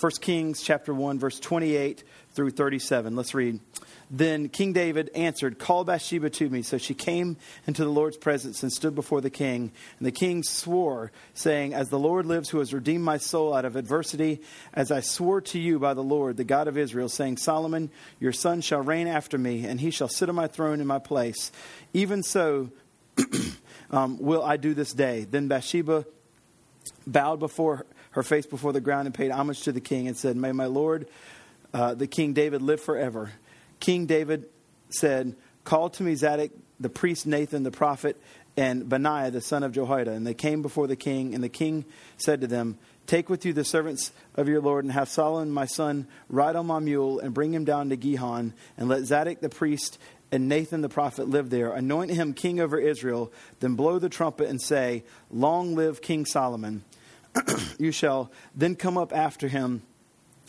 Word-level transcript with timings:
1 0.00 0.12
Kings 0.22 0.62
chapter 0.62 0.94
1, 0.94 1.18
verse 1.18 1.38
28 1.38 2.04
through 2.30 2.50
37. 2.50 3.16
Let's 3.16 3.34
read. 3.34 3.60
Then 4.10 4.48
King 4.48 4.72
David 4.72 5.10
answered, 5.14 5.58
Call 5.58 5.84
Bathsheba 5.84 6.30
to 6.30 6.48
me. 6.48 6.62
So 6.62 6.78
she 6.78 6.94
came 6.94 7.36
into 7.66 7.84
the 7.84 7.90
Lord's 7.90 8.16
presence 8.16 8.62
and 8.62 8.72
stood 8.72 8.94
before 8.94 9.20
the 9.20 9.28
king. 9.28 9.72
And 9.98 10.06
the 10.06 10.12
king 10.12 10.42
swore, 10.42 11.12
saying, 11.34 11.74
As 11.74 11.90
the 11.90 11.98
Lord 11.98 12.24
lives, 12.24 12.48
who 12.48 12.60
has 12.60 12.72
redeemed 12.72 13.04
my 13.04 13.18
soul 13.18 13.52
out 13.52 13.66
of 13.66 13.76
adversity, 13.76 14.40
as 14.72 14.90
I 14.90 15.00
swore 15.00 15.42
to 15.42 15.58
you 15.58 15.78
by 15.78 15.92
the 15.92 16.02
Lord, 16.02 16.38
the 16.38 16.44
God 16.44 16.66
of 16.66 16.78
Israel, 16.78 17.10
saying, 17.10 17.36
Solomon, 17.36 17.90
your 18.18 18.32
son 18.32 18.62
shall 18.62 18.80
reign 18.80 19.06
after 19.06 19.36
me, 19.36 19.66
and 19.66 19.78
he 19.78 19.90
shall 19.90 20.08
sit 20.08 20.30
on 20.30 20.34
my 20.34 20.46
throne 20.46 20.80
in 20.80 20.86
my 20.86 20.98
place. 20.98 21.52
Even 21.92 22.22
so 22.22 22.70
um, 23.90 24.18
will 24.18 24.42
I 24.42 24.56
do 24.56 24.72
this 24.72 24.94
day. 24.94 25.26
Then 25.30 25.46
Bathsheba 25.48 26.06
bowed 27.06 27.38
before 27.38 27.76
her 27.76 27.86
face 28.22 28.46
before 28.46 28.72
the 28.72 28.80
ground 28.80 29.06
and 29.06 29.14
paid 29.14 29.30
homage 29.30 29.62
to 29.62 29.72
the 29.72 29.80
king 29.80 30.08
and 30.08 30.16
said, 30.16 30.36
May 30.36 30.52
my 30.52 30.66
Lord, 30.66 31.06
uh, 31.72 31.94
the 31.94 32.06
King 32.06 32.32
David, 32.32 32.62
live 32.62 32.80
forever. 32.80 33.30
King 33.78 34.06
David 34.06 34.46
said, 34.90 35.36
Call 35.64 35.90
to 35.90 36.02
me 36.02 36.14
Zadok, 36.14 36.50
the 36.80 36.88
priest 36.88 37.26
Nathan, 37.26 37.62
the 37.62 37.70
prophet, 37.70 38.20
and 38.56 38.88
Benaiah, 38.88 39.30
the 39.30 39.40
son 39.40 39.62
of 39.62 39.72
Jehoiada. 39.72 40.12
And 40.12 40.26
they 40.26 40.34
came 40.34 40.62
before 40.62 40.86
the 40.86 40.96
king, 40.96 41.34
and 41.34 41.44
the 41.44 41.48
king 41.48 41.84
said 42.16 42.40
to 42.40 42.46
them, 42.46 42.78
Take 43.06 43.28
with 43.28 43.44
you 43.44 43.52
the 43.52 43.64
servants 43.64 44.12
of 44.34 44.48
your 44.48 44.60
Lord, 44.60 44.84
and 44.84 44.92
have 44.92 45.08
Solomon 45.08 45.52
my 45.52 45.66
son 45.66 46.06
ride 46.28 46.56
on 46.56 46.66
my 46.66 46.78
mule, 46.78 47.20
and 47.20 47.32
bring 47.32 47.54
him 47.54 47.64
down 47.64 47.90
to 47.90 47.96
Gihon, 47.96 48.54
and 48.76 48.88
let 48.88 49.04
Zadok 49.04 49.40
the 49.40 49.48
priest 49.48 49.98
and 50.32 50.48
Nathan 50.48 50.80
the 50.80 50.88
prophet 50.88 51.28
live 51.28 51.50
there. 51.50 51.72
Anoint 51.72 52.10
him 52.10 52.34
king 52.34 52.60
over 52.60 52.78
Israel, 52.78 53.32
then 53.58 53.74
blow 53.74 53.98
the 53.98 54.08
trumpet 54.08 54.48
and 54.48 54.60
say, 54.60 55.04
Long 55.30 55.74
live 55.74 56.00
King 56.00 56.24
Solomon. 56.24 56.84
you 57.78 57.92
shall 57.92 58.30
then 58.54 58.74
come 58.74 58.98
up 58.98 59.12
after 59.12 59.48
him, 59.48 59.82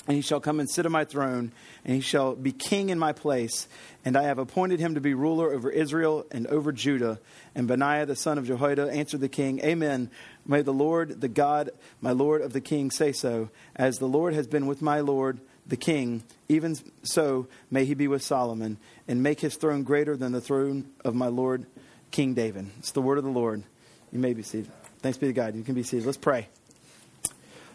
and 0.08 0.16
he 0.16 0.22
shall 0.22 0.40
come 0.40 0.60
and 0.60 0.70
sit 0.70 0.86
on 0.86 0.92
my 0.92 1.06
throne, 1.06 1.52
and 1.86 1.96
he 1.96 2.02
shall 2.02 2.36
be 2.36 2.52
king 2.52 2.90
in 2.90 2.98
my 2.98 3.14
place. 3.14 3.68
And 4.04 4.18
I 4.18 4.24
have 4.24 4.40
appointed 4.40 4.80
him 4.80 4.96
to 4.96 5.02
be 5.02 5.14
ruler 5.14 5.54
over 5.54 5.70
Israel 5.70 6.26
and 6.32 6.48
over 6.48 6.72
Judah. 6.72 7.20
And 7.54 7.68
Benaiah 7.68 8.08
the 8.08 8.16
son 8.16 8.38
of 8.38 8.48
Jehoiada 8.48 8.90
answered 8.92 9.22
the 9.22 9.30
king, 9.30 9.60
Amen. 9.64 10.10
May 10.46 10.64
the 10.64 10.74
Lord, 10.74 11.22
the 11.22 11.28
God, 11.28 11.70
my 12.02 12.12
Lord 12.12 12.42
of 12.42 12.54
the 12.54 12.62
king, 12.62 12.90
say 12.90 13.12
so. 13.12 13.50
As 13.76 14.00
the 14.00 14.08
Lord 14.08 14.34
has 14.34 14.48
been 14.48 14.66
with 14.66 14.82
my 14.82 15.02
Lord, 15.02 15.40
the 15.68 15.78
king, 15.78 16.24
even 16.50 16.76
so 17.04 17.48
may 17.70 17.86
he 17.86 17.94
be 17.94 18.08
with 18.08 18.24
Solomon, 18.24 18.78
and 19.08 19.22
make 19.22 19.40
his 19.40 19.56
throne 19.56 19.84
greater 19.84 20.18
than 20.18 20.32
the 20.32 20.42
throne 20.42 20.90
of 21.06 21.14
my 21.14 21.28
Lord, 21.28 21.68
King 22.10 22.34
David. 22.34 22.70
It's 22.80 22.92
the 22.92 23.02
word 23.02 23.20
of 23.20 23.24
the 23.24 23.30
Lord. 23.30 23.64
You 24.12 24.20
may 24.20 24.34
be 24.34 24.42
seated. 24.42 24.72
Thanks 25.00 25.18
be 25.18 25.28
to 25.28 25.34
God. 25.34 25.56
You 25.56 25.64
can 25.64 25.76
be 25.76 25.84
seated. 25.84 26.06
Let's 26.06 26.18
pray. 26.18 26.48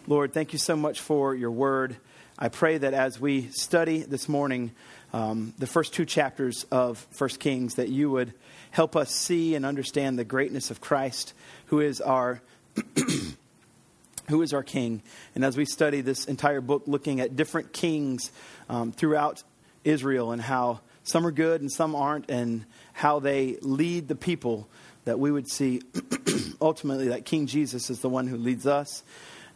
Lord, 0.09 0.33
thank 0.33 0.53
you 0.53 0.59
so 0.61 0.77
much 0.77 1.01
for 1.01 1.35
your 1.35 1.51
word. 1.51 1.97
I 2.39 2.49
pray 2.49 2.79
that 2.79 2.95
as 2.95 3.21
we 3.21 3.49
study 3.49 4.05
this 4.05 4.29
morning 4.29 4.71
um, 5.13 5.53
the 5.59 5.67
first 5.67 5.95
two 5.95 6.05
chapters 6.05 6.65
of 6.71 7.05
First 7.11 7.41
Kings, 7.41 7.75
that 7.75 7.89
you 7.89 8.09
would 8.11 8.33
help 8.71 8.95
us 8.95 9.11
see 9.11 9.57
and 9.57 9.67
understand 9.67 10.17
the 10.17 10.25
greatness 10.25 10.71
of 10.71 10.81
Christ, 10.81 11.35
who 11.67 11.81
is 11.81 12.01
our 12.01 12.41
who 14.29 14.43
is 14.43 14.53
our 14.53 14.63
King. 14.63 15.03
And 15.35 15.45
as 15.45 15.57
we 15.57 15.65
study 15.65 16.03
this 16.03 16.27
entire 16.27 16.61
book, 16.61 16.85
looking 16.87 17.21
at 17.21 17.35
different 17.35 17.73
kings 17.73 18.31
um, 18.69 18.93
throughout 18.93 19.43
Israel 19.83 20.31
and 20.31 20.41
how 20.41 20.83
some 21.03 21.27
are 21.27 21.33
good 21.33 21.63
and 21.63 21.73
some 21.73 21.97
aren't, 21.97 22.31
and 22.31 22.65
how 22.93 23.19
they 23.19 23.57
lead 23.61 24.07
the 24.07 24.15
people, 24.15 24.69
that 25.05 25.19
we 25.19 25.33
would 25.33 25.51
see 25.51 25.83
ultimately 26.61 27.09
that 27.09 27.25
King 27.25 27.49
Jesus 27.49 27.91
is 27.91 27.99
the 27.99 28.09
one 28.09 28.29
who 28.29 28.37
leads 28.37 28.69
us 28.69 29.03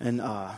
and 0.00 0.20
uh, 0.20 0.50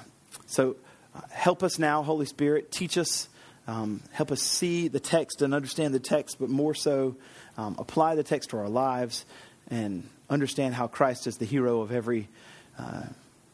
so 0.46 0.76
uh, 1.14 1.20
help 1.30 1.62
us 1.62 1.78
now, 1.78 2.02
Holy 2.02 2.26
Spirit. 2.26 2.70
Teach 2.70 2.96
us, 2.96 3.28
um, 3.66 4.00
help 4.12 4.30
us 4.32 4.40
see 4.40 4.88
the 4.88 5.00
text 5.00 5.42
and 5.42 5.52
understand 5.52 5.92
the 5.92 6.00
text, 6.00 6.38
but 6.40 6.48
more 6.48 6.74
so, 6.74 7.16
um, 7.58 7.76
apply 7.78 8.14
the 8.14 8.22
text 8.22 8.50
to 8.50 8.58
our 8.58 8.68
lives 8.68 9.24
and 9.68 10.08
understand 10.30 10.74
how 10.74 10.86
Christ 10.86 11.26
is 11.26 11.36
the 11.36 11.44
hero 11.44 11.80
of 11.80 11.92
every 11.92 12.28
uh, 12.78 13.02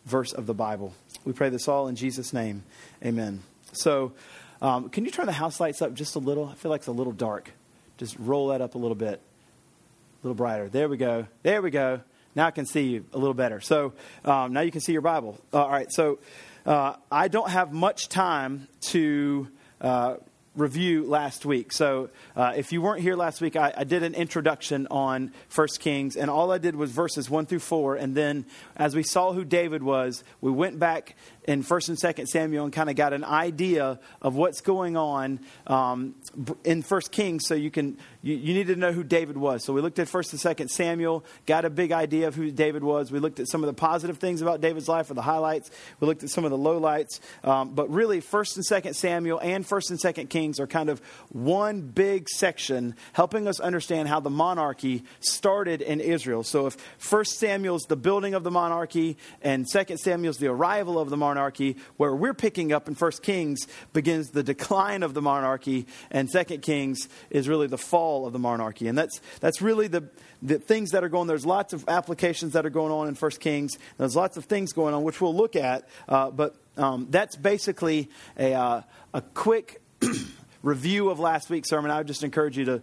verse 0.06 0.32
of 0.32 0.47
the 0.47 0.54
Bible. 0.54 0.94
We 1.25 1.32
pray 1.32 1.48
this 1.48 1.69
all 1.69 1.88
in 1.88 1.97
Jesus' 1.97 2.32
name. 2.32 2.62
Amen. 3.04 3.43
So, 3.72 4.12
um, 4.60 4.88
can 4.88 5.04
you 5.04 5.10
turn 5.10 5.27
the 5.27 5.32
house 5.32 5.60
lights 5.60 5.82
up 5.82 5.94
just 5.94 6.16
a 6.16 6.19
little? 6.19 6.47
I 6.48 6.54
feel 6.54 6.71
like 6.71 6.81
it's 6.81 6.88
a 6.88 6.93
little 6.93 7.12
dark. 7.12 7.50
Just 7.97 8.16
roll 8.19 8.48
that 8.48 8.60
up 8.60 8.75
a 8.75 8.78
little 8.78 8.94
bit, 8.94 9.21
a 9.21 10.27
little 10.27 10.34
brighter. 10.34 10.69
There 10.69 10.88
we 10.88 10.97
go. 10.97 11.27
There 11.43 11.62
we 11.62 11.71
go. 11.71 12.00
Now 12.38 12.47
I 12.47 12.53
can 12.53 12.66
see 12.66 12.82
you 12.82 13.04
a 13.12 13.19
little 13.19 13.34
better. 13.34 13.60
So 13.60 13.94
um, 14.25 14.53
now 14.53 14.60
you 14.60 14.71
can 14.71 14.81
see 14.81 14.93
your 14.93 15.03
Bible. 15.03 15.41
Uh, 15.53 15.65
all 15.65 15.71
right. 15.71 15.91
So 15.91 16.21
uh, 16.65 16.94
I 17.10 17.26
don't 17.26 17.50
have 17.50 17.72
much 17.72 18.09
time 18.09 18.69
to 18.93 19.49
uh, 19.81 20.15
review 20.54 21.04
last 21.04 21.44
week. 21.44 21.72
So 21.72 22.10
uh, 22.37 22.53
if 22.54 22.71
you 22.71 22.81
weren't 22.81 23.00
here 23.00 23.16
last 23.16 23.41
week, 23.41 23.56
I, 23.56 23.75
I, 23.77 23.82
did 23.82 24.04
an 24.04 24.15
introduction 24.15 24.87
on 24.88 25.32
First 25.48 25.81
Kings, 25.81 26.16
and 26.16 26.31
all 26.31 26.53
I 26.53 26.59
did 26.59 26.77
was 26.77 26.93
verses 26.93 27.28
1 27.28 27.47
through 27.47 27.59
4. 27.59 27.97
And 27.97 28.15
then 28.15 28.47
as 28.77 28.94
we 28.94 29.03
saw 29.03 29.32
who 29.32 29.44
David 29.44 29.82
was, 29.82 30.22
we 30.41 30.53
went 30.53 30.78
back 30.78 31.16
in 31.48 31.62
First 31.62 31.88
and 31.88 31.98
Second 31.98 32.26
Samuel 32.26 32.64
and 32.64 32.72
kind 32.75 32.91
of 32.91 32.94
got 32.94 33.14
an 33.14 33.25
idea 33.25 33.98
of 34.20 34.36
what's 34.36 34.60
going 34.60 34.98
on 34.98 35.41
um, 35.66 36.14
in 36.62 36.82
First 36.82 37.10
Kings. 37.10 37.47
So 37.47 37.54
you 37.54 37.70
can 37.70 37.97
you, 38.20 38.36
you 38.36 38.53
need 38.53 38.66
to 38.66 38.76
know 38.76 38.92
who 38.92 39.03
David 39.03 39.38
was. 39.38 39.64
So 39.64 39.72
we 39.72 39.81
looked 39.81 39.98
at 39.98 40.09
First 40.09 40.32
and 40.32 40.41
Second 40.41 40.69
Samuel, 40.69 41.25
got 41.47 41.64
a 41.64 41.70
big 41.70 41.91
idea 41.91 42.28
of 42.28 42.34
who 42.34 42.50
David 42.50 42.84
was. 42.84 43.10
We 43.10 43.19
looked 43.19 43.41
at 43.41 43.48
some 43.48 43.62
of 43.62 43.66
the 43.66 43.72
positive 43.72 44.19
things 44.19 44.42
about 44.42 44.60
David's 44.60 44.88
life, 44.88 45.10
or 45.10 45.14
the 45.14 45.22
highlights. 45.22 45.70
We 46.00 46.06
looked 46.06 46.22
at 46.22 46.28
some 46.28 46.44
of 46.44 46.50
the 46.50 46.59
lowlights. 46.59 47.19
Um, 47.42 47.70
but 47.70 47.88
really, 47.88 48.20
First 48.20 48.56
and 48.56 48.65
Second 48.65 48.92
Samuel 48.92 49.41
and 49.42 49.66
First 49.66 49.88
and 49.88 49.98
Second 49.98 50.28
Kings 50.28 50.60
are 50.60 50.66
kind 50.66 50.91
of 50.91 51.00
one 51.30 51.80
big 51.80 52.28
section, 52.28 52.94
helping 53.15 53.48
us 53.48 53.59
understand 53.59 54.09
how 54.09 54.20
the 54.20 54.28
monarchy 54.28 55.03
started 55.20 55.80
in 55.80 56.00
Israel. 56.00 56.42
So 56.42 56.66
if 56.66 56.76
First 56.98 57.38
Samuel's 57.38 57.84
the 57.84 57.97
building 57.97 58.34
of 58.34 58.44
the 58.44 58.50
monarchy, 58.50 59.16
and 59.41 59.66
Second 59.66 59.97
Samuel's 59.97 60.36
the 60.36 60.48
arrival 60.48 60.98
of 60.98 61.09
the 61.09 61.16
monarchy 61.16 61.38
monarchy, 61.38 61.76
where 61.97 62.15
we're 62.15 62.34
picking 62.34 62.72
up 62.72 62.88
in 62.88 62.97
First 62.97 63.22
Kings 63.22 63.69
begins 63.93 64.31
the 64.31 64.43
decline 64.43 65.04
of 65.04 65.15
the 65.15 65.22
monarchy, 65.22 65.87
and 66.10 66.28
Second 66.28 66.62
Kings 66.62 67.09
is 67.31 67.49
really 67.49 67.69
the 67.69 67.78
fall 67.78 68.26
of 68.26 68.32
the 68.32 68.41
monarchy. 68.41 68.88
And 68.88 68.99
that's, 68.99 69.21
that's 69.38 69.62
really 69.62 69.87
the, 69.87 70.09
the 70.43 70.59
things 70.59 70.91
that 70.91 71.04
are 71.04 71.09
going 71.09 71.28
There's 71.28 71.47
lots 71.47 71.72
of 71.72 71.84
applications 71.87 72.54
that 72.54 72.66
are 72.66 72.71
going 72.71 72.91
on 72.91 73.06
in 73.06 73.15
First 73.15 73.38
Kings. 73.38 73.78
There's 73.98 74.16
lots 74.16 74.37
of 74.37 74.47
things 74.47 74.72
going 74.72 74.94
on, 74.94 75.04
which 75.04 75.21
we'll 75.21 75.34
look 75.34 75.54
at. 75.54 75.88
Uh, 76.09 76.32
but 76.32 76.56
um, 76.77 77.06
that's 77.10 77.37
basically 77.37 78.10
a, 78.37 78.54
uh, 78.54 78.82
a 79.15 79.22
quick 79.22 79.81
review 80.62 81.09
of 81.10 81.21
last 81.21 81.50
week's 81.50 81.71
sermon. 81.71 81.93
I 81.93 81.98
would 81.98 82.09
just 82.09 82.25
encourage 82.25 82.59
you 82.59 82.65
to 82.65 82.82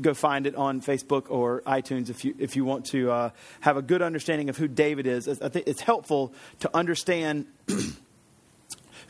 go 0.00 0.14
find 0.14 0.46
it 0.46 0.54
on 0.54 0.80
Facebook 0.80 1.30
or 1.30 1.62
iTunes 1.62 2.10
if 2.10 2.24
you 2.24 2.34
if 2.38 2.56
you 2.56 2.64
want 2.64 2.86
to 2.86 3.10
uh, 3.10 3.30
have 3.60 3.76
a 3.76 3.82
good 3.82 4.02
understanding 4.02 4.48
of 4.48 4.56
who 4.56 4.68
David 4.68 5.06
is. 5.06 5.28
I 5.28 5.48
think 5.48 5.66
it's 5.66 5.82
helpful 5.82 6.34
to 6.60 6.70
understand. 6.76 7.46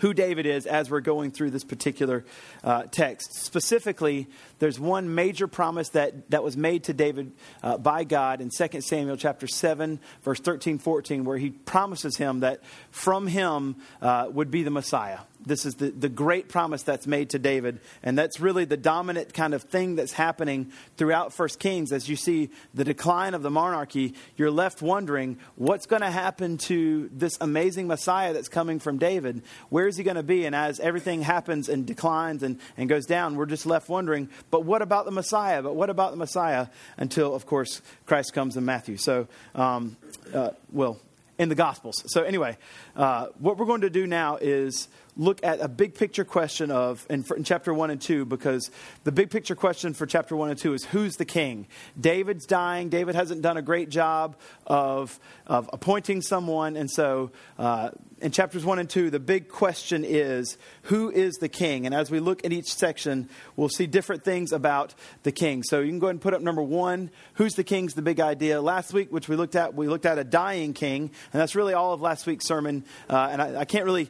who 0.00 0.14
David 0.14 0.46
is 0.46 0.66
as 0.66 0.90
we're 0.90 1.00
going 1.00 1.30
through 1.30 1.50
this 1.50 1.64
particular 1.64 2.24
uh, 2.64 2.84
text. 2.84 3.34
Specifically, 3.34 4.28
there's 4.58 4.80
one 4.80 5.14
major 5.14 5.46
promise 5.46 5.90
that, 5.90 6.30
that 6.30 6.42
was 6.42 6.56
made 6.56 6.84
to 6.84 6.92
David 6.92 7.32
uh, 7.62 7.76
by 7.76 8.04
God 8.04 8.40
in 8.40 8.50
2 8.50 8.80
Samuel 8.80 9.16
chapter 9.16 9.46
7, 9.46 10.00
verse 10.22 10.40
13, 10.40 10.78
14, 10.78 11.24
where 11.24 11.36
he 11.36 11.50
promises 11.50 12.16
him 12.16 12.40
that 12.40 12.62
from 12.90 13.26
him 13.26 13.76
uh, 14.00 14.28
would 14.30 14.50
be 14.50 14.62
the 14.62 14.70
Messiah. 14.70 15.18
This 15.44 15.64
is 15.64 15.74
the, 15.76 15.90
the 15.90 16.08
great 16.08 16.48
promise 16.48 16.82
that's 16.82 17.06
made 17.06 17.30
to 17.30 17.38
David. 17.38 17.80
And 18.02 18.18
that's 18.18 18.40
really 18.40 18.64
the 18.64 18.76
dominant 18.76 19.32
kind 19.32 19.54
of 19.54 19.62
thing 19.62 19.96
that's 19.96 20.12
happening 20.12 20.70
throughout 20.96 21.32
First 21.32 21.58
Kings. 21.58 21.92
As 21.92 22.08
you 22.08 22.16
see 22.16 22.50
the 22.74 22.84
decline 22.84 23.34
of 23.34 23.42
the 23.42 23.50
monarchy, 23.50 24.14
you're 24.36 24.50
left 24.50 24.82
wondering 24.82 25.38
what's 25.56 25.86
going 25.86 26.02
to 26.02 26.10
happen 26.10 26.58
to 26.58 27.08
this 27.12 27.38
amazing 27.40 27.86
Messiah 27.86 28.32
that's 28.32 28.48
coming 28.48 28.78
from 28.78 28.98
David? 28.98 29.42
Where 29.70 29.88
is 29.88 29.96
he 29.96 30.04
going 30.04 30.16
to 30.16 30.22
be? 30.22 30.44
And 30.44 30.54
as 30.54 30.78
everything 30.80 31.22
happens 31.22 31.68
and 31.68 31.86
declines 31.86 32.42
and, 32.42 32.58
and 32.76 32.88
goes 32.88 33.06
down, 33.06 33.36
we're 33.36 33.46
just 33.46 33.66
left 33.66 33.88
wondering, 33.88 34.28
but 34.50 34.64
what 34.64 34.82
about 34.82 35.04
the 35.04 35.10
Messiah? 35.10 35.62
But 35.62 35.74
what 35.74 35.90
about 35.90 36.10
the 36.10 36.18
Messiah? 36.18 36.66
Until, 36.96 37.34
of 37.34 37.46
course, 37.46 37.80
Christ 38.06 38.32
comes 38.32 38.56
in 38.56 38.64
Matthew. 38.64 38.96
So, 38.96 39.28
um, 39.54 39.96
uh, 40.34 40.50
well, 40.70 41.00
in 41.38 41.48
the 41.48 41.54
Gospels. 41.54 42.04
So, 42.08 42.22
anyway, 42.22 42.58
uh, 42.94 43.28
what 43.38 43.56
we're 43.56 43.66
going 43.66 43.80
to 43.80 43.90
do 43.90 44.06
now 44.06 44.36
is 44.36 44.88
look 45.20 45.44
at 45.44 45.60
a 45.60 45.68
big 45.68 45.94
picture 45.94 46.24
question 46.24 46.70
of 46.70 47.06
in, 47.10 47.22
in, 47.36 47.44
chapter 47.44 47.74
1 47.74 47.90
and 47.90 48.00
2 48.00 48.24
because 48.24 48.70
the 49.04 49.12
big 49.12 49.30
picture 49.30 49.54
question 49.54 49.92
for 49.92 50.06
chapter 50.06 50.34
1 50.34 50.48
and 50.48 50.58
2 50.58 50.72
is 50.72 50.84
who's 50.86 51.16
the 51.16 51.26
king? 51.26 51.66
David's 52.00 52.46
dying. 52.46 52.88
David 52.88 53.14
hasn't 53.14 53.42
done 53.42 53.58
a 53.58 53.62
great 53.62 53.90
job 53.90 54.36
of, 54.66 55.20
of 55.46 55.68
appointing 55.74 56.22
someone. 56.22 56.74
And 56.74 56.90
so 56.90 57.32
uh, 57.58 57.90
in 58.22 58.32
chapters 58.32 58.64
1 58.64 58.78
and 58.78 58.88
2 58.88 59.10
the 59.10 59.20
big 59.20 59.48
question 59.48 60.04
is 60.06 60.56
who 60.84 61.10
is 61.10 61.34
the 61.34 61.50
king? 61.50 61.84
And 61.84 61.94
as 61.94 62.10
we 62.10 62.18
look 62.18 62.42
at 62.46 62.52
each 62.52 62.72
section 62.72 63.28
we'll 63.56 63.68
see 63.68 63.86
different 63.86 64.24
things 64.24 64.52
about 64.52 64.94
the 65.22 65.32
king. 65.32 65.62
So 65.62 65.80
you 65.80 65.90
can 65.90 65.98
go 65.98 66.06
ahead 66.06 66.14
and 66.14 66.22
put 66.22 66.32
up 66.32 66.40
number 66.40 66.62
one 66.62 67.10
who's 67.34 67.52
the 67.52 67.64
king's 67.64 67.92
the 67.92 68.02
big 68.02 68.20
idea? 68.20 68.62
Last 68.62 68.94
week 68.94 69.12
which 69.12 69.28
we 69.28 69.36
looked 69.36 69.54
at 69.54 69.74
we 69.74 69.86
looked 69.86 70.06
at 70.06 70.18
a 70.18 70.24
dying 70.24 70.72
king. 70.72 71.10
And 71.32 71.40
that's 71.42 71.54
really 71.54 71.74
all 71.74 71.92
of 71.92 72.00
last 72.00 72.26
week's 72.26 72.46
sermon. 72.46 72.86
Uh, 73.10 73.28
and 73.30 73.42
I, 73.42 73.60
I 73.60 73.64
can't 73.66 73.84
really 73.84 74.08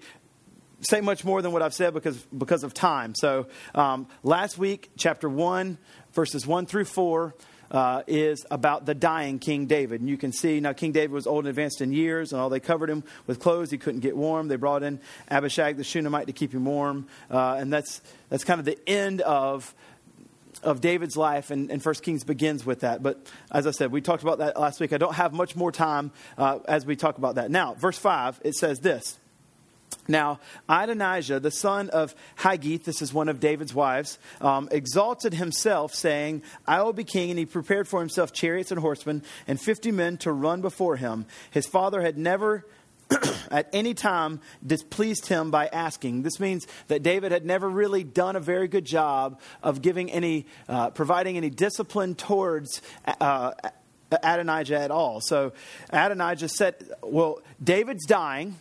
say 0.82 1.00
much 1.00 1.24
more 1.24 1.42
than 1.42 1.52
what 1.52 1.62
I've 1.62 1.74
said 1.74 1.94
because, 1.94 2.16
because 2.36 2.64
of 2.64 2.74
time. 2.74 3.14
So, 3.14 3.46
um, 3.74 4.06
last 4.22 4.58
week, 4.58 4.90
chapter 4.96 5.28
1, 5.28 5.78
verses 6.12 6.46
1 6.46 6.66
through 6.66 6.86
4. 6.86 7.34
Uh, 7.70 8.02
is 8.08 8.44
about 8.50 8.84
the 8.84 8.96
dying 8.96 9.38
King 9.38 9.66
David. 9.66 10.00
And 10.00 10.10
you 10.10 10.16
can 10.16 10.32
see 10.32 10.58
now 10.58 10.72
King 10.72 10.90
David 10.90 11.12
was 11.12 11.28
old 11.28 11.44
and 11.44 11.50
advanced 11.50 11.80
in 11.80 11.92
years, 11.92 12.32
and 12.32 12.42
all 12.42 12.48
they 12.48 12.58
covered 12.58 12.90
him 12.90 13.04
with 13.28 13.38
clothes. 13.38 13.70
He 13.70 13.78
couldn't 13.78 14.00
get 14.00 14.16
warm. 14.16 14.48
They 14.48 14.56
brought 14.56 14.82
in 14.82 14.98
Abishag 15.30 15.76
the 15.76 15.84
Shunammite 15.84 16.26
to 16.26 16.32
keep 16.32 16.52
him 16.52 16.64
warm. 16.64 17.06
Uh, 17.30 17.54
and 17.60 17.72
that's, 17.72 18.00
that's 18.28 18.42
kind 18.42 18.58
of 18.58 18.66
the 18.66 18.76
end 18.88 19.20
of 19.20 19.72
of 20.62 20.80
David's 20.80 21.16
life, 21.16 21.50
and, 21.50 21.70
and 21.70 21.82
First 21.82 22.02
Kings 22.02 22.24
begins 22.24 22.66
with 22.66 22.80
that. 22.80 23.02
But 23.02 23.26
as 23.50 23.66
I 23.66 23.70
said, 23.70 23.92
we 23.92 24.00
talked 24.00 24.22
about 24.22 24.38
that 24.38 24.58
last 24.58 24.80
week. 24.80 24.92
I 24.92 24.98
don't 24.98 25.14
have 25.14 25.32
much 25.32 25.56
more 25.56 25.72
time 25.72 26.12
uh, 26.36 26.58
as 26.68 26.84
we 26.84 26.96
talk 26.96 27.18
about 27.18 27.36
that. 27.36 27.50
Now, 27.50 27.74
verse 27.74 27.98
5, 27.98 28.40
it 28.44 28.54
says 28.54 28.80
this. 28.80 29.18
Now, 30.10 30.40
Adonijah, 30.68 31.40
the 31.40 31.52
son 31.52 31.88
of 31.90 32.14
Haggith, 32.34 32.84
this 32.84 33.00
is 33.00 33.14
one 33.14 33.28
of 33.28 33.38
David's 33.38 33.72
wives, 33.72 34.18
um, 34.40 34.68
exalted 34.72 35.32
himself, 35.34 35.94
saying, 35.94 36.42
I 36.66 36.82
will 36.82 36.92
be 36.92 37.04
king. 37.04 37.30
And 37.30 37.38
he 37.38 37.46
prepared 37.46 37.86
for 37.86 38.00
himself 38.00 38.32
chariots 38.32 38.72
and 38.72 38.80
horsemen 38.80 39.22
and 39.46 39.60
fifty 39.60 39.92
men 39.92 40.16
to 40.18 40.32
run 40.32 40.60
before 40.60 40.96
him. 40.96 41.26
His 41.52 41.66
father 41.66 42.02
had 42.02 42.18
never 42.18 42.66
at 43.50 43.68
any 43.72 43.94
time 43.94 44.40
displeased 44.66 45.26
him 45.26 45.50
by 45.50 45.68
asking. 45.68 46.22
This 46.22 46.40
means 46.40 46.66
that 46.88 47.02
David 47.02 47.30
had 47.30 47.44
never 47.44 47.68
really 47.68 48.02
done 48.02 48.34
a 48.34 48.40
very 48.40 48.66
good 48.66 48.84
job 48.84 49.40
of 49.62 49.80
giving 49.80 50.10
any, 50.10 50.46
uh, 50.68 50.90
providing 50.90 51.36
any 51.36 51.50
discipline 51.50 52.16
towards 52.16 52.82
uh, 53.20 53.52
Adonijah 54.10 54.78
at 54.80 54.90
all. 54.90 55.20
So 55.20 55.52
Adonijah 55.90 56.48
said, 56.48 56.74
Well, 57.02 57.40
David's 57.62 58.06
dying. 58.06 58.56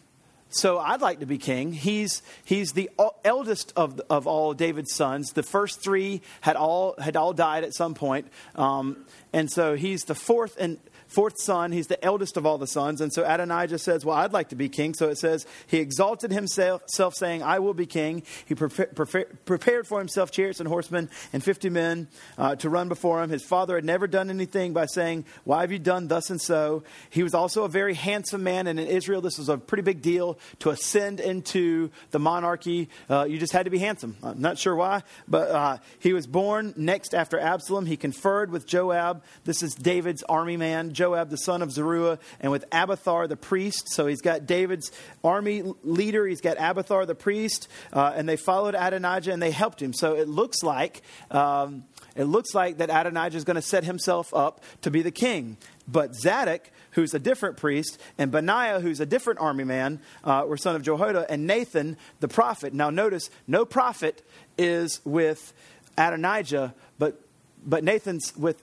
So 0.52 0.80
I'd 0.80 1.02
like 1.02 1.20
to 1.20 1.28
be 1.28 1.38
king. 1.38 1.72
He's, 1.74 2.24
he's 2.44 2.72
the 2.72 2.90
eldest 3.24 3.72
of, 3.76 4.02
of 4.10 4.26
all 4.26 4.54
David's 4.56 4.96
sons. 4.96 5.34
The 5.34 5.44
first 5.44 5.84
three 5.84 6.22
had 6.42 6.56
all, 6.56 6.96
had 6.98 7.16
all 7.16 7.34
died 7.34 7.64
at 7.64 7.76
some 7.76 7.94
point. 7.94 8.28
Um, 8.56 9.06
and 9.32 9.52
so 9.52 9.76
he's 9.76 10.02
the 10.06 10.16
fourth 10.16 10.58
and 10.60 10.80
fourth 11.10 11.42
son. 11.42 11.72
He's 11.72 11.88
the 11.88 12.04
eldest 12.06 12.38
of 12.38 12.46
all 12.46 12.58
the 12.58 12.68
sons. 12.68 13.02
And 13.02 13.12
so 13.12 13.26
Adonijah 13.26 13.80
says, 13.80 14.06
Well, 14.06 14.16
I'd 14.16 14.32
like 14.32 14.50
to 14.50 14.56
be 14.56 14.70
king. 14.70 14.94
So 14.94 15.10
it 15.10 15.18
says, 15.18 15.46
He 15.68 15.80
exalted 15.80 16.32
himself, 16.32 16.84
saying, 17.16 17.44
I 17.44 17.60
will 17.60 17.74
be 17.74 17.86
king. 17.86 18.24
He 18.46 18.56
prepared 18.56 19.88
for 19.88 20.00
himself 20.00 20.32
chariots 20.32 20.60
and 20.60 20.70
horsemen 20.70 21.10
and 21.34 21.44
50 21.44 21.70
men 21.70 22.08
uh, 22.38 22.56
to 22.58 22.70
run 22.70 22.88
before 22.88 23.22
him. 23.22 23.30
His 23.30 23.44
father 23.44 23.76
had 23.76 23.84
never 23.84 24.08
done 24.08 24.30
anything 24.30 24.72
by 24.72 24.86
saying, 24.86 25.26
Why 25.44 25.62
have 25.62 25.72
you 25.72 25.80
done 25.80 26.08
thus 26.08 26.30
and 26.30 26.40
so? 26.40 26.84
He 27.10 27.24
was 27.24 27.34
also 27.34 27.64
a 27.64 27.70
very 27.70 27.96
handsome 27.96 28.44
man. 28.44 28.68
And 28.68 28.80
in 28.80 28.88
Israel, 28.88 29.22
this 29.22 29.38
was 29.38 29.50
a 29.50 29.58
pretty 29.58 29.84
big 29.84 30.02
deal 30.02 30.38
to 30.60 30.70
ascend 30.70 31.20
into 31.20 31.90
the 32.12 32.20
monarchy. 32.20 32.88
Uh, 33.10 33.26
you 33.28 33.40
just 33.40 33.54
had 33.54 33.66
to 33.66 33.72
be 33.72 33.80
handsome. 33.80 34.16
I'm 34.22 34.40
not 34.40 34.60
sure 34.60 34.76
why, 34.76 35.02
but 35.28 35.50
uh, 35.50 35.78
he 35.98 36.14
was 36.14 36.28
born 36.28 36.74
next 36.78 37.16
after 37.16 37.40
Absalom. 37.40 37.88
He 37.88 37.98
conferred 37.98 38.52
with 38.52 38.68
Joab. 38.68 39.24
This 39.46 39.64
is 39.64 39.74
David's 39.74 40.22
army 40.24 40.56
man. 40.56 40.94
Joab 41.00 41.30
the 41.30 41.38
son 41.38 41.62
of 41.62 41.72
Zeruiah, 41.72 42.20
and 42.42 42.52
with 42.52 42.66
Abiathar 42.74 43.28
the 43.28 43.38
priest. 43.38 43.88
So 43.94 44.06
he's 44.06 44.20
got 44.20 44.46
David's 44.46 44.92
army 45.24 45.64
leader, 45.82 46.28
he's 46.28 46.42
got 46.42 46.58
Abiathar 46.60 47.06
the 47.06 47.16
priest, 47.16 47.70
uh, 47.94 48.12
and 48.14 48.28
they 48.28 48.36
followed 48.36 48.76
Adonijah 48.76 49.32
and 49.32 49.42
they 49.42 49.52
helped 49.52 49.82
him. 49.82 49.94
So 49.94 50.16
it 50.16 50.28
looks 50.28 50.62
like. 50.62 51.02
Um, 51.32 51.86
it 52.16 52.26
looks 52.26 52.54
like 52.54 52.80
that 52.80 52.90
Adonijah 52.90 53.38
is 53.38 53.46
going 53.46 53.56
to 53.56 53.62
set 53.62 53.86
himself 53.86 54.34
up 54.34 54.62
to 54.82 54.92
be 54.92 55.02
the 55.02 55.12
king. 55.12 55.56
But 55.88 56.16
Zadok, 56.16 56.70
who's 56.92 57.14
a 57.14 57.20
different 57.20 57.56
priest, 57.56 57.98
and 58.18 58.30
Benaiah, 58.30 58.82
who's 58.82 59.00
a 59.00 59.06
different 59.06 59.40
army 59.40 59.64
man, 59.64 60.02
uh, 60.26 60.44
were 60.46 60.58
son 60.58 60.76
of 60.76 60.82
Jehoiada, 60.82 61.26
and 61.30 61.48
Nathan, 61.48 61.96
the 62.20 62.28
prophet. 62.28 62.74
Now, 62.74 62.90
notice, 62.90 63.30
no 63.48 63.64
prophet 63.64 64.22
is 64.58 65.00
with 65.06 65.54
Adonijah, 65.98 66.74
but, 66.98 67.22
but 67.66 67.86
Nathan's 67.86 68.36
with 68.36 68.62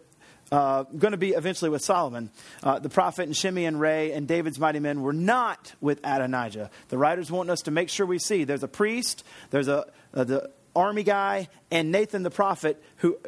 uh, 0.53 0.85
going 0.85 1.13
to 1.13 1.19
be 1.19 1.31
eventually 1.31 1.71
with 1.71 1.83
Solomon. 1.83 2.31
Uh, 2.63 2.79
the 2.79 2.89
prophet 2.89 3.25
and 3.25 3.37
Shimei 3.37 3.65
and 3.65 3.81
Rei 3.81 4.13
and 4.13 4.29
David's 4.29 4.59
mighty 4.59 4.81
men 4.81 5.03
were 5.03 5.13
not 5.13 5.75
with 5.81 5.99
Adonijah. 6.05 6.71
The 6.89 6.99
writers 6.99 7.31
want 7.31 7.51
us 7.51 7.61
to 7.63 7.71
make 7.71 7.89
sure 7.89 8.07
we 8.07 8.19
see 8.19 8.45
there's 8.45 8.63
a 8.63 8.69
priest, 8.69 9.25
there's 9.51 9.69
a, 9.69 9.87
uh, 10.15 10.25
the 10.25 10.51
army 10.75 11.03
guy, 11.03 11.49
and 11.71 11.91
Nathan 11.91 12.23
the 12.23 12.31
prophet, 12.31 12.83
who, 12.99 13.19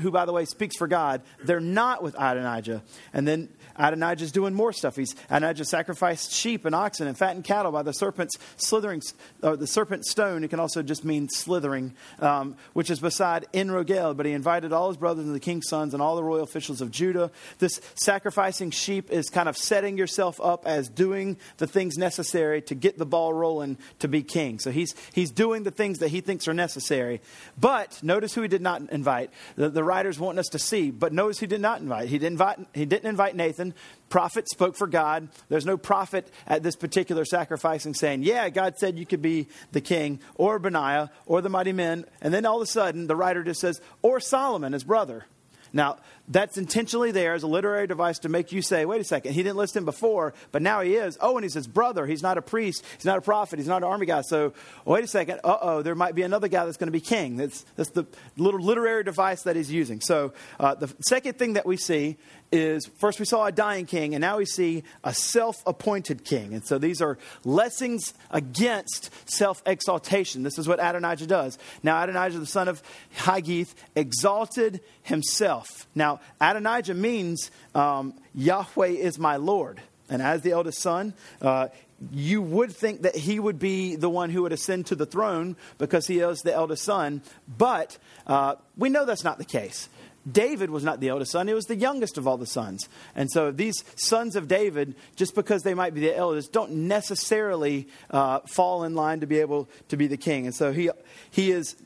who 0.00 0.10
by 0.10 0.24
the 0.24 0.32
way 0.32 0.44
speaks 0.44 0.76
for 0.76 0.88
God. 0.88 1.22
They're 1.44 1.60
not 1.60 2.02
with 2.02 2.14
Adonijah. 2.14 2.82
And 3.12 3.28
then 3.28 3.50
Adonijah's 3.78 4.32
doing 4.32 4.54
more 4.54 4.72
stuff. 4.72 4.96
He's 4.96 5.14
Adonijah 5.30 5.64
sacrificed 5.64 6.32
sheep 6.32 6.64
and 6.64 6.74
oxen 6.74 7.06
and 7.06 7.16
fattened 7.16 7.44
cattle 7.44 7.72
by 7.72 7.82
the 7.82 7.92
serpent's 7.92 8.36
slithering, 8.56 9.02
or 9.42 9.56
the 9.56 9.66
serpent 9.66 10.04
stone. 10.06 10.44
It 10.44 10.48
can 10.48 10.60
also 10.60 10.82
just 10.82 11.04
mean 11.04 11.28
slithering, 11.28 11.94
um, 12.20 12.56
which 12.72 12.90
is 12.90 13.00
beside 13.00 13.46
En 13.54 13.68
Rogel. 13.68 14.16
But 14.16 14.26
he 14.26 14.32
invited 14.32 14.72
all 14.72 14.88
his 14.88 14.96
brothers 14.96 15.26
and 15.26 15.34
the 15.34 15.40
king's 15.40 15.68
sons 15.68 15.94
and 15.94 16.02
all 16.02 16.16
the 16.16 16.24
royal 16.24 16.42
officials 16.42 16.80
of 16.80 16.90
Judah. 16.90 17.30
This 17.58 17.80
sacrificing 17.94 18.70
sheep 18.70 19.10
is 19.10 19.28
kind 19.30 19.48
of 19.48 19.56
setting 19.56 19.98
yourself 19.98 20.40
up 20.40 20.66
as 20.66 20.88
doing 20.88 21.36
the 21.58 21.66
things 21.66 21.96
necessary 21.96 22.62
to 22.62 22.74
get 22.74 22.98
the 22.98 23.06
ball 23.06 23.32
rolling 23.32 23.78
to 23.98 24.08
be 24.08 24.22
king. 24.22 24.58
So 24.58 24.70
he's 24.70 24.94
he's 25.12 25.30
doing 25.30 25.62
the 25.62 25.70
things 25.70 25.98
that 25.98 26.08
he 26.08 26.20
thinks 26.20 26.48
are 26.48 26.54
necessary. 26.54 27.20
But 27.58 28.02
notice 28.02 28.34
who 28.34 28.42
he 28.42 28.48
did 28.48 28.62
not 28.62 28.90
invite. 28.90 29.30
The, 29.56 29.68
the 29.68 29.84
writers 29.84 30.18
want 30.18 30.38
us 30.38 30.48
to 30.48 30.58
see. 30.58 30.90
But 30.90 31.12
notice 31.12 31.38
who 31.38 31.46
did 31.46 31.60
not 31.60 31.80
invite. 31.80 32.08
He 32.08 32.18
didn't 32.18 32.34
invite. 32.34 32.58
He 32.74 32.84
didn't 32.84 33.08
invite 33.08 33.36
Nathan. 33.36 33.65
Prophet 34.08 34.48
spoke 34.48 34.76
for 34.76 34.86
God. 34.86 35.28
There's 35.48 35.66
no 35.66 35.76
prophet 35.76 36.30
at 36.46 36.62
this 36.62 36.76
particular 36.76 37.24
sacrificing 37.24 37.94
saying, 37.94 38.22
Yeah, 38.22 38.48
God 38.50 38.78
said 38.78 38.98
you 38.98 39.06
could 39.06 39.22
be 39.22 39.48
the 39.72 39.80
king, 39.80 40.20
or 40.34 40.58
Benaiah, 40.58 41.10
or 41.26 41.40
the 41.40 41.48
mighty 41.48 41.72
men. 41.72 42.04
And 42.20 42.32
then 42.32 42.46
all 42.46 42.56
of 42.56 42.62
a 42.62 42.66
sudden, 42.66 43.06
the 43.06 43.16
writer 43.16 43.42
just 43.42 43.60
says, 43.60 43.80
Or 44.02 44.20
Solomon, 44.20 44.72
his 44.72 44.84
brother. 44.84 45.26
Now, 45.72 45.98
that's 46.28 46.58
intentionally 46.58 47.12
there 47.12 47.34
as 47.34 47.42
a 47.42 47.46
literary 47.46 47.86
device 47.86 48.18
to 48.20 48.28
make 48.28 48.52
you 48.52 48.62
say, 48.62 48.84
wait 48.84 49.00
a 49.00 49.04
second, 49.04 49.32
he 49.32 49.42
didn't 49.42 49.56
list 49.56 49.76
him 49.76 49.84
before, 49.84 50.34
but 50.52 50.62
now 50.62 50.80
he 50.80 50.94
is. 50.94 51.16
Oh, 51.20 51.36
and 51.36 51.44
he's 51.44 51.54
his 51.54 51.66
brother. 51.66 52.06
He's 52.06 52.22
not 52.22 52.38
a 52.38 52.42
priest. 52.42 52.84
He's 52.96 53.04
not 53.04 53.18
a 53.18 53.20
prophet. 53.20 53.58
He's 53.58 53.68
not 53.68 53.78
an 53.78 53.84
army 53.84 54.06
guy. 54.06 54.22
So, 54.22 54.52
wait 54.84 55.04
a 55.04 55.06
second. 55.06 55.40
Uh 55.44 55.58
oh, 55.60 55.82
there 55.82 55.94
might 55.94 56.14
be 56.14 56.22
another 56.22 56.48
guy 56.48 56.64
that's 56.64 56.76
going 56.76 56.88
to 56.88 56.92
be 56.92 57.00
king. 57.00 57.36
That's, 57.36 57.64
that's 57.76 57.90
the 57.90 58.06
little 58.36 58.60
literary 58.60 59.04
device 59.04 59.42
that 59.42 59.56
he's 59.56 59.70
using. 59.70 60.00
So, 60.00 60.32
uh, 60.58 60.74
the 60.74 60.92
second 61.00 61.38
thing 61.38 61.54
that 61.54 61.66
we 61.66 61.76
see 61.76 62.16
is 62.52 62.86
first 62.98 63.18
we 63.18 63.24
saw 63.24 63.46
a 63.46 63.52
dying 63.52 63.86
king, 63.86 64.14
and 64.14 64.20
now 64.20 64.38
we 64.38 64.44
see 64.44 64.82
a 65.04 65.12
self 65.12 65.56
appointed 65.66 66.24
king. 66.24 66.54
And 66.54 66.66
so 66.66 66.78
these 66.78 67.00
are 67.00 67.18
lessons 67.44 68.14
against 68.30 69.10
self 69.28 69.62
exaltation. 69.66 70.42
This 70.42 70.58
is 70.58 70.68
what 70.68 70.78
Adonijah 70.78 71.26
does. 71.26 71.58
Now, 71.82 72.02
Adonijah, 72.02 72.38
the 72.38 72.46
son 72.46 72.68
of 72.68 72.82
Haggith, 73.12 73.74
exalted 73.94 74.80
himself. 75.02 75.86
Now, 75.94 76.15
Adonijah 76.40 76.94
means 76.94 77.50
um, 77.74 78.14
Yahweh 78.34 78.88
is 78.88 79.18
my 79.18 79.36
Lord. 79.36 79.80
And 80.08 80.22
as 80.22 80.42
the 80.42 80.52
eldest 80.52 80.80
son, 80.80 81.14
uh, 81.42 81.68
you 82.12 82.42
would 82.42 82.72
think 82.72 83.02
that 83.02 83.16
he 83.16 83.40
would 83.40 83.58
be 83.58 83.96
the 83.96 84.10
one 84.10 84.30
who 84.30 84.42
would 84.42 84.52
ascend 84.52 84.86
to 84.86 84.94
the 84.94 85.06
throne 85.06 85.56
because 85.78 86.06
he 86.06 86.20
is 86.20 86.40
the 86.42 86.52
eldest 86.52 86.84
son, 86.84 87.22
but 87.56 87.96
uh, 88.26 88.56
we 88.76 88.88
know 88.88 89.04
that's 89.04 89.24
not 89.24 89.38
the 89.38 89.44
case. 89.44 89.88
David 90.30 90.70
was 90.70 90.82
not 90.82 90.98
the 90.98 91.08
eldest 91.08 91.32
son, 91.32 91.46
he 91.46 91.54
was 91.54 91.66
the 91.66 91.76
youngest 91.76 92.18
of 92.18 92.26
all 92.26 92.36
the 92.36 92.46
sons. 92.46 92.88
And 93.14 93.30
so 93.30 93.52
these 93.52 93.84
sons 93.94 94.36
of 94.36 94.48
David, 94.48 94.96
just 95.14 95.34
because 95.34 95.62
they 95.62 95.74
might 95.74 95.94
be 95.94 96.00
the 96.00 96.16
eldest, 96.16 96.52
don't 96.52 96.72
necessarily 96.88 97.86
uh, 98.10 98.40
fall 98.40 98.84
in 98.84 98.94
line 98.94 99.20
to 99.20 99.26
be 99.26 99.38
able 99.38 99.68
to 99.88 99.96
be 99.96 100.06
the 100.08 100.16
king. 100.16 100.46
And 100.46 100.54
so 100.54 100.72
he, 100.72 100.90
he 101.30 101.52
is 101.52 101.76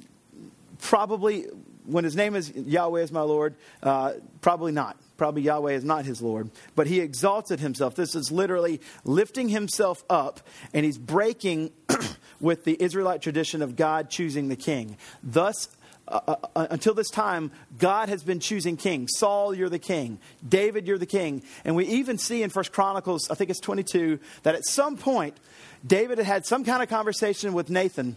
probably, 0.79 1.47
when 1.87 2.05
his 2.05 2.17
name 2.17 2.35
is 2.35 2.53
Yahweh 2.55 3.03
is 3.03 3.13
my 3.13 3.23
Lord, 3.23 3.55
uh, 3.83 4.13
probably 4.41 4.73
not. 4.73 4.97
Probably 5.17 5.43
Yahweh 5.43 5.73
is 5.73 5.85
not 5.85 6.05
his 6.05 6.23
Lord. 6.23 6.51
But 6.75 6.87
he 6.87 7.01
exalted 7.01 7.61
himself. 7.61 7.95
This 7.95 8.15
is 8.15 8.31
literally 8.33 8.81
lifting 9.05 9.49
himself 9.49 10.03
up, 10.09 10.41
and 10.73 10.85
he's 10.85 10.99
breaking 10.99 11.73
with 12.41 12.65
the 12.65 12.83
Israelite 12.83 13.23
tradition 13.23 13.63
of 13.63 13.77
God 13.77 14.09
choosing 14.11 14.49
the 14.49 14.57
king. 14.57 14.97
Thus, 15.23 15.69
uh, 16.09 16.21
uh, 16.27 16.37
uh, 16.57 16.67
until 16.71 16.95
this 16.95 17.11
time, 17.11 17.53
God 17.79 18.09
has 18.09 18.23
been 18.23 18.41
choosing 18.41 18.77
kings. 18.77 19.11
Saul, 19.17 19.55
you're 19.55 19.69
the 19.69 19.79
king. 19.79 20.19
David, 20.47 20.87
you're 20.87 20.99
the 20.99 21.07
king. 21.07 21.43
And 21.65 21.77
we 21.77 21.87
even 21.87 22.19
see 22.19 22.43
in 22.43 22.51
First 22.51 22.73
Chronicles, 22.73 23.31
I 23.31 23.35
think 23.35 23.51
it's 23.51 23.61
22, 23.61 24.19
that 24.43 24.55
at 24.55 24.65
some 24.65 24.97
point, 24.97 25.37
David 25.87 26.19
had 26.19 26.27
had 26.27 26.47
some 26.47 26.65
kind 26.65 26.83
of 26.83 26.89
conversation 26.89 27.53
with 27.53 27.71
Nathan 27.71 28.17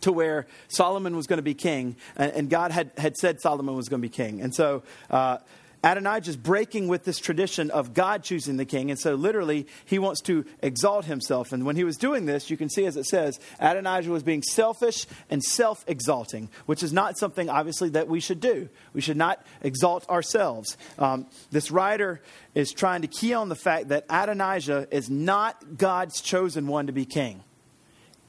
to 0.00 0.12
where 0.12 0.46
Solomon 0.68 1.16
was 1.16 1.26
going 1.26 1.38
to 1.38 1.42
be 1.42 1.54
king, 1.54 1.96
and 2.16 2.50
God 2.50 2.72
had, 2.72 2.90
had 2.96 3.16
said 3.16 3.40
Solomon 3.40 3.74
was 3.74 3.88
going 3.88 4.00
to 4.00 4.08
be 4.08 4.12
king. 4.12 4.40
And 4.40 4.54
so 4.54 4.82
uh, 5.10 5.38
Adonijah 5.84 6.30
is 6.30 6.36
breaking 6.36 6.86
with 6.86 7.04
this 7.04 7.18
tradition 7.18 7.70
of 7.70 7.92
God 7.92 8.22
choosing 8.22 8.56
the 8.56 8.64
king. 8.64 8.90
And 8.90 8.98
so, 8.98 9.14
literally, 9.14 9.66
he 9.84 9.98
wants 9.98 10.20
to 10.22 10.44
exalt 10.62 11.06
himself. 11.06 11.52
And 11.52 11.66
when 11.66 11.74
he 11.74 11.82
was 11.82 11.96
doing 11.96 12.24
this, 12.24 12.50
you 12.50 12.56
can 12.56 12.70
see, 12.70 12.86
as 12.86 12.96
it 12.96 13.04
says, 13.04 13.40
Adonijah 13.58 14.10
was 14.10 14.22
being 14.22 14.42
selfish 14.42 15.06
and 15.28 15.42
self 15.42 15.84
exalting, 15.88 16.50
which 16.66 16.84
is 16.84 16.92
not 16.92 17.18
something, 17.18 17.50
obviously, 17.50 17.88
that 17.90 18.06
we 18.06 18.20
should 18.20 18.38
do. 18.38 18.68
We 18.92 19.00
should 19.00 19.16
not 19.16 19.44
exalt 19.60 20.08
ourselves. 20.08 20.76
Um, 20.98 21.26
this 21.50 21.72
writer 21.72 22.20
is 22.54 22.70
trying 22.70 23.02
to 23.02 23.08
key 23.08 23.34
on 23.34 23.48
the 23.48 23.56
fact 23.56 23.88
that 23.88 24.04
Adonijah 24.08 24.86
is 24.92 25.10
not 25.10 25.78
God's 25.78 26.20
chosen 26.20 26.68
one 26.68 26.86
to 26.86 26.92
be 26.92 27.04
king. 27.04 27.42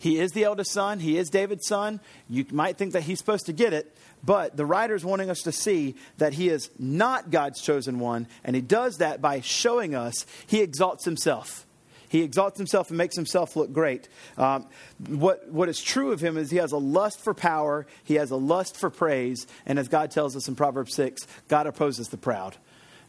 He 0.03 0.19
is 0.19 0.33
the 0.33 0.43
eldest 0.43 0.73
son, 0.73 0.99
he 0.99 1.17
is 1.17 1.29
David's 1.29 1.65
son. 1.65 2.01
You 2.27 2.45
might 2.51 2.75
think 2.75 2.91
that 2.91 3.03
he's 3.03 3.19
supposed 3.19 3.45
to 3.45 3.53
get 3.53 3.71
it, 3.71 3.95
but 4.21 4.57
the 4.57 4.65
writer 4.65 4.95
is 4.95 5.05
wanting 5.05 5.29
us 5.29 5.43
to 5.43 5.53
see 5.53 5.95
that 6.17 6.33
he 6.33 6.49
is 6.49 6.69
not 6.77 7.31
God's 7.31 7.61
chosen 7.61 7.99
one, 7.99 8.27
and 8.43 8.53
he 8.53 8.61
does 8.61 8.97
that 8.97 9.21
by 9.21 9.39
showing 9.39 9.95
us 9.95 10.25
he 10.45 10.59
exalts 10.59 11.05
himself. 11.05 11.65
He 12.09 12.21
exalts 12.21 12.57
himself 12.57 12.89
and 12.89 12.97
makes 12.97 13.15
himself 13.15 13.55
look 13.55 13.71
great. 13.71 14.09
Um, 14.37 14.67
what, 15.07 15.49
what 15.49 15.69
is 15.69 15.81
true 15.81 16.11
of 16.11 16.19
him 16.19 16.37
is 16.37 16.51
he 16.51 16.57
has 16.57 16.73
a 16.73 16.77
lust 16.77 17.23
for 17.23 17.33
power, 17.33 17.87
he 18.03 18.15
has 18.15 18.29
a 18.29 18.35
lust 18.35 18.75
for 18.75 18.89
praise, 18.89 19.47
and 19.65 19.79
as 19.79 19.87
God 19.87 20.11
tells 20.11 20.35
us 20.35 20.49
in 20.49 20.57
Proverbs 20.57 20.93
6, 20.95 21.25
God 21.47 21.65
opposes 21.65 22.09
the 22.09 22.17
proud. 22.17 22.57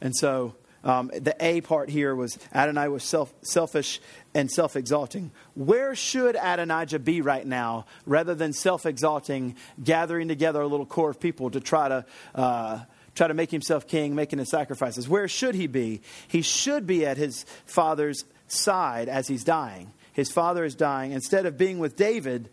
And 0.01 0.15
so 0.15 0.55
um, 0.85 1.11
the 1.15 1.35
A 1.41 1.63
part 1.63 1.89
here 1.89 2.15
was 2.15 2.39
Adonai 2.55 2.89
was 2.89 3.03
self, 3.03 3.33
selfish 3.43 4.01
and 4.35 4.51
self 4.51 4.77
exalting. 4.77 5.33
Where 5.55 5.95
should 5.95 6.37
Adonijah 6.37 6.99
be 6.99 7.23
right 7.23 7.47
now 7.47 7.87
rather 8.07 8.35
than 8.35 8.53
self 8.53 8.85
exalting, 8.85 9.57
gathering 9.83 10.29
together 10.29 10.61
a 10.61 10.67
little 10.67 10.87
core 10.87 11.11
of 11.11 11.19
people 11.19 11.51
to 11.51 11.61
try 11.61 11.89
to. 11.89 12.05
Uh, 12.35 12.81
try 13.15 13.29
to 13.29 13.35
make 13.35 13.53
himself 13.53 13.87
king, 13.87 14.17
making 14.17 14.41
his 14.41 14.51
sacrifices. 14.51 15.09
Where 15.09 15.29
should 15.29 15.55
he 15.55 15.69
be? 15.69 16.01
He 16.27 16.43
should 16.43 16.85
be 16.85 17.07
at 17.07 17.17
his 17.17 17.47
father's 17.65 18.25
side 18.49 19.09
as 19.09 19.29
he's 19.29 19.45
dying. 19.45 19.93
His 20.13 20.33
father 20.33 20.65
is 20.65 20.75
dying. 20.75 21.13
Instead 21.13 21.47
of 21.47 21.57
being 21.57 21.79
with 21.79 21.95
David, 21.95 22.49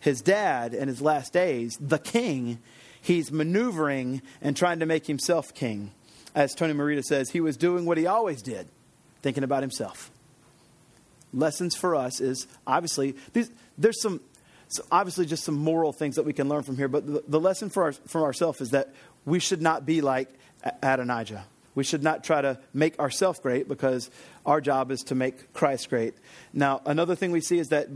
his 0.00 0.20
dad, 0.20 0.74
in 0.74 0.86
his 0.86 1.00
last 1.00 1.32
days, 1.32 1.78
the 1.80 1.98
king, 1.98 2.58
he's 3.00 3.32
maneuvering 3.32 4.20
and 4.42 4.54
trying 4.54 4.80
to 4.80 4.86
make 4.86 5.06
himself 5.06 5.54
king 5.54 5.92
as 6.34 6.54
Tony 6.54 6.72
Merida 6.72 7.02
says, 7.02 7.30
he 7.30 7.40
was 7.40 7.56
doing 7.56 7.84
what 7.84 7.98
he 7.98 8.06
always 8.06 8.42
did, 8.42 8.68
thinking 9.22 9.44
about 9.44 9.62
himself. 9.62 10.10
Lessons 11.34 11.74
for 11.74 11.94
us 11.94 12.20
is 12.20 12.46
obviously, 12.66 13.16
these, 13.32 13.50
there's 13.78 14.00
some, 14.00 14.20
so 14.68 14.84
obviously 14.90 15.26
just 15.26 15.44
some 15.44 15.56
moral 15.56 15.92
things 15.92 16.16
that 16.16 16.24
we 16.24 16.32
can 16.32 16.48
learn 16.48 16.62
from 16.62 16.76
here, 16.76 16.88
but 16.88 17.06
the, 17.06 17.22
the 17.26 17.40
lesson 17.40 17.70
for 17.70 17.84
our, 17.84 17.92
from 17.92 18.22
ourselves 18.22 18.60
is 18.60 18.70
that 18.70 18.90
we 19.24 19.38
should 19.38 19.62
not 19.62 19.86
be 19.86 20.00
like 20.00 20.28
Adonijah. 20.82 21.44
We 21.74 21.84
should 21.84 22.02
not 22.02 22.22
try 22.22 22.42
to 22.42 22.58
make 22.74 22.98
ourselves 22.98 23.38
great 23.38 23.66
because 23.66 24.10
our 24.44 24.60
job 24.60 24.90
is 24.90 25.00
to 25.04 25.14
make 25.14 25.52
Christ 25.54 25.88
great. 25.88 26.14
Now, 26.52 26.82
another 26.84 27.14
thing 27.14 27.32
we 27.32 27.40
see 27.40 27.58
is 27.58 27.68
that 27.68 27.88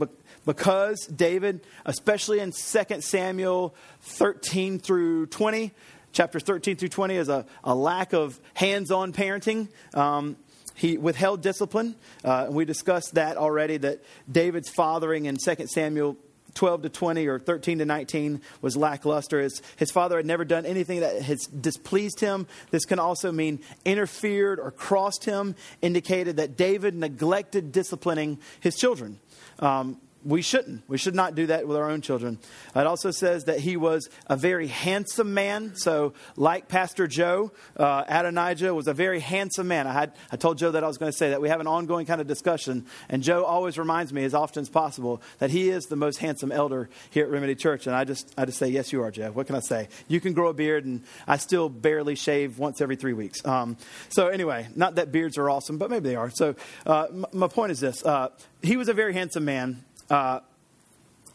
because 0.47 1.07
David, 1.07 1.61
especially 1.85 2.40
in 2.40 2.52
2 2.52 3.00
Samuel 3.00 3.75
13 4.00 4.78
through 4.78 5.26
20, 5.26 5.73
chapters 6.16 6.42
13 6.42 6.76
through 6.76 6.88
20 6.88 7.14
is 7.14 7.28
a, 7.28 7.44
a 7.62 7.75
lack 7.75 8.14
of 8.14 8.40
hands 8.54 8.90
on 8.90 9.12
parenting. 9.12 9.68
Um, 9.94 10.37
he 10.75 10.96
withheld 10.96 11.42
discipline. 11.42 11.94
Uh, 12.25 12.44
and 12.46 12.54
we 12.54 12.64
discussed 12.64 13.14
that 13.14 13.37
already, 13.37 13.76
that 13.76 14.02
David's 14.30 14.70
fathering 14.70 15.26
in 15.26 15.37
2 15.37 15.66
Samuel 15.66 16.16
12 16.54 16.82
to 16.82 16.88
20 16.88 17.26
or 17.26 17.38
13 17.38 17.78
to 17.78 17.85
19 17.85 18.40
was 18.62 18.78
lackluster. 18.78 19.40
His, 19.40 19.61
his 19.76 19.90
father 19.90 20.16
had 20.16 20.25
never 20.25 20.44
done 20.44 20.64
anything 20.64 21.00
that 21.00 21.20
has 21.20 21.46
displeased 21.46 22.20
him. 22.20 22.46
This 22.70 22.87
can 22.87 22.99
also 22.99 23.30
mean 23.30 23.61
interfered 23.85 24.58
or 24.58 24.70
crossed 24.70 25.26
him, 25.26 25.54
indicated 25.82 26.38
that 26.38 26.56
David 26.56 26.94
neglected 26.94 27.73
disciplining 27.73 28.38
his 28.61 28.75
children. 28.76 29.20
Um, 29.58 30.00
we 30.26 30.42
shouldn't. 30.42 30.83
We 30.88 30.99
should 30.99 31.14
not 31.14 31.37
do 31.37 31.47
that 31.47 31.68
with 31.68 31.76
our 31.76 31.88
own 31.88 32.00
children. 32.00 32.38
It 32.75 32.87
also 32.87 33.12
says 33.12 33.45
that 33.45 33.61
he 33.61 33.76
was 33.76 34.09
a 34.26 34.37
very 34.37 34.66
handsome 34.66 35.35
man. 35.35 35.76
So, 35.76 36.14
like 36.35 36.66
Pastor 36.66 37.06
Joe, 37.06 37.52
uh, 37.76 38.02
Adonijah 38.09 38.75
was 38.75 38.88
a 38.88 38.92
very 38.92 39.21
handsome 39.21 39.68
man. 39.68 39.87
I, 39.87 39.92
had, 39.92 40.12
I 40.33 40.37
told 40.37 40.59
Joe 40.59 40.73
that 40.73 40.83
I 40.83 40.88
was 40.88 40.99
going 40.99 41.12
to 41.12 41.16
say 41.16 41.30
that. 41.30 41.40
We 41.40 41.49
have 41.49 41.61
an 41.61 41.68
ongoing 41.68 42.06
kind 42.06 42.21
of 42.21 42.26
discussion, 42.26 42.87
and 43.09 43.23
Joe 43.23 43.45
always 43.45 43.78
reminds 43.78 44.12
me, 44.12 44.25
as 44.25 44.35
often 44.35 44.62
as 44.62 44.68
possible, 44.68 45.23
that 45.38 45.50
he 45.50 45.71
is 45.71 45.85
the 45.85 45.97
most 45.97 46.18
handsome 46.18 46.50
elder 46.50 46.90
here 47.11 47.25
at 47.25 47.30
Remedy 47.30 47.54
Church. 47.54 47.87
And 47.87 47.95
I 47.95 48.02
just, 48.02 48.35
I 48.37 48.45
just 48.47 48.59
say, 48.59 48.68
Yes, 48.68 48.92
you 48.92 49.02
are, 49.02 49.12
Joe. 49.12 49.30
What 49.30 49.47
can 49.47 49.54
I 49.54 49.61
say? 49.61 49.88
You 50.09 50.21
can 50.21 50.33
grow 50.33 50.49
a 50.49 50.54
beard, 50.54 50.85
and 50.85 51.02
I 51.28 51.37
still 51.37 51.68
barely 51.68 52.16
shave 52.16 52.59
once 52.59 52.80
every 52.80 52.97
three 52.97 53.12
weeks. 53.12 53.45
Um, 53.47 53.76
so, 54.09 54.26
anyway, 54.26 54.66
not 54.75 54.97
that 54.97 55.12
beards 55.12 55.38
are 55.38 55.49
awesome, 55.49 55.78
but 55.78 55.88
maybe 55.88 56.09
they 56.09 56.16
are. 56.16 56.30
So, 56.30 56.56
uh, 56.85 57.04
m- 57.04 57.26
my 57.33 57.47
point 57.47 57.71
is 57.71 57.78
this 57.78 58.04
uh, 58.04 58.30
he 58.62 58.76
was 58.76 58.88
a 58.88 58.95
very 58.95 59.12
handsome 59.12 59.45
man. 59.45 59.85
Uh, 60.10 60.40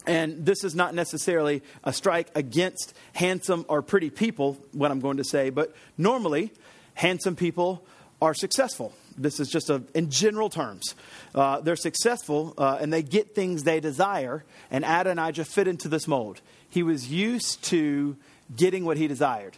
and 0.07 0.45
this 0.45 0.63
is 0.63 0.73
not 0.73 0.95
necessarily 0.95 1.61
a 1.83 1.93
strike 1.93 2.29
against 2.33 2.93
handsome 3.13 3.65
or 3.67 3.81
pretty 3.81 4.09
people, 4.09 4.57
what 4.71 4.91
I'm 4.91 4.99
going 4.99 5.17
to 5.17 5.23
say, 5.23 5.49
but 5.49 5.75
normally, 5.97 6.51
handsome 6.95 7.35
people 7.35 7.85
are 8.21 8.33
successful. 8.33 8.93
This 9.17 9.39
is 9.39 9.49
just 9.49 9.69
a, 9.69 9.83
in 9.93 10.09
general 10.09 10.49
terms. 10.49 10.95
Uh, 11.35 11.61
they're 11.61 11.75
successful 11.75 12.53
uh, 12.57 12.77
and 12.79 12.91
they 12.91 13.03
get 13.03 13.35
things 13.35 13.63
they 13.63 13.79
desire, 13.79 14.43
and 14.69 14.83
Adonijah 14.85 15.45
fit 15.45 15.67
into 15.67 15.87
this 15.87 16.07
mold. 16.07 16.41
He 16.69 16.83
was 16.83 17.11
used 17.11 17.63
to 17.65 18.15
getting 18.55 18.85
what 18.85 18.97
he 18.97 19.07
desired. 19.07 19.57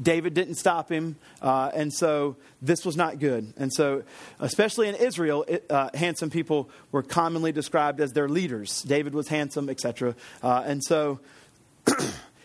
David 0.00 0.34
didn't 0.34 0.56
stop 0.56 0.90
him, 0.90 1.16
uh, 1.40 1.70
and 1.74 1.92
so 1.92 2.36
this 2.60 2.84
was 2.84 2.96
not 2.96 3.18
good. 3.18 3.52
And 3.56 3.72
so, 3.72 4.02
especially 4.40 4.88
in 4.88 4.96
Israel, 4.96 5.44
it, 5.46 5.66
uh, 5.70 5.90
handsome 5.94 6.30
people 6.30 6.68
were 6.90 7.02
commonly 7.02 7.52
described 7.52 8.00
as 8.00 8.12
their 8.12 8.28
leaders. 8.28 8.82
David 8.82 9.14
was 9.14 9.28
handsome, 9.28 9.68
etc. 9.68 10.16
Uh, 10.42 10.64
and 10.66 10.82
so, 10.82 11.20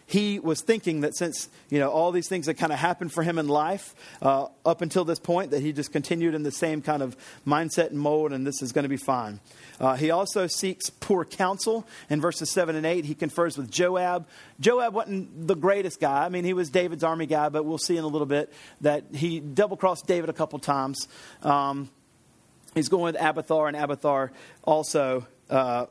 he 0.09 0.39
was 0.39 0.61
thinking 0.61 1.01
that 1.01 1.15
since 1.15 1.49
you 1.69 1.77
know 1.77 1.89
all 1.89 2.11
these 2.11 2.27
things 2.27 2.47
that 2.47 2.55
kind 2.55 2.73
of 2.73 2.79
happened 2.79 3.13
for 3.13 3.21
him 3.21 3.37
in 3.37 3.47
life 3.47 3.93
uh, 4.23 4.47
up 4.65 4.81
until 4.81 5.05
this 5.05 5.19
point, 5.19 5.51
that 5.51 5.61
he 5.61 5.71
just 5.71 5.91
continued 5.91 6.33
in 6.33 6.41
the 6.41 6.51
same 6.51 6.81
kind 6.81 7.03
of 7.03 7.15
mindset 7.45 7.91
and 7.91 7.99
mold, 7.99 8.33
and 8.33 8.45
this 8.45 8.63
is 8.63 8.71
going 8.71 8.83
to 8.83 8.89
be 8.89 8.97
fine. 8.97 9.39
Uh, 9.79 9.95
he 9.95 10.09
also 10.09 10.47
seeks 10.47 10.89
poor 10.89 11.23
counsel 11.23 11.87
in 12.09 12.19
verses 12.19 12.49
seven 12.49 12.75
and 12.75 12.87
eight. 12.87 13.05
He 13.05 13.13
confers 13.13 13.55
with 13.55 13.69
Joab. 13.69 14.27
Joab 14.59 14.95
wasn't 14.95 15.47
the 15.47 15.55
greatest 15.55 15.99
guy. 15.99 16.25
I 16.25 16.29
mean, 16.29 16.43
he 16.43 16.53
was 16.53 16.71
David's 16.71 17.03
army 17.03 17.27
guy, 17.27 17.49
but 17.49 17.63
we'll 17.63 17.77
see 17.77 17.95
in 17.95 18.03
a 18.03 18.07
little 18.07 18.25
bit 18.25 18.51
that 18.81 19.03
he 19.13 19.39
double 19.39 19.77
crossed 19.77 20.07
David 20.07 20.31
a 20.31 20.33
couple 20.33 20.57
times. 20.57 21.07
Um, 21.43 21.87
he's 22.73 22.89
going 22.89 23.03
with 23.03 23.21
Abiathar, 23.21 23.67
and 23.67 23.77
Abiathar 23.77 24.31
also. 24.63 25.27
Uh, 25.51 25.85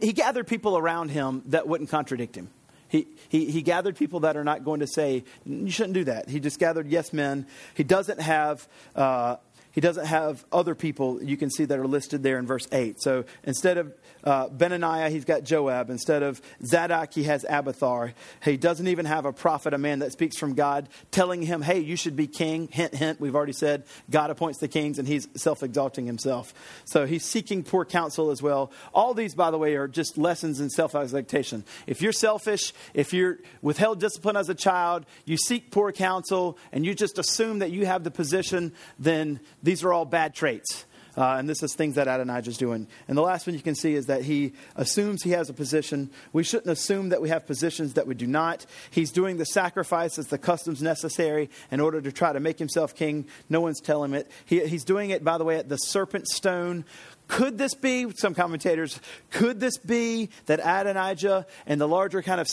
he 0.00 0.12
gathered 0.12 0.46
people 0.46 0.76
around 0.76 1.10
him 1.10 1.42
that 1.46 1.66
wouldn't 1.66 1.90
contradict 1.90 2.36
him. 2.36 2.50
He, 2.88 3.06
he, 3.28 3.50
he 3.52 3.62
gathered 3.62 3.96
people 3.96 4.20
that 4.20 4.36
are 4.36 4.42
not 4.42 4.64
going 4.64 4.80
to 4.80 4.86
say, 4.86 5.22
you 5.46 5.70
shouldn't 5.70 5.94
do 5.94 6.04
that. 6.04 6.28
He 6.28 6.40
just 6.40 6.58
gathered 6.58 6.88
yes 6.88 7.12
men. 7.12 7.46
He 7.74 7.84
doesn't 7.84 8.20
have 8.20 8.66
uh, 8.96 9.36
he 9.80 9.82
doesn't 9.82 10.04
have 10.04 10.44
other 10.52 10.74
people 10.74 11.22
you 11.22 11.38
can 11.38 11.50
see 11.50 11.64
that 11.64 11.78
are 11.78 11.86
listed 11.86 12.22
there 12.22 12.38
in 12.38 12.46
verse 12.46 12.68
8. 12.70 13.00
So 13.00 13.24
instead 13.44 13.78
of 13.78 13.94
uh, 14.22 14.50
Benaniah, 14.50 15.08
he's 15.08 15.24
got 15.24 15.42
Joab. 15.42 15.88
Instead 15.88 16.22
of 16.22 16.42
Zadok, 16.62 17.14
he 17.14 17.22
has 17.22 17.46
Abiathar. 17.48 18.12
He 18.44 18.58
doesn't 18.58 18.88
even 18.88 19.06
have 19.06 19.24
a 19.24 19.32
prophet, 19.32 19.72
a 19.72 19.78
man 19.78 20.00
that 20.00 20.12
speaks 20.12 20.36
from 20.36 20.52
God, 20.52 20.90
telling 21.10 21.40
him, 21.40 21.62
hey, 21.62 21.78
you 21.78 21.96
should 21.96 22.14
be 22.14 22.26
king. 22.26 22.68
Hint, 22.70 22.94
hint, 22.94 23.22
we've 23.22 23.34
already 23.34 23.54
said 23.54 23.84
God 24.10 24.28
appoints 24.28 24.58
the 24.58 24.68
kings, 24.68 24.98
and 24.98 25.08
he's 25.08 25.26
self 25.34 25.62
exalting 25.62 26.04
himself. 26.04 26.52
So 26.84 27.06
he's 27.06 27.24
seeking 27.24 27.62
poor 27.62 27.86
counsel 27.86 28.30
as 28.30 28.42
well. 28.42 28.72
All 28.92 29.14
these, 29.14 29.34
by 29.34 29.50
the 29.50 29.56
way, 29.56 29.76
are 29.76 29.88
just 29.88 30.18
lessons 30.18 30.60
in 30.60 30.68
self 30.68 30.94
exaltation. 30.94 31.64
If 31.86 32.02
you're 32.02 32.12
selfish, 32.12 32.74
if 32.92 33.14
you're 33.14 33.38
withheld 33.62 33.98
discipline 33.98 34.36
as 34.36 34.50
a 34.50 34.54
child, 34.54 35.06
you 35.24 35.38
seek 35.38 35.70
poor 35.70 35.90
counsel, 35.90 36.58
and 36.70 36.84
you 36.84 36.94
just 36.94 37.18
assume 37.18 37.60
that 37.60 37.70
you 37.70 37.86
have 37.86 38.04
the 38.04 38.10
position, 38.10 38.74
then 38.98 39.40
these 39.70 39.84
are 39.84 39.92
all 39.92 40.04
bad 40.04 40.34
traits. 40.34 40.84
Uh, 41.16 41.36
and 41.36 41.48
this 41.48 41.62
is 41.62 41.74
things 41.74 41.94
that 41.94 42.08
Adonijah 42.08 42.50
is 42.50 42.58
doing. 42.58 42.88
And 43.06 43.16
the 43.16 43.22
last 43.22 43.46
one 43.46 43.54
you 43.54 43.62
can 43.62 43.76
see 43.76 43.94
is 43.94 44.06
that 44.06 44.24
he 44.24 44.52
assumes 44.74 45.22
he 45.22 45.30
has 45.30 45.48
a 45.48 45.52
position. 45.52 46.10
We 46.32 46.42
shouldn't 46.42 46.72
assume 46.72 47.10
that 47.10 47.22
we 47.22 47.28
have 47.28 47.46
positions 47.46 47.94
that 47.94 48.08
we 48.08 48.16
do 48.16 48.26
not. 48.26 48.66
He's 48.90 49.12
doing 49.12 49.36
the 49.36 49.46
sacrifices, 49.46 50.26
the 50.26 50.38
customs 50.38 50.82
necessary 50.82 51.50
in 51.70 51.78
order 51.78 52.00
to 52.00 52.10
try 52.10 52.32
to 52.32 52.40
make 52.40 52.58
himself 52.58 52.96
king. 52.96 53.26
No 53.48 53.60
one's 53.60 53.80
telling 53.80 54.10
him 54.10 54.16
it. 54.16 54.30
He, 54.44 54.66
he's 54.66 54.82
doing 54.82 55.10
it, 55.10 55.22
by 55.22 55.38
the 55.38 55.44
way, 55.44 55.56
at 55.56 55.68
the 55.68 55.76
serpent 55.76 56.26
stone 56.26 56.84
could 57.30 57.58
this 57.58 57.74
be, 57.74 58.10
some 58.16 58.34
commentators, 58.34 58.98
could 59.30 59.60
this 59.60 59.78
be 59.78 60.30
that 60.46 60.58
Adonijah 60.58 61.46
and 61.64 61.80
the 61.80 61.86
larger 61.86 62.22
kind 62.22 62.40
of 62.40 62.48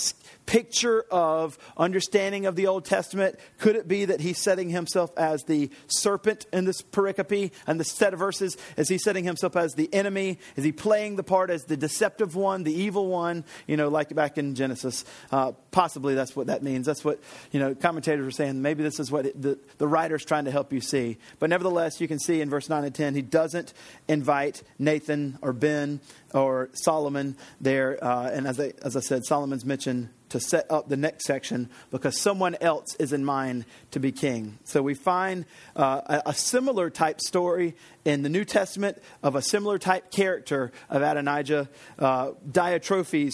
picture 0.45 1.03
of 1.09 1.57
understanding 1.77 2.45
of 2.45 2.55
the 2.55 2.67
Old 2.67 2.85
Testament, 2.85 3.39
could 3.57 3.75
it 3.75 3.87
be 3.87 4.05
that 4.05 4.21
he's 4.21 4.37
setting 4.37 4.69
himself 4.69 5.09
as 5.17 5.43
the 5.43 5.71
serpent 5.87 6.45
in 6.53 6.65
this 6.65 6.83
pericope 6.83 7.51
and 7.65 7.79
the 7.79 7.83
set 7.83 8.13
of 8.13 8.19
verses? 8.19 8.55
Is 8.77 8.87
he 8.87 8.99
setting 8.99 9.23
himself 9.23 9.55
as 9.55 9.73
the 9.73 9.91
enemy? 9.91 10.37
Is 10.55 10.63
he 10.63 10.71
playing 10.71 11.15
the 11.15 11.23
part 11.23 11.49
as 11.49 11.63
the 11.63 11.75
deceptive 11.75 12.35
one, 12.35 12.63
the 12.63 12.73
evil 12.73 13.07
one, 13.07 13.45
you 13.65 13.77
know, 13.77 13.89
like 13.89 14.13
back 14.13 14.37
in 14.37 14.53
Genesis? 14.53 15.05
Uh, 15.31 15.53
possibly 15.71 16.13
that's 16.13 16.35
what 16.35 16.47
that 16.47 16.61
means. 16.61 16.85
That's 16.85 17.03
what, 17.03 17.19
you 17.51 17.59
know, 17.59 17.73
commentators 17.73 18.27
are 18.27 18.31
saying. 18.31 18.61
Maybe 18.61 18.83
this 18.83 18.99
is 18.99 19.11
what 19.11 19.25
it, 19.25 19.41
the, 19.41 19.57
the 19.79 19.87
writer's 19.87 20.23
trying 20.23 20.45
to 20.45 20.51
help 20.51 20.71
you 20.71 20.81
see. 20.81 21.17
But 21.39 21.49
nevertheless, 21.49 21.99
you 21.99 22.07
can 22.07 22.19
see 22.19 22.41
in 22.41 22.49
verse 22.49 22.69
9 22.69 22.83
and 22.83 22.93
10, 22.93 23.15
he 23.15 23.23
doesn't 23.23 23.73
invite 24.07 24.61
Nathan 24.79 25.37
or 25.41 25.53
Ben 25.53 25.99
or 26.33 26.69
Solomon 26.73 27.35
there. 27.59 28.03
Uh, 28.03 28.29
and 28.31 28.47
as 28.47 28.59
I, 28.59 28.73
as 28.83 28.95
I 28.95 29.01
said, 29.01 29.25
Solomon's 29.25 29.65
mentioned 29.65 30.09
to 30.29 30.39
set 30.39 30.69
up 30.69 30.89
the 30.89 30.97
next 30.97 31.25
section 31.25 31.69
because 31.89 32.19
someone 32.19 32.55
else 32.59 32.95
is 32.99 33.13
in 33.13 33.23
mind 33.23 33.65
to 33.91 33.99
be 33.99 34.11
king. 34.11 34.57
So 34.65 34.81
we 34.81 34.93
find 34.93 35.45
uh, 35.75 36.01
a, 36.05 36.29
a, 36.29 36.33
similar 36.33 36.89
type 36.89 37.21
story 37.21 37.75
in 38.03 38.23
the 38.23 38.29
New 38.29 38.43
Testament 38.43 39.01
of 39.23 39.35
a 39.35 39.41
similar 39.41 39.77
type 39.77 40.11
character 40.11 40.71
of 40.89 41.01
Adonijah, 41.01 41.69
uh, 41.99 42.31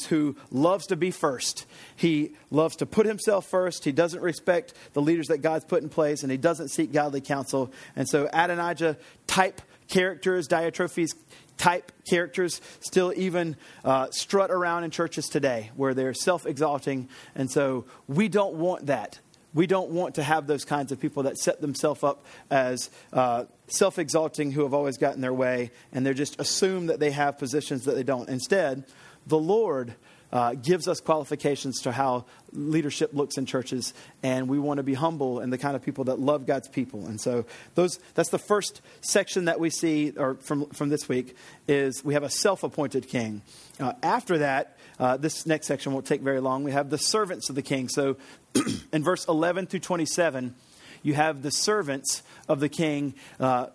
who 0.08 0.36
loves 0.52 0.88
to 0.88 0.96
be 0.96 1.12
first. 1.12 1.66
He 1.96 2.36
loves 2.52 2.76
to 2.78 2.86
put 2.86 3.06
himself 3.06 3.48
first. 3.48 3.86
He 3.86 3.92
doesn't 3.92 4.22
respect 4.22 4.74
the 4.94 5.02
leaders 5.02 5.28
that 5.28 5.40
God's 5.40 5.66
put 5.66 5.82
in 5.82 5.90
place, 5.90 6.24
and 6.24 6.32
he 6.32 6.38
doesn't 6.38 6.70
seek 6.70 6.92
godly 6.92 7.22
counsel. 7.22 7.72
And 7.96 8.08
so 8.08 8.30
Adonijah 8.32 8.98
type 9.26 9.62
characters, 9.88 10.48
Diotrephes 10.48 11.14
type 11.58 11.92
characters 12.10 12.62
still 12.80 13.14
even 13.16 13.56
uh, 13.86 14.08
strut 14.12 14.52
around 14.52 14.84
in 14.84 14.92
churches 14.92 15.28
today 15.28 15.72
where 15.76 15.94
they're 15.94 16.14
self 16.14 16.46
exalting. 16.46 17.10
And 17.36 17.50
so 17.50 17.86
we 18.08 18.28
don't 18.28 18.56
want 18.56 18.88
that. 18.88 19.20
We 19.54 19.68
don't 19.68 19.92
want 19.92 20.16
to 20.16 20.24
have 20.24 20.48
those 20.48 20.66
kinds 20.66 20.92
of 20.92 21.00
people 21.00 21.24
that 21.24 21.38
set 21.38 21.62
themselves 21.62 22.04
up 22.04 22.26
as 22.50 22.90
uh, 23.12 23.46
self 23.68 24.00
exalting 24.00 24.52
who 24.52 24.64
have 24.64 24.74
always 24.74 24.98
gotten 24.98 25.22
their 25.22 25.34
way 25.34 25.72
and 25.92 26.06
they're 26.06 26.14
just 26.14 26.40
assume 26.40 26.88
that 26.88 27.00
they 27.00 27.12
have 27.12 27.38
positions 27.38 27.86
that 27.86 27.96
they 27.96 28.04
don't. 28.04 28.30
Instead, 28.30 28.84
the 29.28 29.38
Lord 29.38 29.94
uh, 30.34 30.56
gives 30.56 30.88
us 30.88 31.00
qualifications 31.00 31.82
to 31.82 31.92
how 31.92 32.26
leadership 32.52 33.12
looks 33.14 33.38
in 33.38 33.46
churches, 33.46 33.94
and 34.24 34.50
we 34.50 34.58
want 34.58 34.78
to 34.78 34.84
be 34.84 34.96
humble 34.96 35.40
and 35.40 35.54
the 35.54 35.60
kind 35.60 35.76
of 35.76 35.84
people 35.84 36.06
that 36.06 36.20
love 36.20 36.48
God's 36.48 36.68
people. 36.68 37.06
And 37.06 37.22
so, 37.22 37.46
those 37.76 38.00
that's 38.16 38.30
the 38.30 38.40
first 38.40 38.82
section 39.02 39.46
that 39.46 39.60
we 39.60 39.70
see, 39.70 40.12
or 40.18 40.36
from 40.36 40.66
from 40.72 40.90
this 40.90 41.08
week, 41.08 41.38
is 41.68 42.04
we 42.04 42.16
have 42.16 42.24
a 42.24 42.30
self-appointed 42.30 43.08
king. 43.08 43.44
Uh, 43.80 43.94
after 44.02 44.40
that, 44.40 44.76
uh, 45.00 45.18
this 45.18 45.46
next 45.46 45.68
section 45.68 45.94
won't 45.94 46.08
take 46.08 46.22
very 46.22 46.40
long. 46.40 46.64
We 46.64 46.72
have 46.72 46.90
the 46.90 46.98
servants 46.98 47.50
of 47.50 47.56
the 47.56 47.62
king. 47.62 47.88
So, 47.88 48.18
in 48.92 49.04
verse 49.04 49.28
11 49.28 49.68
through 49.68 49.82
27, 49.82 50.56
you 51.04 51.14
have 51.14 51.44
the 51.44 51.52
servants 51.52 52.24
of 52.50 52.60
the 52.60 52.70
king 52.70 53.14
uh, 53.40 53.68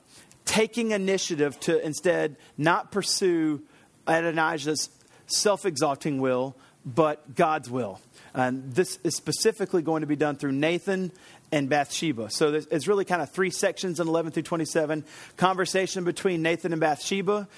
taking 0.44 0.90
initiative 0.90 1.60
to 1.60 1.80
instead 1.86 2.36
not 2.56 2.90
pursue 2.90 3.62
Adonijah's 4.08 4.88
self 5.28 5.64
exalting 5.64 6.20
will, 6.20 6.56
but 6.84 7.34
God's 7.34 7.70
will. 7.70 8.00
And 8.34 8.72
this 8.72 8.98
is 9.04 9.16
specifically 9.16 9.82
going 9.82 10.02
to 10.02 10.06
be 10.06 10.16
done 10.16 10.36
through 10.36 10.52
Nathan 10.52 11.12
and 11.50 11.68
Bathsheba. 11.68 12.30
So 12.30 12.54
it's 12.54 12.86
really 12.86 13.04
kind 13.04 13.22
of 13.22 13.30
three 13.30 13.50
sections 13.50 14.00
in 14.00 14.08
11 14.08 14.32
through 14.32 14.42
27. 14.42 15.04
Conversation 15.36 16.04
between 16.04 16.42
Nathan 16.42 16.72
and 16.72 16.80
Bathsheba, 16.80 17.48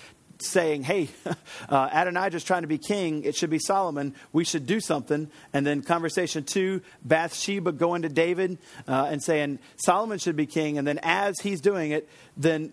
saying, 0.42 0.82
hey, 0.84 1.08
uh, 1.68 1.88
Adonijah's 1.92 2.44
trying 2.44 2.62
to 2.62 2.68
be 2.68 2.78
king. 2.78 3.24
It 3.24 3.34
should 3.34 3.50
be 3.50 3.58
Solomon. 3.58 4.14
We 4.32 4.44
should 4.44 4.66
do 4.66 4.80
something. 4.80 5.30
And 5.52 5.66
then 5.66 5.82
conversation 5.82 6.44
two, 6.44 6.82
Bathsheba 7.04 7.72
going 7.72 8.02
to 8.02 8.08
David 8.08 8.58
uh, 8.88 9.08
and 9.10 9.22
saying, 9.22 9.58
Solomon 9.76 10.18
should 10.18 10.36
be 10.36 10.46
king. 10.46 10.78
And 10.78 10.86
then 10.86 10.98
as 11.02 11.40
he's 11.40 11.60
doing 11.60 11.90
it, 11.90 12.08
then 12.36 12.72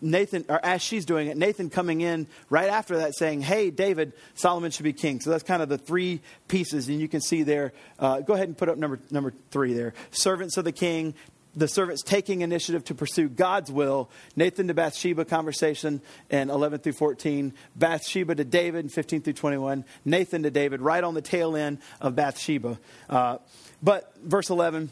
Nathan, 0.00 0.44
or 0.48 0.64
as 0.64 0.82
she's 0.82 1.04
doing 1.04 1.28
it, 1.28 1.36
Nathan 1.36 1.70
coming 1.70 2.00
in 2.00 2.26
right 2.50 2.68
after 2.68 2.98
that 2.98 3.14
saying, 3.16 3.40
Hey, 3.40 3.70
David, 3.70 4.12
Solomon 4.34 4.70
should 4.70 4.84
be 4.84 4.92
king. 4.92 5.20
So 5.20 5.30
that's 5.30 5.42
kind 5.42 5.62
of 5.62 5.68
the 5.68 5.78
three 5.78 6.20
pieces. 6.48 6.88
And 6.88 7.00
you 7.00 7.08
can 7.08 7.20
see 7.20 7.42
there, 7.42 7.72
uh, 7.98 8.20
go 8.20 8.34
ahead 8.34 8.48
and 8.48 8.56
put 8.56 8.68
up 8.68 8.76
number, 8.76 9.00
number 9.10 9.32
three 9.50 9.72
there. 9.72 9.94
Servants 10.10 10.56
of 10.56 10.64
the 10.64 10.72
king, 10.72 11.14
the 11.56 11.68
servants 11.68 12.02
taking 12.02 12.40
initiative 12.40 12.84
to 12.84 12.94
pursue 12.94 13.28
God's 13.28 13.70
will. 13.70 14.10
Nathan 14.36 14.68
to 14.68 14.74
Bathsheba 14.74 15.24
conversation 15.24 16.02
in 16.30 16.50
11 16.50 16.80
through 16.80 16.92
14. 16.92 17.52
Bathsheba 17.76 18.34
to 18.34 18.44
David 18.44 18.84
in 18.84 18.88
15 18.88 19.22
through 19.22 19.32
21. 19.34 19.84
Nathan 20.04 20.42
to 20.42 20.50
David 20.50 20.80
right 20.80 21.02
on 21.02 21.14
the 21.14 21.22
tail 21.22 21.56
end 21.56 21.78
of 22.00 22.16
Bathsheba. 22.16 22.78
Uh, 23.08 23.38
but 23.82 24.12
verse 24.22 24.50
11 24.50 24.90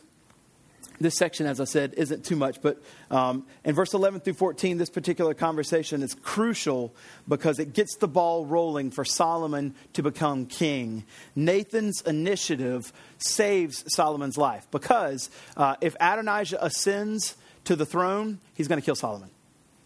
this 1.02 1.16
section, 1.16 1.46
as 1.46 1.60
I 1.60 1.64
said, 1.64 1.94
isn't 1.96 2.24
too 2.24 2.36
much, 2.36 2.62
but 2.62 2.82
um, 3.10 3.46
in 3.64 3.74
verse 3.74 3.94
11 3.94 4.20
through 4.20 4.34
14, 4.34 4.78
this 4.78 4.90
particular 4.90 5.34
conversation 5.34 6.02
is 6.02 6.14
crucial 6.14 6.94
because 7.28 7.58
it 7.58 7.72
gets 7.72 7.96
the 7.96 8.08
ball 8.08 8.46
rolling 8.46 8.90
for 8.90 9.04
Solomon 9.04 9.74
to 9.92 10.02
become 10.02 10.46
king. 10.46 11.04
Nathan's 11.36 12.00
initiative 12.02 12.92
saves 13.18 13.84
Solomon's 13.94 14.38
life 14.38 14.66
because 14.70 15.30
uh, 15.56 15.76
if 15.80 15.94
Adonijah 16.00 16.64
ascends 16.64 17.36
to 17.64 17.76
the 17.76 17.86
throne, 17.86 18.40
he's 18.54 18.68
going 18.68 18.80
to 18.80 18.84
kill 18.84 18.96
Solomon. 18.96 19.30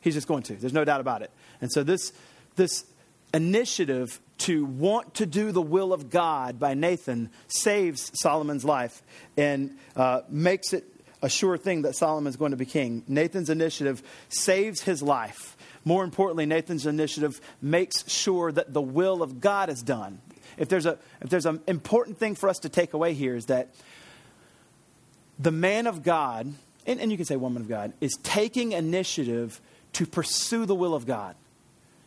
He's 0.00 0.14
just 0.14 0.28
going 0.28 0.44
to. 0.44 0.54
There's 0.54 0.72
no 0.72 0.84
doubt 0.84 1.00
about 1.00 1.22
it. 1.22 1.30
And 1.60 1.72
so 1.72 1.82
this, 1.82 2.12
this 2.54 2.84
initiative 3.34 4.20
to 4.38 4.64
want 4.64 5.14
to 5.14 5.26
do 5.26 5.52
the 5.52 5.62
will 5.62 5.92
of 5.92 6.10
God 6.10 6.58
by 6.58 6.74
Nathan 6.74 7.30
saves 7.48 8.10
Solomon's 8.14 8.64
life 8.64 9.02
and 9.36 9.76
uh, 9.94 10.22
makes 10.28 10.72
it 10.72 10.84
a 11.22 11.28
sure 11.28 11.56
thing 11.56 11.82
that 11.82 11.96
Solomon 11.96 12.28
is 12.28 12.36
going 12.36 12.50
to 12.50 12.56
be 12.56 12.66
king. 12.66 13.02
Nathan's 13.08 13.50
initiative 13.50 14.02
saves 14.28 14.82
his 14.82 15.02
life. 15.02 15.56
More 15.84 16.04
importantly, 16.04 16.46
Nathan's 16.46 16.86
initiative 16.86 17.40
makes 17.62 18.08
sure 18.10 18.50
that 18.52 18.72
the 18.72 18.82
will 18.82 19.22
of 19.22 19.40
God 19.40 19.68
is 19.68 19.82
done. 19.82 20.20
If 20.58 20.68
there's, 20.68 20.86
a, 20.86 20.98
if 21.20 21.30
there's 21.30 21.46
an 21.46 21.60
important 21.66 22.18
thing 22.18 22.34
for 22.34 22.48
us 22.48 22.58
to 22.60 22.68
take 22.68 22.92
away 22.92 23.14
here 23.14 23.36
is 23.36 23.46
that 23.46 23.68
the 25.38 25.50
man 25.50 25.86
of 25.86 26.02
God, 26.02 26.52
and, 26.86 27.00
and 27.00 27.10
you 27.10 27.16
can 27.16 27.26
say 27.26 27.36
woman 27.36 27.62
of 27.62 27.68
God, 27.68 27.92
is 28.00 28.18
taking 28.22 28.72
initiative 28.72 29.60
to 29.94 30.06
pursue 30.06 30.66
the 30.66 30.74
will 30.74 30.94
of 30.94 31.06
God. 31.06 31.36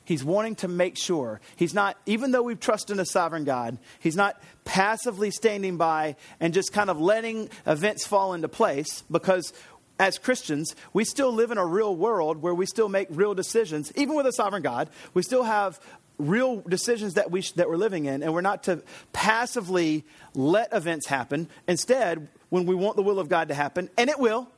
He's 0.09 0.23
wanting 0.23 0.55
to 0.55 0.67
make 0.67 0.97
sure. 0.97 1.39
He's 1.55 1.75
not, 1.75 1.95
even 2.07 2.31
though 2.31 2.41
we've 2.41 2.59
trusted 2.59 2.95
in 2.95 2.99
a 2.99 3.05
sovereign 3.05 3.43
God, 3.43 3.77
he's 3.99 4.15
not 4.15 4.41
passively 4.65 5.29
standing 5.29 5.77
by 5.77 6.15
and 6.39 6.51
just 6.51 6.73
kind 6.73 6.89
of 6.89 6.99
letting 6.99 7.47
events 7.67 8.07
fall 8.07 8.33
into 8.33 8.49
place 8.49 9.03
because 9.11 9.53
as 9.99 10.17
Christians, 10.17 10.75
we 10.93 11.05
still 11.05 11.31
live 11.31 11.51
in 11.51 11.59
a 11.59 11.65
real 11.65 11.95
world 11.95 12.41
where 12.41 12.55
we 12.55 12.65
still 12.65 12.89
make 12.89 13.07
real 13.11 13.35
decisions, 13.35 13.91
even 13.95 14.15
with 14.15 14.25
a 14.25 14.31
sovereign 14.31 14.63
God. 14.63 14.89
We 15.13 15.21
still 15.21 15.43
have 15.43 15.79
real 16.17 16.61
decisions 16.61 17.13
that, 17.13 17.29
we, 17.29 17.41
that 17.57 17.69
we're 17.69 17.77
living 17.77 18.05
in, 18.05 18.23
and 18.23 18.33
we're 18.33 18.41
not 18.41 18.63
to 18.63 18.81
passively 19.13 20.05
let 20.33 20.73
events 20.73 21.05
happen. 21.05 21.47
Instead, 21.67 22.29
when 22.49 22.65
we 22.65 22.73
want 22.73 22.95
the 22.95 23.03
will 23.03 23.19
of 23.19 23.29
God 23.29 23.49
to 23.49 23.53
happen, 23.53 23.91
and 23.95 24.09
it 24.09 24.17
will, 24.17 24.49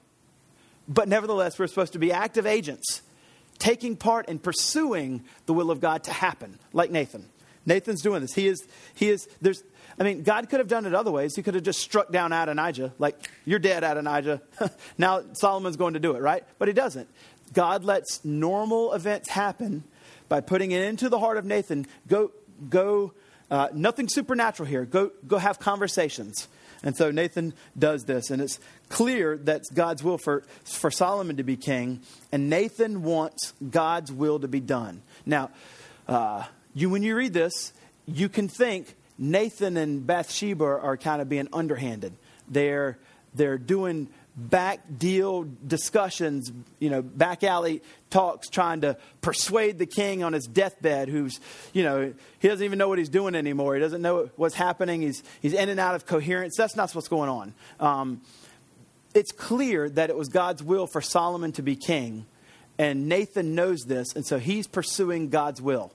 but 0.88 1.10
nevertheless, 1.10 1.60
we're 1.60 1.68
supposed 1.68 1.92
to 1.92 2.00
be 2.00 2.14
active 2.14 2.46
agents 2.46 3.02
taking 3.62 3.96
part 3.96 4.28
in 4.28 4.40
pursuing 4.40 5.24
the 5.46 5.54
will 5.54 5.70
of 5.70 5.80
God 5.80 6.04
to 6.06 6.12
happen, 6.12 6.58
like 6.74 6.90
Nathan. 6.90 7.30
Nathan's 7.64 8.02
doing 8.02 8.22
this. 8.22 8.34
He 8.34 8.48
is, 8.48 8.68
he 8.96 9.08
is, 9.08 9.30
there's, 9.40 9.64
I 10.00 10.04
mean, 10.04 10.24
God 10.24 10.50
could 10.50 10.60
have 10.60 10.68
done 10.68 10.88
it 10.88 10.96
other 10.96 11.12
ways. 11.12 11.36
He 11.36 11.44
could 11.44 11.54
have 11.54 11.64
just 11.64 11.80
struck 11.80 12.12
down 12.12 12.34
Adonijah, 12.34 12.92
like, 12.98 13.16
you're 13.46 13.60
dead, 13.60 13.84
Adonijah. 13.84 14.42
now 14.98 15.22
Solomon's 15.34 15.78
going 15.78 15.94
to 15.94 16.00
do 16.00 16.16
it, 16.16 16.24
right? 16.24 16.44
But 16.58 16.70
he 16.70 16.74
doesn't. 16.74 17.08
God 17.54 17.84
lets 17.84 18.26
normal 18.26 18.94
events 18.94 19.30
happen 19.30 19.84
by 20.28 20.42
putting 20.42 20.72
it 20.72 20.82
into 20.82 21.08
the 21.08 21.20
heart 21.20 21.38
of 21.38 21.46
Nathan. 21.46 21.86
Go, 22.08 22.32
go, 22.68 23.14
uh, 23.52 23.68
nothing 23.74 24.10
supernatural 24.10 24.68
here. 24.68 24.86
Go, 24.86 25.12
go 25.28 25.38
have 25.38 25.60
conversations. 25.60 26.48
And 26.84 26.98
so 26.98 27.12
Nathan 27.12 27.54
does 27.78 28.06
this, 28.06 28.32
and 28.32 28.42
it's 28.42 28.60
clear 28.90 29.38
that 29.38 29.64
God's 29.74 30.04
will 30.04 30.18
for, 30.18 30.44
for 30.64 30.90
Solomon 30.90 31.38
to 31.38 31.44
be 31.44 31.56
king, 31.56 32.02
and 32.32 32.50
Nathan 32.50 33.04
wants 33.04 33.54
God's 33.70 34.12
will 34.12 34.40
to 34.40 34.48
be 34.48 34.60
done. 34.60 35.04
Now, 35.26 35.52
uh, 36.08 36.44
you, 36.74 36.90
when 36.90 37.04
you 37.04 37.16
read 37.16 37.34
this, 37.34 37.74
you 38.08 38.30
can 38.30 38.48
think 38.48 38.96
Nathan 39.18 39.78
and 39.78 40.06
Bathsheba 40.08 40.64
are 40.64 40.98
kind 40.98 41.22
of 41.22 41.30
being 41.30 41.48
underhanded. 41.54 42.14
They're, 42.48 42.98
they're 43.36 43.60
doing 43.60 44.10
back 44.36 44.80
deal 44.98 45.46
discussions, 45.66 46.52
you 46.80 46.90
know, 46.90 47.02
back 47.02 47.44
alley 47.44 47.82
talks 48.10 48.50
trying 48.50 48.82
to 48.82 48.98
persuade 49.22 49.78
the 49.78 49.86
king 49.86 50.24
on 50.24 50.34
his 50.34 50.48
deathbed 50.48 51.10
who's, 51.10 51.40
you 51.74 51.84
know, 51.84 52.14
he 52.40 52.48
doesn't 52.48 52.64
even 52.64 52.80
know 52.80 52.88
what 52.88 52.98
he's 52.98 53.10
doing 53.10 53.36
anymore. 53.36 53.76
He 53.76 53.82
doesn't 53.82 54.02
know 54.02 54.30
what's 54.38 54.56
happening. 54.56 55.02
He's, 55.02 55.24
he's 55.42 55.54
in 55.54 55.70
and 55.70 55.80
out 55.80 55.96
of 55.96 56.06
coherence. 56.06 56.56
That's 56.58 56.76
not 56.76 56.94
what's 56.96 57.08
going 57.08 57.30
on. 57.30 57.54
Um, 57.80 58.22
it's 59.14 59.32
clear 59.32 59.90
that 59.90 60.10
it 60.10 60.16
was 60.16 60.30
God's 60.30 60.64
will 60.64 60.88
for 60.88 61.02
Solomon 61.02 61.52
to 61.54 61.62
be 61.62 61.76
king, 61.76 62.26
and 62.78 63.10
Nathan 63.10 63.56
knows 63.56 63.82
this, 63.82 64.14
and 64.16 64.26
so 64.26 64.40
he's 64.40 64.68
pursuing 64.68 65.30
God's 65.30 65.62
will. 65.62 65.92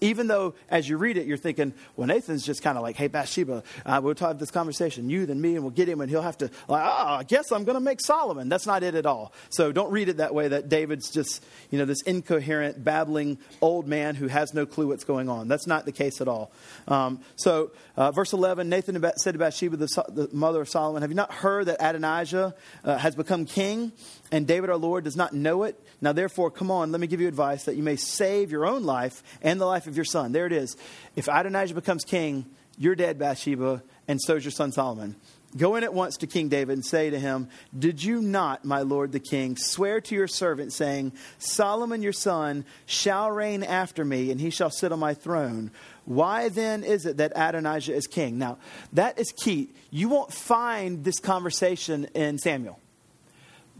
Even 0.00 0.26
though 0.26 0.54
as 0.68 0.88
you 0.88 0.96
read 0.96 1.16
it, 1.16 1.26
you're 1.26 1.36
thinking, 1.36 1.74
well, 1.96 2.06
Nathan's 2.06 2.44
just 2.44 2.62
kind 2.62 2.76
of 2.76 2.82
like, 2.82 2.96
hey, 2.96 3.08
Bathsheba, 3.08 3.62
uh, 3.84 4.00
we'll 4.02 4.14
have 4.16 4.38
this 4.38 4.50
conversation, 4.50 5.10
you 5.10 5.22
and 5.22 5.40
me, 5.40 5.54
and 5.54 5.62
we'll 5.62 5.70
get 5.70 5.88
him, 5.88 6.00
and 6.00 6.10
he'll 6.10 6.22
have 6.22 6.38
to, 6.38 6.50
like, 6.68 6.82
oh, 6.84 7.06
I 7.18 7.22
guess 7.24 7.52
I'm 7.52 7.64
going 7.64 7.74
to 7.74 7.80
make 7.80 8.00
Solomon. 8.00 8.48
That's 8.48 8.66
not 8.66 8.82
it 8.82 8.94
at 8.94 9.06
all. 9.06 9.32
So 9.50 9.72
don't 9.72 9.90
read 9.90 10.08
it 10.08 10.18
that 10.18 10.34
way 10.34 10.48
that 10.48 10.68
David's 10.68 11.10
just, 11.10 11.44
you 11.70 11.78
know, 11.78 11.84
this 11.84 12.02
incoherent, 12.02 12.82
babbling 12.82 13.38
old 13.60 13.86
man 13.86 14.14
who 14.14 14.28
has 14.28 14.54
no 14.54 14.66
clue 14.66 14.88
what's 14.88 15.04
going 15.04 15.28
on. 15.28 15.48
That's 15.48 15.66
not 15.66 15.84
the 15.84 15.92
case 15.92 16.20
at 16.20 16.28
all. 16.28 16.52
Um, 16.88 17.20
so, 17.36 17.72
uh, 17.96 18.10
verse 18.12 18.32
11 18.32 18.68
Nathan 18.68 19.02
said 19.16 19.32
to 19.32 19.38
Bathsheba, 19.38 19.76
the, 19.76 20.04
the, 20.08 20.28
mother 20.32 20.62
of 20.62 20.68
Solomon, 20.68 21.02
Have 21.02 21.10
you 21.10 21.16
not 21.16 21.32
heard 21.32 21.66
that 21.66 21.76
Adonijah 21.80 22.54
uh, 22.84 22.98
has 22.98 23.14
become 23.14 23.44
king, 23.44 23.92
and 24.32 24.46
David 24.46 24.70
our 24.70 24.76
Lord 24.76 25.04
does 25.04 25.16
not 25.16 25.32
know 25.32 25.64
it? 25.64 25.80
Now, 26.00 26.12
therefore, 26.12 26.50
come 26.50 26.70
on, 26.70 26.92
let 26.92 27.00
me 27.00 27.06
give 27.06 27.20
you 27.20 27.28
advice 27.28 27.64
that 27.64 27.76
you 27.76 27.82
may 27.82 27.96
save 27.96 28.50
your 28.50 28.66
own 28.66 28.84
life 28.84 29.22
and 29.42 29.60
the 29.60 29.66
life 29.66 29.86
of 29.86 29.96
your 29.96 30.04
son. 30.04 30.32
There 30.32 30.46
it 30.46 30.52
is. 30.52 30.76
If 31.16 31.28
Adonijah 31.28 31.74
becomes 31.74 32.04
king, 32.04 32.46
you're 32.78 32.94
dead, 32.94 33.18
Bathsheba, 33.18 33.82
and 34.08 34.20
so 34.20 34.36
is 34.36 34.44
your 34.44 34.52
son 34.52 34.72
Solomon. 34.72 35.16
Go 35.56 35.74
in 35.74 35.82
at 35.82 35.92
once 35.92 36.18
to 36.18 36.28
King 36.28 36.48
David 36.48 36.74
and 36.74 36.84
say 36.84 37.10
to 37.10 37.18
him, 37.18 37.48
Did 37.76 38.04
you 38.04 38.22
not, 38.22 38.64
my 38.64 38.82
lord 38.82 39.10
the 39.10 39.18
king, 39.18 39.56
swear 39.56 40.00
to 40.02 40.14
your 40.14 40.28
servant, 40.28 40.72
saying, 40.72 41.12
Solomon 41.38 42.02
your 42.02 42.12
son 42.12 42.64
shall 42.86 43.30
reign 43.32 43.64
after 43.64 44.04
me, 44.04 44.30
and 44.30 44.40
he 44.40 44.50
shall 44.50 44.70
sit 44.70 44.92
on 44.92 45.00
my 45.00 45.14
throne? 45.14 45.72
Why 46.04 46.50
then 46.50 46.84
is 46.84 47.04
it 47.04 47.16
that 47.16 47.32
Adonijah 47.34 47.94
is 47.94 48.06
king? 48.06 48.38
Now, 48.38 48.58
that 48.92 49.18
is 49.18 49.32
key. 49.32 49.70
You 49.90 50.08
won't 50.08 50.32
find 50.32 51.02
this 51.02 51.18
conversation 51.18 52.04
in 52.14 52.38
Samuel, 52.38 52.78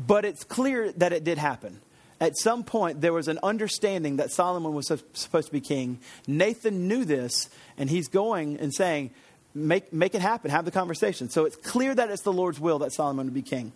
but 0.07 0.25
it's 0.25 0.45
clear 0.45 0.93
that 0.93 1.13
it 1.13 1.25
did 1.25 1.39
happen 1.39 1.81
at 2.21 2.37
some 2.37 2.63
point 2.63 3.01
there 3.01 3.13
was 3.13 3.29
an 3.29 3.39
understanding 3.43 4.17
that 4.17 4.31
Solomon 4.31 4.75
was 4.75 4.87
supposed 5.15 5.47
to 5.47 5.53
be 5.53 5.61
king. 5.61 5.99
Nathan 6.27 6.87
knew 6.87 7.05
this, 7.05 7.49
and 7.79 7.89
he's 7.89 8.09
going 8.09 8.59
and 8.59 8.75
saying, 8.75 9.11
make, 9.55 9.93
make 9.93 10.15
it 10.15 10.21
happen, 10.21 10.51
have 10.51 10.67
the 10.67 10.71
conversation. 10.71 11.31
So 11.31 11.47
it's 11.47 11.57
clear 11.57 11.95
that 11.95 12.11
it's 12.11 12.23
the 12.23 12.33
Lord's 12.33 12.61
will 12.61 12.81
that 12.81 12.93
Solomon 12.93 13.27
would 13.27 13.35
be 13.35 13.43
king. 13.43 13.73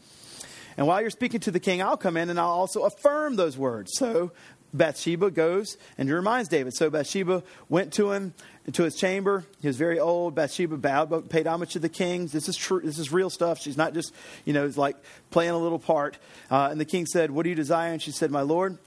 And 0.76 0.87
while 0.87 1.00
you're 1.00 1.10
speaking 1.10 1.40
to 1.40 1.50
the 1.50 1.60
king, 1.60 1.80
I'll 1.80 1.96
come 1.96 2.16
in 2.16 2.30
and 2.30 2.38
I'll 2.38 2.48
also 2.48 2.82
affirm 2.82 3.37
those 3.37 3.56
words. 3.56 3.92
So 3.94 4.32
Bathsheba 4.74 5.30
goes 5.30 5.78
and 5.96 6.10
reminds 6.10 6.48
David. 6.48 6.74
So 6.74 6.90
Bathsheba 6.90 7.42
went 7.68 7.92
to 7.94 8.12
him 8.12 8.34
into 8.66 8.82
his 8.82 8.96
chamber. 8.96 9.44
He 9.60 9.68
was 9.68 9.76
very 9.76 10.00
old. 10.00 10.34
Bathsheba 10.34 10.76
bowed, 10.76 11.30
paid 11.30 11.46
homage 11.46 11.72
to 11.72 11.78
the 11.78 11.88
king. 11.88 12.26
This 12.26 12.48
is 12.48 12.56
true. 12.56 12.80
This 12.80 12.98
is 12.98 13.12
real 13.12 13.30
stuff. 13.30 13.60
She's 13.60 13.76
not 13.76 13.94
just, 13.94 14.12
you 14.44 14.52
know, 14.52 14.66
it's 14.66 14.76
like 14.76 14.96
playing 15.30 15.52
a 15.52 15.58
little 15.58 15.78
part. 15.78 16.18
Uh, 16.50 16.68
and 16.70 16.80
the 16.80 16.84
king 16.84 17.06
said, 17.06 17.30
"What 17.30 17.44
do 17.44 17.48
you 17.48 17.54
desire?" 17.54 17.92
And 17.92 18.02
she 18.02 18.10
said, 18.10 18.30
"My 18.30 18.42
lord." 18.42 18.78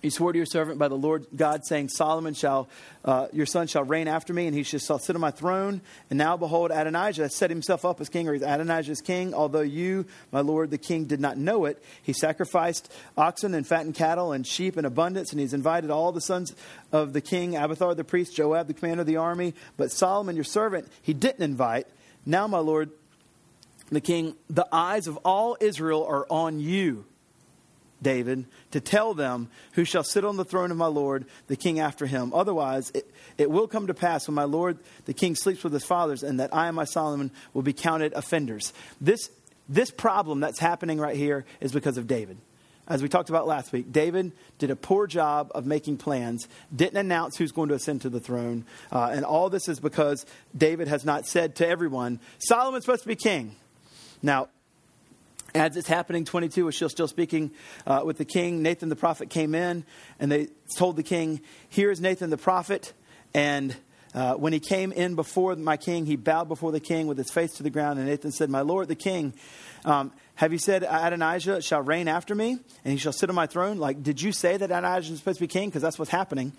He 0.00 0.08
swore 0.08 0.32
to 0.32 0.38
your 0.38 0.46
servant 0.46 0.78
by 0.78 0.88
the 0.88 0.96
Lord 0.96 1.26
God, 1.34 1.66
saying, 1.66 1.90
Solomon 1.90 2.32
shall, 2.32 2.68
uh, 3.04 3.28
your 3.32 3.44
son 3.44 3.66
shall 3.66 3.84
reign 3.84 4.08
after 4.08 4.32
me, 4.32 4.46
and 4.46 4.54
he 4.56 4.62
shall 4.62 4.98
sit 4.98 5.14
on 5.14 5.20
my 5.20 5.30
throne. 5.30 5.82
And 6.08 6.18
now 6.18 6.36
behold, 6.36 6.70
Adonijah 6.70 7.28
set 7.28 7.50
himself 7.50 7.84
up 7.84 8.00
as 8.00 8.08
king, 8.08 8.26
or 8.28 8.34
Adonijah 8.34 8.92
is 8.92 9.00
king. 9.00 9.34
Although 9.34 9.60
you, 9.60 10.06
my 10.32 10.40
lord 10.40 10.70
the 10.70 10.78
king, 10.78 11.04
did 11.04 11.20
not 11.20 11.36
know 11.36 11.66
it, 11.66 11.82
he 12.02 12.14
sacrificed 12.14 12.90
oxen 13.16 13.54
and 13.54 13.66
fattened 13.66 13.94
cattle 13.94 14.32
and 14.32 14.46
sheep 14.46 14.78
in 14.78 14.86
abundance, 14.86 15.32
and 15.32 15.40
he's 15.40 15.54
invited 15.54 15.90
all 15.90 16.12
the 16.12 16.20
sons 16.20 16.54
of 16.92 17.12
the 17.12 17.20
king, 17.20 17.56
Abiathar 17.56 17.94
the 17.94 18.04
priest, 18.04 18.34
Joab 18.34 18.68
the 18.68 18.74
commander 18.74 19.02
of 19.02 19.06
the 19.06 19.16
army. 19.16 19.54
But 19.76 19.92
Solomon, 19.92 20.34
your 20.34 20.44
servant, 20.44 20.90
he 21.02 21.12
didn't 21.12 21.42
invite. 21.42 21.86
Now, 22.24 22.46
my 22.46 22.58
lord 22.58 22.90
the 23.90 24.00
king, 24.00 24.36
the 24.48 24.68
eyes 24.70 25.08
of 25.08 25.16
all 25.18 25.56
Israel 25.60 26.06
are 26.06 26.24
on 26.30 26.60
you 26.60 27.04
David, 28.02 28.46
to 28.70 28.80
tell 28.80 29.14
them 29.14 29.48
who 29.72 29.84
shall 29.84 30.04
sit 30.04 30.24
on 30.24 30.36
the 30.36 30.44
throne 30.44 30.70
of 30.70 30.76
my 30.76 30.86
Lord, 30.86 31.26
the 31.46 31.56
king 31.56 31.80
after 31.80 32.06
him. 32.06 32.32
Otherwise, 32.32 32.90
it, 32.94 33.10
it 33.38 33.50
will 33.50 33.68
come 33.68 33.86
to 33.86 33.94
pass 33.94 34.26
when 34.26 34.34
my 34.34 34.44
Lord, 34.44 34.78
the 35.04 35.14
king, 35.14 35.34
sleeps 35.34 35.62
with 35.62 35.72
his 35.72 35.84
fathers, 35.84 36.22
and 36.22 36.40
that 36.40 36.54
I 36.54 36.66
and 36.66 36.76
my 36.76 36.84
Solomon 36.84 37.30
will 37.52 37.62
be 37.62 37.72
counted 37.72 38.12
offenders. 38.14 38.72
This, 39.00 39.30
this 39.68 39.90
problem 39.90 40.40
that's 40.40 40.58
happening 40.58 40.98
right 40.98 41.16
here 41.16 41.44
is 41.60 41.72
because 41.72 41.98
of 41.98 42.06
David. 42.06 42.38
As 42.88 43.02
we 43.02 43.08
talked 43.08 43.28
about 43.28 43.46
last 43.46 43.72
week, 43.72 43.92
David 43.92 44.32
did 44.58 44.72
a 44.72 44.76
poor 44.76 45.06
job 45.06 45.52
of 45.54 45.64
making 45.64 45.98
plans, 45.98 46.48
didn't 46.74 46.96
announce 46.96 47.36
who's 47.36 47.52
going 47.52 47.68
to 47.68 47.76
ascend 47.76 48.02
to 48.02 48.08
the 48.08 48.18
throne. 48.18 48.64
Uh, 48.90 49.10
and 49.12 49.24
all 49.24 49.48
this 49.48 49.68
is 49.68 49.78
because 49.78 50.26
David 50.56 50.88
has 50.88 51.04
not 51.04 51.24
said 51.24 51.54
to 51.56 51.68
everyone, 51.68 52.18
Solomon's 52.38 52.84
supposed 52.84 53.02
to 53.02 53.08
be 53.08 53.14
king. 53.14 53.54
Now, 54.22 54.48
as 55.54 55.76
it's 55.76 55.88
happening, 55.88 56.24
22, 56.24 56.68
as 56.68 56.74
she's 56.74 56.90
still 56.90 57.08
speaking 57.08 57.50
uh, 57.86 58.02
with 58.04 58.18
the 58.18 58.24
king, 58.24 58.62
Nathan 58.62 58.88
the 58.88 58.96
prophet 58.96 59.30
came 59.30 59.54
in 59.54 59.84
and 60.18 60.30
they 60.30 60.48
told 60.76 60.96
the 60.96 61.02
king, 61.02 61.40
Here 61.68 61.90
is 61.90 62.00
Nathan 62.00 62.30
the 62.30 62.36
prophet. 62.36 62.92
And 63.34 63.76
uh, 64.14 64.34
when 64.34 64.52
he 64.52 64.60
came 64.60 64.92
in 64.92 65.14
before 65.14 65.54
my 65.56 65.76
king, 65.76 66.06
he 66.06 66.16
bowed 66.16 66.48
before 66.48 66.72
the 66.72 66.80
king 66.80 67.06
with 67.06 67.18
his 67.18 67.30
face 67.30 67.52
to 67.54 67.62
the 67.62 67.70
ground. 67.70 67.98
And 67.98 68.08
Nathan 68.08 68.32
said, 68.32 68.50
My 68.50 68.62
lord, 68.62 68.88
the 68.88 68.94
king, 68.94 69.34
um, 69.84 70.12
have 70.34 70.52
you 70.52 70.58
said 70.58 70.82
Adonijah 70.82 71.62
shall 71.62 71.82
reign 71.82 72.08
after 72.08 72.34
me 72.34 72.58
and 72.84 72.92
he 72.92 72.96
shall 72.96 73.12
sit 73.12 73.28
on 73.28 73.36
my 73.36 73.46
throne? 73.46 73.78
Like, 73.78 74.02
did 74.02 74.20
you 74.20 74.32
say 74.32 74.56
that 74.56 74.70
Adonijah 74.70 75.12
is 75.12 75.18
supposed 75.18 75.38
to 75.38 75.44
be 75.44 75.48
king? 75.48 75.68
Because 75.68 75.82
that's 75.82 75.98
what's 75.98 76.10
happening. 76.10 76.52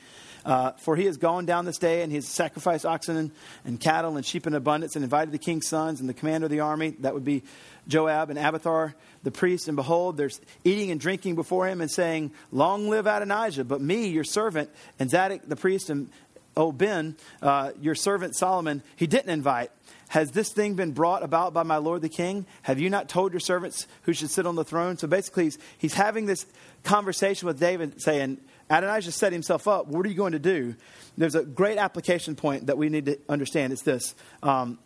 Uh, 0.45 0.71
for 0.71 0.95
he 0.95 1.05
has 1.05 1.17
gone 1.17 1.45
down 1.45 1.65
this 1.65 1.77
day 1.77 2.01
and 2.01 2.11
he 2.11 2.15
has 2.15 2.27
sacrificed 2.27 2.85
oxen 2.85 3.15
and, 3.15 3.31
and, 3.63 3.79
cattle 3.79 4.17
and 4.17 4.25
sheep 4.25 4.47
in 4.47 4.55
abundance 4.55 4.95
and 4.95 5.03
invited 5.03 5.31
the 5.31 5.37
king's 5.37 5.67
sons 5.67 5.99
and 5.99 6.09
the 6.09 6.13
commander 6.13 6.45
of 6.45 6.51
the 6.51 6.61
army. 6.61 6.95
That 6.99 7.13
would 7.13 7.25
be 7.25 7.43
Joab 7.87 8.29
and 8.29 8.39
Abiathar 8.39 8.95
the 9.23 9.31
priest. 9.31 9.67
And 9.67 9.75
behold, 9.75 10.17
there's 10.17 10.41
eating 10.63 10.91
and 10.91 10.99
drinking 10.99 11.35
before 11.35 11.67
him 11.67 11.81
and 11.81 11.91
saying, 11.91 12.31
Long 12.51 12.89
live 12.89 13.05
Adonijah. 13.05 13.65
But 13.65 13.81
me, 13.81 14.07
your 14.07 14.23
servant, 14.23 14.69
and 14.99 15.09
Zadok 15.09 15.41
the 15.47 15.55
priest, 15.55 15.89
and 15.89 16.09
oh, 16.57 16.71
Ben, 16.71 17.15
uh, 17.41 17.71
your 17.79 17.95
servant 17.95 18.35
Solomon, 18.35 18.81
he 18.95 19.07
didn't 19.07 19.29
invite. 19.29 19.71
Has 20.09 20.31
this 20.31 20.51
thing 20.51 20.73
been 20.73 20.91
brought 20.91 21.23
about 21.23 21.53
by 21.53 21.63
my 21.63 21.77
lord 21.77 22.01
the 22.01 22.09
king? 22.09 22.45
Have 22.63 22.79
you 22.79 22.89
not 22.89 23.07
told 23.07 23.31
your 23.31 23.39
servants 23.39 23.87
who 24.01 24.11
should 24.11 24.29
sit 24.29 24.45
on 24.45 24.55
the 24.55 24.65
throne? 24.65 24.97
So 24.97 25.07
basically, 25.07 25.45
he's, 25.45 25.57
he's 25.77 25.93
having 25.93 26.25
this 26.25 26.45
conversation 26.83 27.47
with 27.47 27.59
David 27.59 28.01
saying, 28.01 28.37
Adonijah 28.71 29.11
set 29.11 29.33
himself 29.33 29.67
up. 29.67 29.87
What 29.87 30.05
are 30.05 30.09
you 30.09 30.15
going 30.15 30.31
to 30.31 30.39
do? 30.39 30.75
There's 31.17 31.35
a 31.35 31.43
great 31.43 31.77
application 31.77 32.35
point 32.35 32.67
that 32.67 32.77
we 32.77 32.87
need 32.87 33.05
to 33.07 33.19
understand. 33.27 33.73
It's 33.73 33.81
this. 33.81 34.15
Um, 34.41 34.79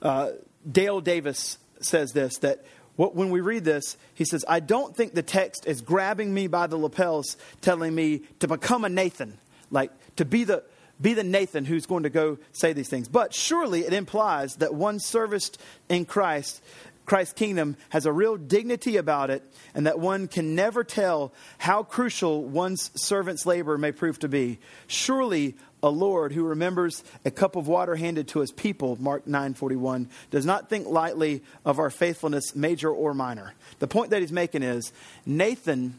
uh, 0.00 0.30
Dale 0.70 1.00
Davis 1.00 1.58
says 1.80 2.12
this 2.12 2.38
that 2.38 2.64
when 2.96 3.30
we 3.30 3.40
read 3.40 3.64
this, 3.64 3.96
he 4.14 4.24
says, 4.24 4.44
I 4.46 4.60
don't 4.60 4.94
think 4.94 5.14
the 5.14 5.22
text 5.22 5.66
is 5.66 5.80
grabbing 5.80 6.32
me 6.32 6.46
by 6.46 6.66
the 6.66 6.76
lapels, 6.76 7.36
telling 7.60 7.94
me 7.94 8.20
to 8.40 8.46
become 8.46 8.84
a 8.84 8.88
Nathan, 8.88 9.38
like 9.70 9.90
to 10.16 10.24
be 10.24 10.44
the, 10.44 10.62
be 11.00 11.14
the 11.14 11.24
Nathan 11.24 11.64
who's 11.64 11.86
going 11.86 12.04
to 12.04 12.10
go 12.10 12.38
say 12.52 12.74
these 12.74 12.88
things. 12.88 13.08
But 13.08 13.34
surely 13.34 13.80
it 13.80 13.92
implies 13.92 14.56
that 14.56 14.74
one 14.74 15.00
serviced 15.00 15.58
in 15.88 16.04
Christ 16.04 16.62
Christ's 17.04 17.34
kingdom 17.34 17.76
has 17.88 18.06
a 18.06 18.12
real 18.12 18.36
dignity 18.36 18.96
about 18.96 19.30
it, 19.30 19.42
and 19.74 19.86
that 19.86 19.98
one 19.98 20.28
can 20.28 20.54
never 20.54 20.84
tell 20.84 21.32
how 21.58 21.82
crucial 21.82 22.44
one's 22.44 22.90
servant's 22.94 23.44
labor 23.44 23.76
may 23.76 23.92
prove 23.92 24.18
to 24.20 24.28
be. 24.28 24.58
Surely 24.86 25.56
a 25.82 25.88
Lord 25.88 26.32
who 26.32 26.44
remembers 26.44 27.02
a 27.24 27.30
cup 27.30 27.56
of 27.56 27.66
water 27.66 27.96
handed 27.96 28.28
to 28.28 28.40
his 28.40 28.52
people, 28.52 28.96
Mark 29.00 29.26
9:41, 29.26 30.08
does 30.30 30.46
not 30.46 30.68
think 30.68 30.86
lightly 30.86 31.42
of 31.64 31.78
our 31.78 31.90
faithfulness, 31.90 32.54
major 32.54 32.90
or 32.90 33.14
minor. 33.14 33.54
The 33.80 33.88
point 33.88 34.10
that 34.10 34.20
he's 34.20 34.32
making 34.32 34.62
is 34.62 34.92
Nathan 35.26 35.98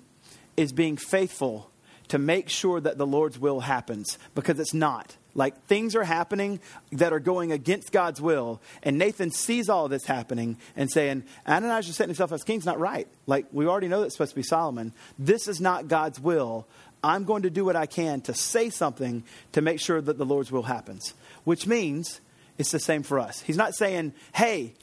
is 0.56 0.72
being 0.72 0.96
faithful 0.96 1.70
to 2.14 2.20
make 2.20 2.48
sure 2.48 2.80
that 2.80 3.00
the 3.00 3.08
Lord's 3.08 3.40
will 3.40 3.62
happens 3.62 4.20
because 4.36 4.60
it's 4.60 4.72
not. 4.72 5.18
Like 5.34 5.66
things 5.66 5.96
are 5.96 6.04
happening 6.04 6.60
that 6.92 7.12
are 7.12 7.20
going 7.20 7.52
against 7.52 7.92
God's 7.92 8.22
will. 8.22 8.62
And 8.84 9.00
Nathan 9.00 9.32
sees 9.32 9.68
all 9.68 9.88
this 9.88 10.06
happening 10.06 10.58
and 10.76 10.92
saying, 10.92 11.24
Adonijah 11.48 11.92
setting 11.92 12.10
himself 12.10 12.32
as 12.32 12.44
king's 12.44 12.68
not 12.68 12.80
right. 12.80 13.08
Like 13.26 13.48
we 13.52 13.66
already 13.66 13.88
know 13.88 14.02
that's 14.02 14.14
supposed 14.14 14.34
to 14.34 14.36
be 14.36 14.44
Solomon. 14.44 14.94
This 15.18 15.48
is 15.48 15.60
not 15.60 15.88
God's 15.88 16.20
will. 16.20 16.68
I'm 17.04 17.24
going 17.24 17.42
to 17.42 17.50
do 17.50 17.66
what 17.66 17.76
I 17.76 17.88
can 17.88 18.22
to 18.22 18.36
say 18.36 18.70
something 18.70 19.24
to 19.54 19.64
make 19.64 19.80
sure 19.80 20.00
that 20.00 20.20
the 20.20 20.26
Lord's 20.26 20.52
will 20.52 20.62
happens. 20.62 21.16
Which 21.46 21.66
means 21.66 22.22
it's 22.60 22.70
the 22.70 22.80
same 22.80 23.02
for 23.02 23.18
us. 23.20 23.42
He's 23.42 23.58
not 23.58 23.74
saying, 23.74 24.14
hey, 24.36 24.76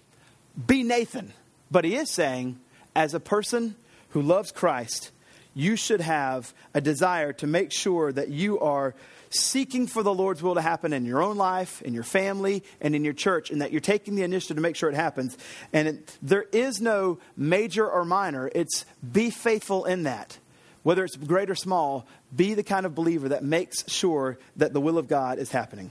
be 0.66 0.82
Nathan. 0.82 1.32
But 1.70 1.84
he 1.84 1.94
is 1.94 2.10
saying, 2.10 2.58
as 2.96 3.14
a 3.14 3.20
person 3.20 3.76
who 4.08 4.20
loves 4.20 4.50
Christ, 4.50 5.12
you 5.54 5.76
should 5.76 6.00
have 6.00 6.54
a 6.74 6.80
desire 6.80 7.32
to 7.34 7.46
make 7.46 7.72
sure 7.72 8.12
that 8.12 8.28
you 8.28 8.60
are 8.60 8.94
seeking 9.30 9.86
for 9.86 10.02
the 10.02 10.12
Lord's 10.12 10.42
will 10.42 10.54
to 10.56 10.60
happen 10.60 10.92
in 10.92 11.04
your 11.04 11.22
own 11.22 11.36
life, 11.36 11.82
in 11.82 11.94
your 11.94 12.02
family, 12.02 12.64
and 12.80 12.94
in 12.94 13.04
your 13.04 13.12
church, 13.12 13.50
and 13.50 13.62
that 13.62 13.70
you're 13.70 13.80
taking 13.80 14.16
the 14.16 14.22
initiative 14.22 14.56
to 14.56 14.60
make 14.60 14.76
sure 14.76 14.88
it 14.88 14.94
happens. 14.94 15.36
And 15.72 15.88
it, 15.88 16.18
there 16.20 16.46
is 16.52 16.80
no 16.80 17.18
major 17.36 17.88
or 17.88 18.04
minor, 18.04 18.50
it's 18.54 18.84
be 19.12 19.30
faithful 19.30 19.84
in 19.84 20.04
that. 20.04 20.38
Whether 20.82 21.04
it's 21.04 21.16
great 21.16 21.50
or 21.50 21.54
small, 21.54 22.06
be 22.34 22.54
the 22.54 22.62
kind 22.62 22.86
of 22.86 22.94
believer 22.94 23.28
that 23.28 23.44
makes 23.44 23.88
sure 23.88 24.38
that 24.56 24.72
the 24.72 24.80
will 24.80 24.98
of 24.98 25.08
God 25.08 25.38
is 25.38 25.52
happening. 25.52 25.90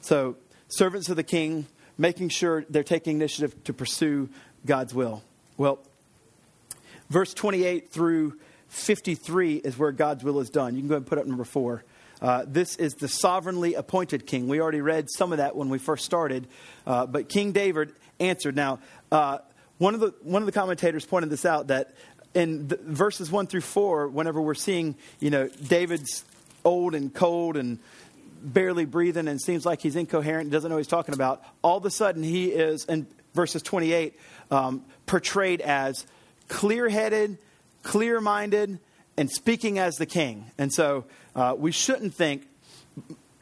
So, 0.00 0.36
servants 0.68 1.10
of 1.10 1.16
the 1.16 1.22
king, 1.22 1.66
making 1.98 2.30
sure 2.30 2.64
they're 2.70 2.82
taking 2.82 3.16
initiative 3.16 3.62
to 3.64 3.74
pursue 3.74 4.30
God's 4.64 4.94
will. 4.94 5.22
Well, 5.58 5.80
verse 7.10 7.34
28 7.34 7.90
through 7.90 8.38
53 8.72 9.56
is 9.56 9.76
where 9.76 9.92
God's 9.92 10.24
will 10.24 10.40
is 10.40 10.48
done. 10.48 10.74
You 10.74 10.80
can 10.80 10.88
go 10.88 10.96
and 10.96 11.06
put 11.06 11.18
up 11.18 11.26
number 11.26 11.44
four. 11.44 11.84
Uh, 12.22 12.44
this 12.46 12.76
is 12.76 12.94
the 12.94 13.06
sovereignly 13.06 13.74
appointed 13.74 14.26
king. 14.26 14.48
We 14.48 14.60
already 14.60 14.80
read 14.80 15.08
some 15.10 15.32
of 15.32 15.38
that 15.38 15.54
when 15.54 15.68
we 15.68 15.78
first 15.78 16.06
started, 16.06 16.46
uh, 16.86 17.04
but 17.04 17.28
King 17.28 17.52
David 17.52 17.92
answered. 18.18 18.56
Now, 18.56 18.78
uh, 19.10 19.38
one 19.76 19.92
of 19.94 20.00
the 20.00 20.14
one 20.22 20.40
of 20.40 20.46
the 20.46 20.52
commentators 20.52 21.04
pointed 21.04 21.28
this 21.28 21.44
out 21.44 21.66
that 21.66 21.94
in 22.32 22.68
verses 22.68 23.30
one 23.30 23.46
through 23.46 23.60
four, 23.60 24.08
whenever 24.08 24.40
we're 24.40 24.54
seeing, 24.54 24.94
you 25.20 25.28
know, 25.28 25.48
David's 25.48 26.24
old 26.64 26.94
and 26.94 27.12
cold 27.12 27.58
and 27.58 27.78
barely 28.40 28.86
breathing 28.86 29.28
and 29.28 29.40
seems 29.40 29.66
like 29.66 29.82
he's 29.82 29.96
incoherent 29.96 30.44
and 30.44 30.52
doesn't 30.52 30.70
know 30.70 30.76
what 30.76 30.80
he's 30.80 30.86
talking 30.86 31.14
about, 31.14 31.44
all 31.60 31.76
of 31.76 31.84
a 31.84 31.90
sudden 31.90 32.22
he 32.22 32.46
is 32.46 32.86
in 32.86 33.06
verses 33.34 33.60
28 33.62 34.18
um, 34.50 34.82
portrayed 35.04 35.60
as 35.60 36.06
clear 36.48 36.88
headed, 36.88 37.36
clear 37.82 38.20
minded, 38.20 38.78
and 39.16 39.30
speaking 39.30 39.78
as 39.78 39.96
the 39.96 40.06
king. 40.06 40.50
And 40.58 40.72
so 40.72 41.04
uh, 41.34 41.54
we 41.56 41.72
shouldn't 41.72 42.14
think 42.14 42.48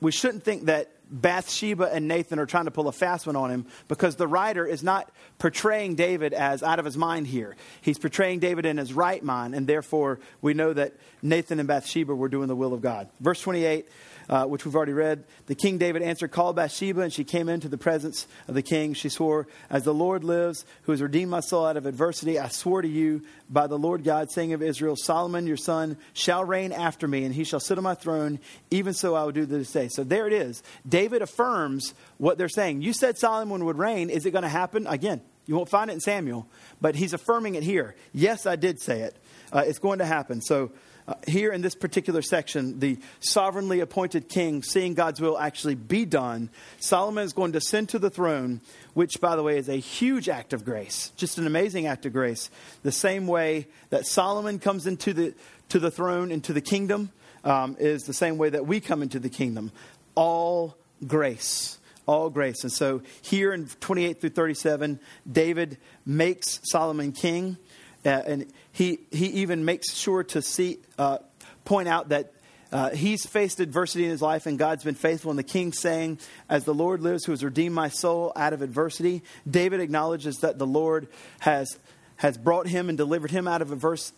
we 0.00 0.12
shouldn't 0.12 0.44
think 0.44 0.64
that 0.66 0.90
Bathsheba 1.11 1.92
and 1.92 2.07
Nathan 2.07 2.38
are 2.38 2.46
trying 2.46 2.66
to 2.66 2.70
pull 2.70 2.88
a 2.88 2.92
fast 2.92 3.26
one 3.26 3.37
on 3.37 3.50
him 3.50 3.66
because 3.88 4.16
the 4.16 4.29
writer 4.29 4.64
is 4.64 4.83
not 4.83 5.11
portraying 5.38 5.96
David 5.96 6.33
as 6.33 6.62
out 6.62 6.79
of 6.79 6.85
his 6.85 6.96
mind 6.96 7.26
here. 7.26 7.57
He's 7.81 7.98
portraying 7.98 8.38
David 8.38 8.64
in 8.64 8.76
his 8.76 8.92
right 8.92 9.22
mind, 9.22 9.55
and 9.55 9.66
therefore 9.66 10.20
we 10.40 10.55
know 10.55 10.72
that 10.72 10.94
Nathan 11.20 11.59
and 11.59 11.66
Bathsheba 11.66 12.14
were 12.14 12.29
doing 12.29 12.46
the 12.48 12.57
will 12.57 12.72
of 12.72 12.81
God. 12.81 13.09
Verse 13.18 13.40
28 13.40 13.88
uh, 14.30 14.44
which 14.44 14.64
we've 14.64 14.76
already 14.76 14.92
read. 14.92 15.24
The 15.46 15.56
king 15.56 15.76
David 15.76 16.02
answered, 16.02 16.30
called 16.30 16.54
Bathsheba, 16.54 17.00
and 17.00 17.12
she 17.12 17.24
came 17.24 17.48
into 17.48 17.68
the 17.68 17.76
presence 17.76 18.28
of 18.46 18.54
the 18.54 18.62
king. 18.62 18.94
She 18.94 19.08
swore, 19.08 19.48
As 19.68 19.82
the 19.82 19.92
Lord 19.92 20.22
lives, 20.22 20.64
who 20.82 20.92
has 20.92 21.02
redeemed 21.02 21.32
my 21.32 21.40
soul 21.40 21.66
out 21.66 21.76
of 21.76 21.84
adversity, 21.84 22.38
I 22.38 22.48
swore 22.48 22.80
to 22.80 22.88
you 22.88 23.22
by 23.50 23.66
the 23.66 23.76
Lord 23.76 24.04
God, 24.04 24.30
saying 24.30 24.52
of 24.52 24.62
Israel, 24.62 24.94
Solomon 24.96 25.48
your 25.48 25.56
son 25.56 25.96
shall 26.12 26.44
reign 26.44 26.70
after 26.70 27.08
me, 27.08 27.24
and 27.24 27.34
he 27.34 27.42
shall 27.42 27.58
sit 27.58 27.76
on 27.76 27.84
my 27.84 27.96
throne. 27.96 28.38
Even 28.70 28.94
so 28.94 29.16
I 29.16 29.24
will 29.24 29.32
do 29.32 29.46
this 29.46 29.72
day. 29.72 29.88
So 29.88 30.04
there 30.04 30.28
it 30.28 30.32
is. 30.32 30.62
David 30.88 31.22
affirms 31.22 31.92
what 32.18 32.38
they're 32.38 32.48
saying. 32.48 32.82
You 32.82 32.92
said 32.92 33.18
Solomon 33.18 33.64
would 33.64 33.78
reign. 33.78 34.10
Is 34.10 34.26
it 34.26 34.30
going 34.30 34.44
to 34.44 34.48
happen? 34.48 34.86
Again, 34.86 35.22
you 35.46 35.56
won't 35.56 35.68
find 35.68 35.90
it 35.90 35.94
in 35.94 36.00
Samuel, 36.00 36.46
but 36.80 36.94
he's 36.94 37.12
affirming 37.12 37.56
it 37.56 37.64
here. 37.64 37.96
Yes, 38.12 38.46
I 38.46 38.54
did 38.54 38.80
say 38.80 39.00
it. 39.00 39.16
Uh, 39.52 39.64
it's 39.66 39.80
going 39.80 39.98
to 39.98 40.06
happen. 40.06 40.40
So 40.40 40.70
uh, 41.11 41.14
here 41.27 41.51
in 41.51 41.61
this 41.61 41.75
particular 41.75 42.23
section, 42.23 42.79
the 42.79 42.96
sovereignly 43.18 43.81
appointed 43.81 44.29
king, 44.29 44.62
seeing 44.62 44.94
God's 44.94 45.20
will 45.20 45.37
actually 45.37 45.75
be 45.75 46.05
done, 46.05 46.51
Solomon 46.79 47.25
is 47.25 47.33
going 47.33 47.51
to 47.53 47.59
ascend 47.59 47.88
to 47.88 47.99
the 47.99 48.11
throne, 48.11 48.61
which, 48.94 49.20
by 49.20 49.35
the 49.35 49.42
way, 49.42 49.59
is 49.59 49.68
a 49.68 49.77
huge 49.77 50.29
act 50.29 50.53
of 50.53 50.64
grace, 50.64 51.11
just 51.16 51.37
an 51.37 51.49
amazing 51.49 51.88
act 51.88 52.07
of 52.07 52.12
grace. 52.12 52.49
The 52.85 52.92
same 52.92 53.27
way 53.27 53.66
that 53.88 54.07
Solomon 54.07 54.61
comes 54.61 54.87
into 54.87 55.12
the, 55.12 55.35
to 55.70 55.81
the 55.81 55.90
throne, 55.90 56.31
into 56.31 56.53
the 56.53 56.61
kingdom, 56.61 57.11
um, 57.42 57.77
is 57.81 58.05
the 58.05 58.14
same 58.14 58.38
way 58.38 58.51
that 58.51 58.64
we 58.64 58.79
come 58.79 59.03
into 59.03 59.18
the 59.18 59.31
kingdom. 59.31 59.73
All 60.14 60.77
grace 61.05 61.79
all 62.07 62.29
grace. 62.29 62.64
And 62.64 62.73
so 62.73 63.03
here 63.23 63.53
in 63.53 63.66
28 63.66 64.20
through 64.20 64.31
37, 64.31 64.99
David 65.31 65.79
makes 66.05 66.59
Solomon 66.64 67.12
king. 67.12 67.57
Uh, 68.04 68.08
and 68.08 68.52
he, 68.72 69.00
he 69.10 69.26
even 69.26 69.64
makes 69.64 69.94
sure 69.94 70.24
to 70.24 70.40
see, 70.42 70.78
uh, 70.98 71.18
point 71.64 71.88
out 71.88 72.08
that 72.10 72.32
uh, 72.72 72.90
he's 72.90 73.26
faced 73.26 73.58
adversity 73.58 74.04
in 74.04 74.10
his 74.10 74.22
life, 74.22 74.46
and 74.46 74.58
God's 74.58 74.84
been 74.84 74.94
faithful. 74.94 75.30
And 75.30 75.38
the 75.38 75.44
king 75.44 75.72
saying, 75.72 76.18
As 76.48 76.64
the 76.64 76.74
Lord 76.74 77.02
lives, 77.02 77.24
who 77.24 77.32
has 77.32 77.42
redeemed 77.42 77.74
my 77.74 77.88
soul 77.88 78.32
out 78.36 78.52
of 78.52 78.62
adversity, 78.62 79.22
David 79.48 79.80
acknowledges 79.80 80.38
that 80.38 80.58
the 80.58 80.66
Lord 80.66 81.08
has, 81.40 81.78
has 82.16 82.38
brought 82.38 82.68
him 82.68 82.88
and 82.88 82.96
delivered 82.96 83.32
him 83.32 83.48
out 83.48 83.60
of 83.60 83.72
adverse, 83.72 84.12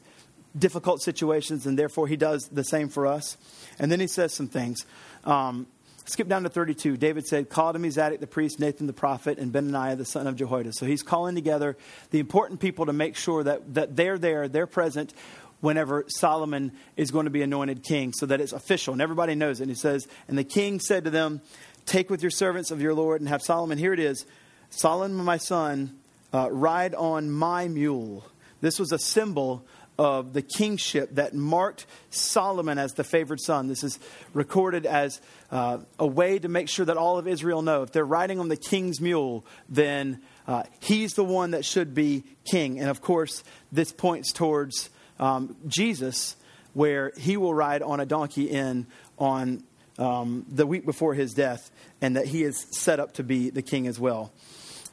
difficult 0.57 1.01
situations, 1.01 1.65
and 1.65 1.79
therefore 1.79 2.07
he 2.07 2.17
does 2.17 2.49
the 2.53 2.65
same 2.65 2.91
for 2.91 3.07
us. 3.07 3.39
And 3.79 3.91
then 3.91 4.01
he 4.01 4.07
says 4.07 4.35
some 4.35 4.49
things. 4.49 4.85
Um, 5.25 5.67
Skip 6.05 6.29
down 6.29 6.43
to 6.43 6.49
32. 6.49 6.97
David 6.97 7.27
said, 7.27 7.49
Call 7.49 7.73
to 7.73 7.79
me 7.79 7.89
Zadok 7.91 8.19
the 8.21 8.27
priest, 8.27 8.59
Nathan 8.59 8.87
the 8.87 8.93
prophet, 8.93 9.39
and 9.39 9.53
Benaniah 9.53 9.97
the 9.97 10.05
son 10.05 10.27
of 10.27 10.37
Jehoiada. 10.37 10.73
So 10.73 10.85
he's 10.85 11.03
calling 11.03 11.35
together 11.35 11.77
the 12.11 12.19
important 12.19 12.61
people 12.61 12.87
to 12.87 12.93
make 12.93 13.17
sure 13.17 13.45
that, 13.45 13.75
that 13.75 13.95
they're 13.95 14.19
there, 14.19 14.49
they're 14.49 14.67
present 14.67 15.15
whenever 15.61 16.05
Solomon 16.09 16.73
is 16.97 17.13
going 17.13 17.27
to 17.27 17.31
be 17.31 17.43
anointed 17.43 17.85
king, 17.85 18.13
so 18.13 18.27
that 18.27 18.41
it's 18.41 18.53
official 18.53 18.93
and 18.93 19.01
everybody 19.01 19.37
knows 19.37 19.61
it. 19.61 19.65
And 19.65 19.71
he 19.71 19.77
says, 19.77 20.09
And 20.27 20.37
the 20.37 20.45
king 20.45 20.81
said 20.81 21.05
to 21.05 21.11
them, 21.11 21.41
Take 21.87 22.11
with 22.11 22.21
your 22.21 22.31
servants 22.31 22.71
of 22.73 22.81
your 22.81 22.95
Lord 22.95 23.21
and 23.21 23.29
have 23.29 23.43
Solomon, 23.43 23.79
here 23.79 23.93
it 23.93 24.01
is, 24.01 24.27
Solomon, 24.71 25.25
my 25.25 25.37
son, 25.37 25.97
uh, 26.33 26.51
ride 26.51 26.95
on 26.95 27.31
my 27.31 27.69
mule. 27.69 28.25
This 28.61 28.79
was 28.79 28.93
a 28.93 28.99
symbol 28.99 29.65
of 29.99 30.33
the 30.33 30.43
kingship 30.43 31.15
that 31.17 31.35
marked 31.35 31.87
Solomon 32.11 32.79
as 32.79 32.93
the 32.93 33.05
favored 33.05 33.41
son. 33.41 33.69
This 33.69 33.85
is 33.85 33.99
recorded 34.33 34.87
as 34.87 35.21
uh, 35.51 35.79
a 35.99 36.07
way 36.07 36.39
to 36.39 36.49
make 36.49 36.69
sure 36.69 36.87
that 36.87 36.97
all 36.97 37.19
of 37.19 37.29
Israel 37.29 37.63
know 37.63 37.83
if 37.83 37.93
they're 37.93 38.05
riding 38.05 38.41
on 38.41 38.49
the 38.49 38.57
king's 38.57 39.01
mule, 39.01 39.45
then 39.69 40.21
uh, 40.47 40.65
he's 40.81 41.13
the 41.13 41.25
one 41.25 41.53
that 41.53 41.65
should 41.65 41.95
be 41.95 42.25
king. 42.45 42.81
And 42.81 42.89
of 42.89 43.01
course, 43.01 43.45
this 43.71 43.93
points 43.93 44.33
towards 44.33 44.91
um, 45.21 45.57
Jesus, 45.67 46.37
where 46.73 47.13
he 47.17 47.37
will 47.37 47.55
ride 47.55 47.83
on 47.83 48.01
a 48.01 48.07
donkey 48.07 48.51
in 48.51 48.87
on 49.19 49.63
um, 49.99 50.47
the 50.49 50.67
week 50.67 50.87
before 50.87 51.15
his 51.15 51.33
death, 51.35 51.71
and 52.01 52.17
that 52.17 52.27
he 52.27 52.43
is 52.43 52.67
set 52.71 52.99
up 52.99 53.15
to 53.15 53.23
be 53.23 53.51
the 53.51 53.63
king 53.63 53.87
as 53.87 54.01
well. 54.01 54.33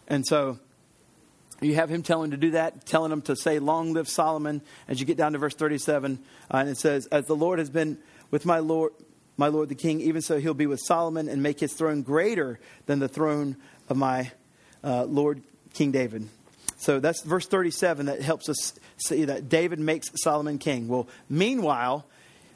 And 0.08 0.28
so 0.28 0.60
you 1.62 1.76
have 1.76 1.90
him 1.90 2.04
telling 2.04 2.32
to 2.32 2.38
do 2.38 2.52
that, 2.52 2.86
telling 2.86 3.12
him 3.12 3.22
to 3.24 3.36
say, 3.36 3.60
Long 3.60 3.94
live 3.94 4.08
Solomon, 4.08 4.62
as 4.88 5.00
you 5.00 5.06
get 5.06 5.18
down 5.18 5.34
to 5.34 5.38
verse 5.38 5.56
37. 5.56 6.20
Uh, 6.52 6.58
and 6.58 6.70
it 6.70 6.78
says, 6.78 7.06
As 7.08 7.26
the 7.26 7.36
Lord 7.36 7.60
has 7.60 7.70
been 7.70 7.98
with 8.32 8.46
my 8.46 8.60
Lord, 8.60 8.94
my 9.38 9.48
Lord 9.48 9.70
the 9.70 9.76
king, 9.76 10.02
even 10.02 10.22
so 10.22 10.40
he'll 10.40 10.54
be 10.54 10.68
with 10.68 10.80
Solomon 10.80 11.28
and 11.28 11.44
make 11.44 11.60
his 11.60 11.74
throne 11.74 12.02
greater 12.02 12.60
than 12.86 13.00
the 13.00 13.08
throne 13.08 13.58
of 13.88 13.98
my 13.98 14.32
uh, 14.84 15.04
Lord 15.06 15.42
King 15.74 15.92
David. 15.92 16.28
So 16.78 17.00
that's 17.00 17.22
verse 17.24 17.46
37 17.46 18.06
that 18.06 18.22
helps 18.22 18.48
us 18.48 18.74
see 18.98 19.26
that 19.26 19.50
David 19.50 19.80
makes 19.80 20.08
Solomon 20.16 20.60
king. 20.60 20.88
Well, 20.88 21.10
meanwhile, 21.30 22.06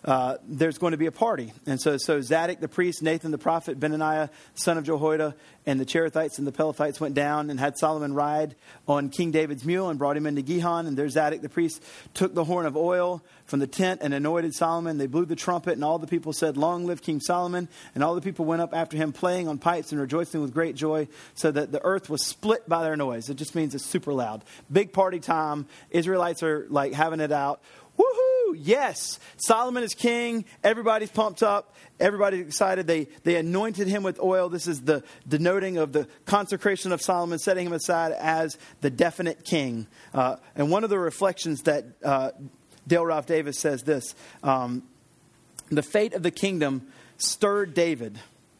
uh, 0.05 0.35
there's 0.47 0.77
going 0.77 0.91
to 0.91 0.97
be 0.97 1.05
a 1.05 1.11
party. 1.11 1.53
And 1.65 1.79
so, 1.79 1.97
so 1.97 2.19
Zadok 2.21 2.59
the 2.59 2.67
priest, 2.67 3.01
Nathan 3.01 3.31
the 3.31 3.37
prophet, 3.37 3.79
Benaniah, 3.79 4.29
son 4.53 4.77
of 4.77 4.83
Jehoiada, 4.83 5.35
and 5.65 5.79
the 5.79 5.85
Cherethites 5.85 6.37
and 6.37 6.45
the 6.45 6.51
Pelethites 6.51 6.99
went 6.99 7.15
down 7.15 7.49
and 7.49 7.57
had 7.57 7.77
Solomon 7.77 8.13
ride 8.13 8.55
on 8.85 9.09
King 9.09 9.31
David's 9.31 9.63
mule 9.63 9.89
and 9.89 9.97
brought 9.97 10.17
him 10.17 10.25
into 10.25 10.41
Gihon. 10.41 10.87
And 10.87 10.97
there 10.97 11.07
Zadok 11.07 11.41
the 11.41 11.47
priest 11.47 11.81
took 12.13 12.33
the 12.33 12.43
horn 12.43 12.65
of 12.65 12.75
oil 12.75 13.23
from 13.45 13.59
the 13.59 13.67
tent 13.67 14.01
and 14.03 14.13
anointed 14.13 14.53
Solomon. 14.53 14.97
They 14.97 15.07
blew 15.07 15.25
the 15.25 15.37
trumpet, 15.37 15.73
and 15.73 15.83
all 15.85 15.99
the 15.99 16.07
people 16.07 16.33
said, 16.33 16.57
Long 16.57 16.85
live 16.85 17.01
King 17.01 17.21
Solomon. 17.21 17.69
And 17.95 18.03
all 18.03 18.15
the 18.15 18.21
people 18.21 18.43
went 18.43 18.61
up 18.61 18.73
after 18.73 18.97
him, 18.97 19.13
playing 19.13 19.47
on 19.47 19.57
pipes 19.57 19.93
and 19.93 20.01
rejoicing 20.01 20.41
with 20.41 20.53
great 20.53 20.75
joy, 20.75 21.07
so 21.33 21.49
that 21.49 21.71
the 21.71 21.83
earth 21.83 22.09
was 22.09 22.25
split 22.25 22.67
by 22.67 22.83
their 22.83 22.97
noise. 22.97 23.29
It 23.29 23.35
just 23.35 23.55
means 23.55 23.73
it's 23.73 23.85
super 23.85 24.11
loud. 24.11 24.43
Big 24.69 24.91
party 24.91 25.19
time. 25.19 25.65
Israelites 25.91 26.43
are 26.43 26.65
like 26.69 26.91
having 26.91 27.21
it 27.21 27.31
out. 27.31 27.61
Woohoo! 27.97 28.32
Yes, 28.55 29.19
Solomon 29.37 29.83
is 29.83 29.93
king. 29.93 30.45
Everybody's 30.63 31.11
pumped 31.11 31.43
up. 31.43 31.75
Everybody's 31.99 32.45
excited. 32.45 32.87
They, 32.87 33.05
they 33.23 33.35
anointed 33.35 33.87
him 33.87 34.03
with 34.03 34.19
oil. 34.19 34.49
This 34.49 34.67
is 34.67 34.81
the 34.81 35.03
denoting 35.27 35.77
of 35.77 35.93
the 35.93 36.07
consecration 36.25 36.91
of 36.91 37.01
Solomon, 37.01 37.39
setting 37.39 37.65
him 37.65 37.73
aside 37.73 38.11
as 38.13 38.57
the 38.81 38.89
definite 38.89 39.43
king. 39.43 39.87
Uh, 40.13 40.37
and 40.55 40.69
one 40.69 40.83
of 40.83 40.89
the 40.89 40.99
reflections 40.99 41.63
that 41.63 41.85
uh, 42.03 42.31
Dale 42.87 43.05
Ralph 43.05 43.25
Davis 43.25 43.59
says 43.59 43.83
this 43.83 44.15
um, 44.43 44.83
the 45.69 45.83
fate 45.83 46.13
of 46.13 46.23
the 46.23 46.31
kingdom 46.31 46.87
stirred 47.17 47.73
David. 47.73 48.19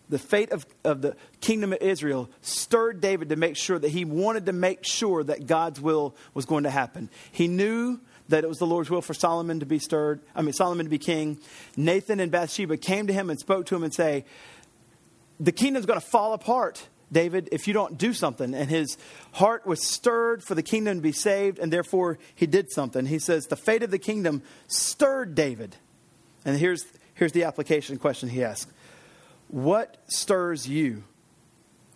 The 0.09 0.19
fate 0.19 0.51
of, 0.51 0.65
of 0.83 1.01
the 1.01 1.15
kingdom 1.41 1.73
of 1.73 1.81
Israel 1.81 2.29
stirred 2.41 3.01
David 3.01 3.29
to 3.29 3.35
make 3.35 3.55
sure 3.55 3.79
that 3.79 3.89
he 3.89 4.05
wanted 4.05 4.45
to 4.45 4.53
make 4.53 4.83
sure 4.83 5.23
that 5.23 5.47
God's 5.47 5.81
will 5.81 6.15
was 6.33 6.45
going 6.45 6.65
to 6.65 6.69
happen. 6.69 7.09
He 7.31 7.47
knew 7.47 7.99
that 8.33 8.43
it 8.43 8.47
was 8.47 8.57
the 8.57 8.65
Lord's 8.65 8.89
will 8.89 9.03
for 9.03 9.13
Solomon 9.13 9.59
to 9.59 9.65
be 9.67 9.77
stirred, 9.77 10.19
I 10.35 10.41
mean, 10.41 10.53
Solomon 10.53 10.87
to 10.87 10.89
be 10.89 10.97
king. 10.97 11.37
Nathan 11.77 12.19
and 12.19 12.31
Bathsheba 12.31 12.77
came 12.77 13.05
to 13.05 13.13
him 13.13 13.29
and 13.29 13.39
spoke 13.39 13.67
to 13.67 13.75
him 13.75 13.83
and 13.83 13.93
say, 13.93 14.25
The 15.39 15.51
kingdom's 15.51 15.85
going 15.85 15.99
to 15.99 16.05
fall 16.05 16.33
apart, 16.33 16.87
David, 17.11 17.47
if 17.51 17.67
you 17.67 17.75
don't 17.75 17.95
do 17.95 18.11
something. 18.11 18.55
And 18.55 18.71
his 18.71 18.97
heart 19.33 19.67
was 19.67 19.87
stirred 19.87 20.43
for 20.43 20.55
the 20.55 20.63
kingdom 20.63 20.97
to 20.97 21.01
be 21.03 21.11
saved, 21.11 21.59
and 21.59 21.71
therefore 21.71 22.17
he 22.33 22.47
did 22.47 22.71
something. 22.71 23.05
He 23.05 23.19
says, 23.19 23.45
The 23.45 23.55
fate 23.55 23.83
of 23.83 23.91
the 23.91 23.99
kingdom 23.99 24.41
stirred 24.65 25.35
David. 25.35 25.75
And 26.43 26.57
here's, 26.57 26.87
here's 27.13 27.33
the 27.33 27.43
application 27.43 27.99
question 27.99 28.29
he 28.29 28.43
asked 28.43 28.71
What 29.49 29.97
stirs 30.07 30.67
you? 30.67 31.03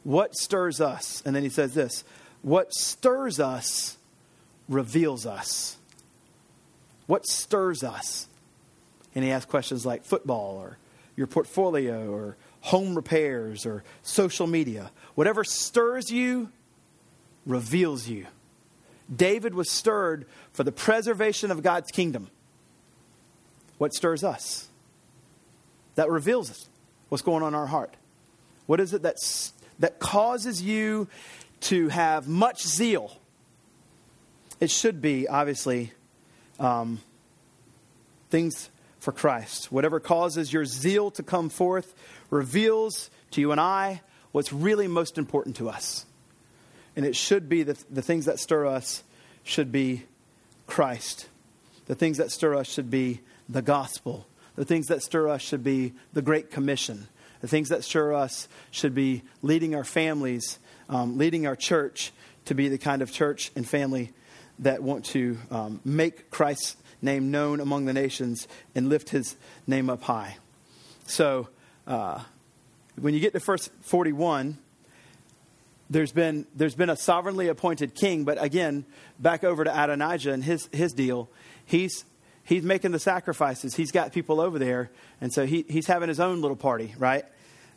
What 0.04 0.36
stirs 0.36 0.82
us? 0.82 1.24
And 1.26 1.36
then 1.36 1.42
he 1.42 1.50
says 1.50 1.74
this 1.74 2.04
What 2.44 2.76
stirs 2.76 3.40
us 3.40 3.98
reveals 4.70 5.26
us. 5.26 5.78
What 7.08 7.26
stirs 7.26 7.84
us? 7.84 8.28
And 9.16 9.24
he 9.24 9.32
asks 9.32 9.50
questions 9.50 9.86
like 9.86 10.06
football 10.06 10.58
or 10.58 10.78
your 11.16 11.28
portfolio 11.28 12.12
or 12.12 12.38
home 12.62 12.96
repairs 12.96 13.66
or 13.66 13.84
social 14.04 14.46
media. 14.46 14.92
Whatever 15.16 15.44
stirs 15.44 16.12
you 16.12 16.52
reveals 17.46 18.08
you. 18.08 18.28
David 19.14 19.56
was 19.56 19.72
stirred 19.72 20.28
for 20.54 20.64
the 20.64 20.72
preservation 20.72 21.50
of 21.50 21.64
God's 21.64 21.90
kingdom. 21.92 22.30
What 23.78 23.94
stirs 23.94 24.24
us? 24.24 24.68
that 25.98 26.10
reveals 26.10 26.50
us 26.50 26.70
what's 27.10 27.24
going 27.24 27.44
on 27.44 27.50
in 27.50 27.56
our 27.56 27.66
heart? 27.66 27.94
What 28.68 28.80
is 28.80 28.94
it 28.94 29.02
that's, 29.02 29.52
that 29.80 30.00
causes 30.00 30.62
you 30.62 31.10
to 31.62 31.90
have 31.90 32.28
much 32.28 32.66
zeal? 32.66 33.18
It 34.60 34.72
should 34.72 35.02
be, 35.02 35.28
obviously, 35.28 35.92
um, 36.60 37.00
things 38.30 38.70
for 39.00 39.12
Christ. 39.12 39.72
Whatever 39.72 40.00
causes 40.00 40.52
your 40.52 40.66
zeal 40.66 41.12
to 41.12 41.24
come 41.24 41.50
forth 41.50 41.94
reveals 42.30 43.10
to 43.32 43.42
you 43.42 43.52
and 43.52 43.62
I 43.62 44.02
what's 44.32 44.52
really 44.52 44.88
most 44.88 45.18
important 45.18 45.56
to 45.58 45.70
us. 45.70 46.06
And 46.96 47.06
it 47.06 47.16
should 47.16 47.48
be 47.48 47.64
the, 47.64 47.78
the 47.90 48.02
things 48.02 48.26
that 48.26 48.40
stir 48.40 48.66
us 48.66 49.04
should 49.44 49.72
be 49.72 50.04
Christ. 50.66 51.30
The 51.86 51.96
things 51.96 52.18
that 52.18 52.32
stir 52.32 52.56
us 52.56 52.68
should 52.68 52.92
be 52.92 53.22
the 53.48 53.62
gospel. 53.62 54.28
The 54.56 54.66
things 54.66 54.88
that 54.88 55.02
stir 55.04 55.30
us 55.30 55.42
should 55.42 55.64
be 55.64 55.94
the 56.14 56.22
Great 56.22 56.52
Commission. 56.52 57.08
The 57.42 57.48
things 57.48 57.70
that 57.70 57.84
stir 57.84 58.14
us 58.14 58.48
should 58.72 58.96
be 58.96 59.24
leading 59.42 59.76
our 59.76 59.84
families, 59.84 60.60
um, 60.90 61.18
leading 61.18 61.46
our 61.46 61.56
church 61.56 62.12
to 62.46 62.56
be 62.56 62.68
the 62.68 62.78
kind 62.78 63.02
of 63.02 63.12
church 63.12 63.52
and 63.56 63.68
family 63.68 64.12
that 64.60 64.82
want 64.82 65.06
to 65.06 65.38
um, 65.52 65.80
make 65.86 66.30
Christ's 66.30 66.76
name 67.02 67.32
known 67.32 67.60
among 67.60 67.86
the 67.86 67.94
nations 67.94 68.48
and 68.76 68.90
lift 68.90 69.10
his 69.10 69.36
name 69.66 69.90
up 69.90 70.04
high. 70.04 70.38
So, 71.06 71.50
uh, 71.86 72.22
when 73.00 73.14
you 73.14 73.20
get 73.20 73.34
to 73.34 73.40
verse 73.40 73.70
41, 73.84 74.58
there's 75.90 76.12
been, 76.12 76.46
there's 76.56 76.76
been 76.76 76.90
a 76.90 76.98
sovereignly 76.98 77.48
appointed 77.48 77.96
king, 77.96 78.24
but 78.24 78.42
again, 78.42 78.86
back 79.20 79.44
over 79.44 79.64
to 79.64 79.84
Adonijah 79.84 80.34
and 80.34 80.44
his, 80.44 80.68
his 80.72 80.94
deal. 80.94 81.30
He's, 81.66 82.06
he's 82.44 82.64
making 82.64 82.92
the 82.92 83.00
sacrifices. 83.00 83.76
He's 83.76 83.92
got 83.92 84.12
people 84.12 84.42
over 84.42 84.60
there, 84.60 84.90
and 85.22 85.32
so 85.32 85.46
he, 85.46 85.66
he's 85.70 85.88
having 85.88 86.10
his 86.10 86.20
own 86.20 86.42
little 86.42 86.58
party, 86.58 86.94
right? 86.98 87.24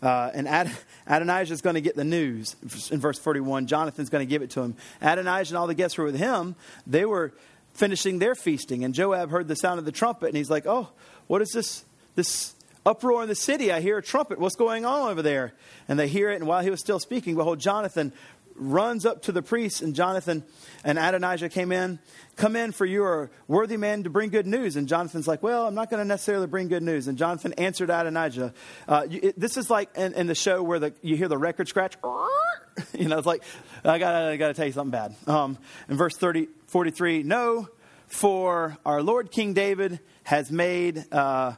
Uh, 0.02 0.30
and 0.34 0.48
Ad, 0.48 0.70
Adonijah 1.06 1.52
is 1.52 1.60
going 1.60 1.74
to 1.74 1.80
get 1.80 1.96
the 1.96 2.04
news 2.04 2.56
in 2.90 3.00
verse 3.00 3.18
41. 3.18 3.66
Jonathan's 3.66 4.10
going 4.10 4.26
to 4.26 4.30
give 4.30 4.42
it 4.42 4.50
to 4.50 4.62
him. 4.62 4.76
Adonijah 5.00 5.50
and 5.50 5.58
all 5.58 5.66
the 5.66 5.74
guests 5.74 5.98
were 5.98 6.04
with 6.04 6.18
him, 6.18 6.54
they 6.86 7.04
were 7.04 7.32
finishing 7.74 8.18
their 8.18 8.34
feasting. 8.34 8.84
And 8.84 8.94
Joab 8.94 9.30
heard 9.30 9.48
the 9.48 9.56
sound 9.56 9.78
of 9.78 9.84
the 9.84 9.92
trumpet, 9.92 10.26
and 10.26 10.36
he's 10.36 10.50
like, 10.50 10.66
Oh, 10.66 10.88
what 11.26 11.42
is 11.42 11.50
this, 11.50 11.84
this 12.14 12.54
uproar 12.84 13.22
in 13.22 13.28
the 13.28 13.34
city? 13.34 13.72
I 13.72 13.80
hear 13.80 13.98
a 13.98 14.02
trumpet. 14.02 14.38
What's 14.38 14.56
going 14.56 14.84
on 14.84 15.10
over 15.10 15.22
there? 15.22 15.52
And 15.88 15.98
they 15.98 16.08
hear 16.08 16.30
it, 16.30 16.36
and 16.36 16.46
while 16.46 16.62
he 16.62 16.70
was 16.70 16.80
still 16.80 16.98
speaking, 16.98 17.36
behold, 17.36 17.60
Jonathan 17.60 18.12
runs 18.60 19.06
up 19.06 19.22
to 19.22 19.32
the 19.32 19.42
priests, 19.42 19.80
and 19.80 19.94
Jonathan 19.94 20.44
and 20.84 20.98
Adonijah 20.98 21.48
came 21.48 21.72
in. 21.72 21.98
Come 22.36 22.56
in, 22.56 22.72
for 22.72 22.86
you 22.86 23.02
are 23.02 23.30
worthy 23.48 23.76
man 23.76 24.04
to 24.04 24.10
bring 24.10 24.30
good 24.30 24.46
news. 24.46 24.76
And 24.76 24.86
Jonathan's 24.86 25.26
like, 25.26 25.42
Well, 25.42 25.66
I'm 25.66 25.74
not 25.74 25.90
going 25.90 26.00
to 26.00 26.06
necessarily 26.06 26.46
bring 26.46 26.68
good 26.68 26.82
news. 26.82 27.08
And 27.08 27.18
Jonathan 27.18 27.52
answered 27.54 27.90
Adonijah. 27.90 28.54
Uh, 28.86 29.06
it, 29.10 29.38
this 29.38 29.56
is 29.56 29.70
like 29.70 29.96
in, 29.96 30.14
in, 30.14 30.26
the 30.26 30.34
show 30.34 30.62
where 30.62 30.78
the, 30.78 30.94
you 31.02 31.16
hear 31.16 31.28
the 31.28 31.38
record 31.38 31.68
scratch. 31.68 31.96
you 32.94 33.08
know, 33.08 33.18
it's 33.18 33.26
like, 33.26 33.42
I 33.84 33.98
got 33.98 34.14
I 34.14 34.36
to 34.36 34.54
tell 34.54 34.66
you 34.66 34.72
something 34.72 34.90
bad. 34.90 35.14
Um, 35.26 35.58
in 35.88 35.96
verse 35.96 36.16
30, 36.16 36.48
43, 36.66 37.22
no, 37.22 37.68
for 38.06 38.76
our 38.86 39.02
Lord 39.02 39.30
King 39.30 39.54
David 39.54 40.00
has 40.24 40.50
made. 40.50 41.04
Uh, 41.12 41.54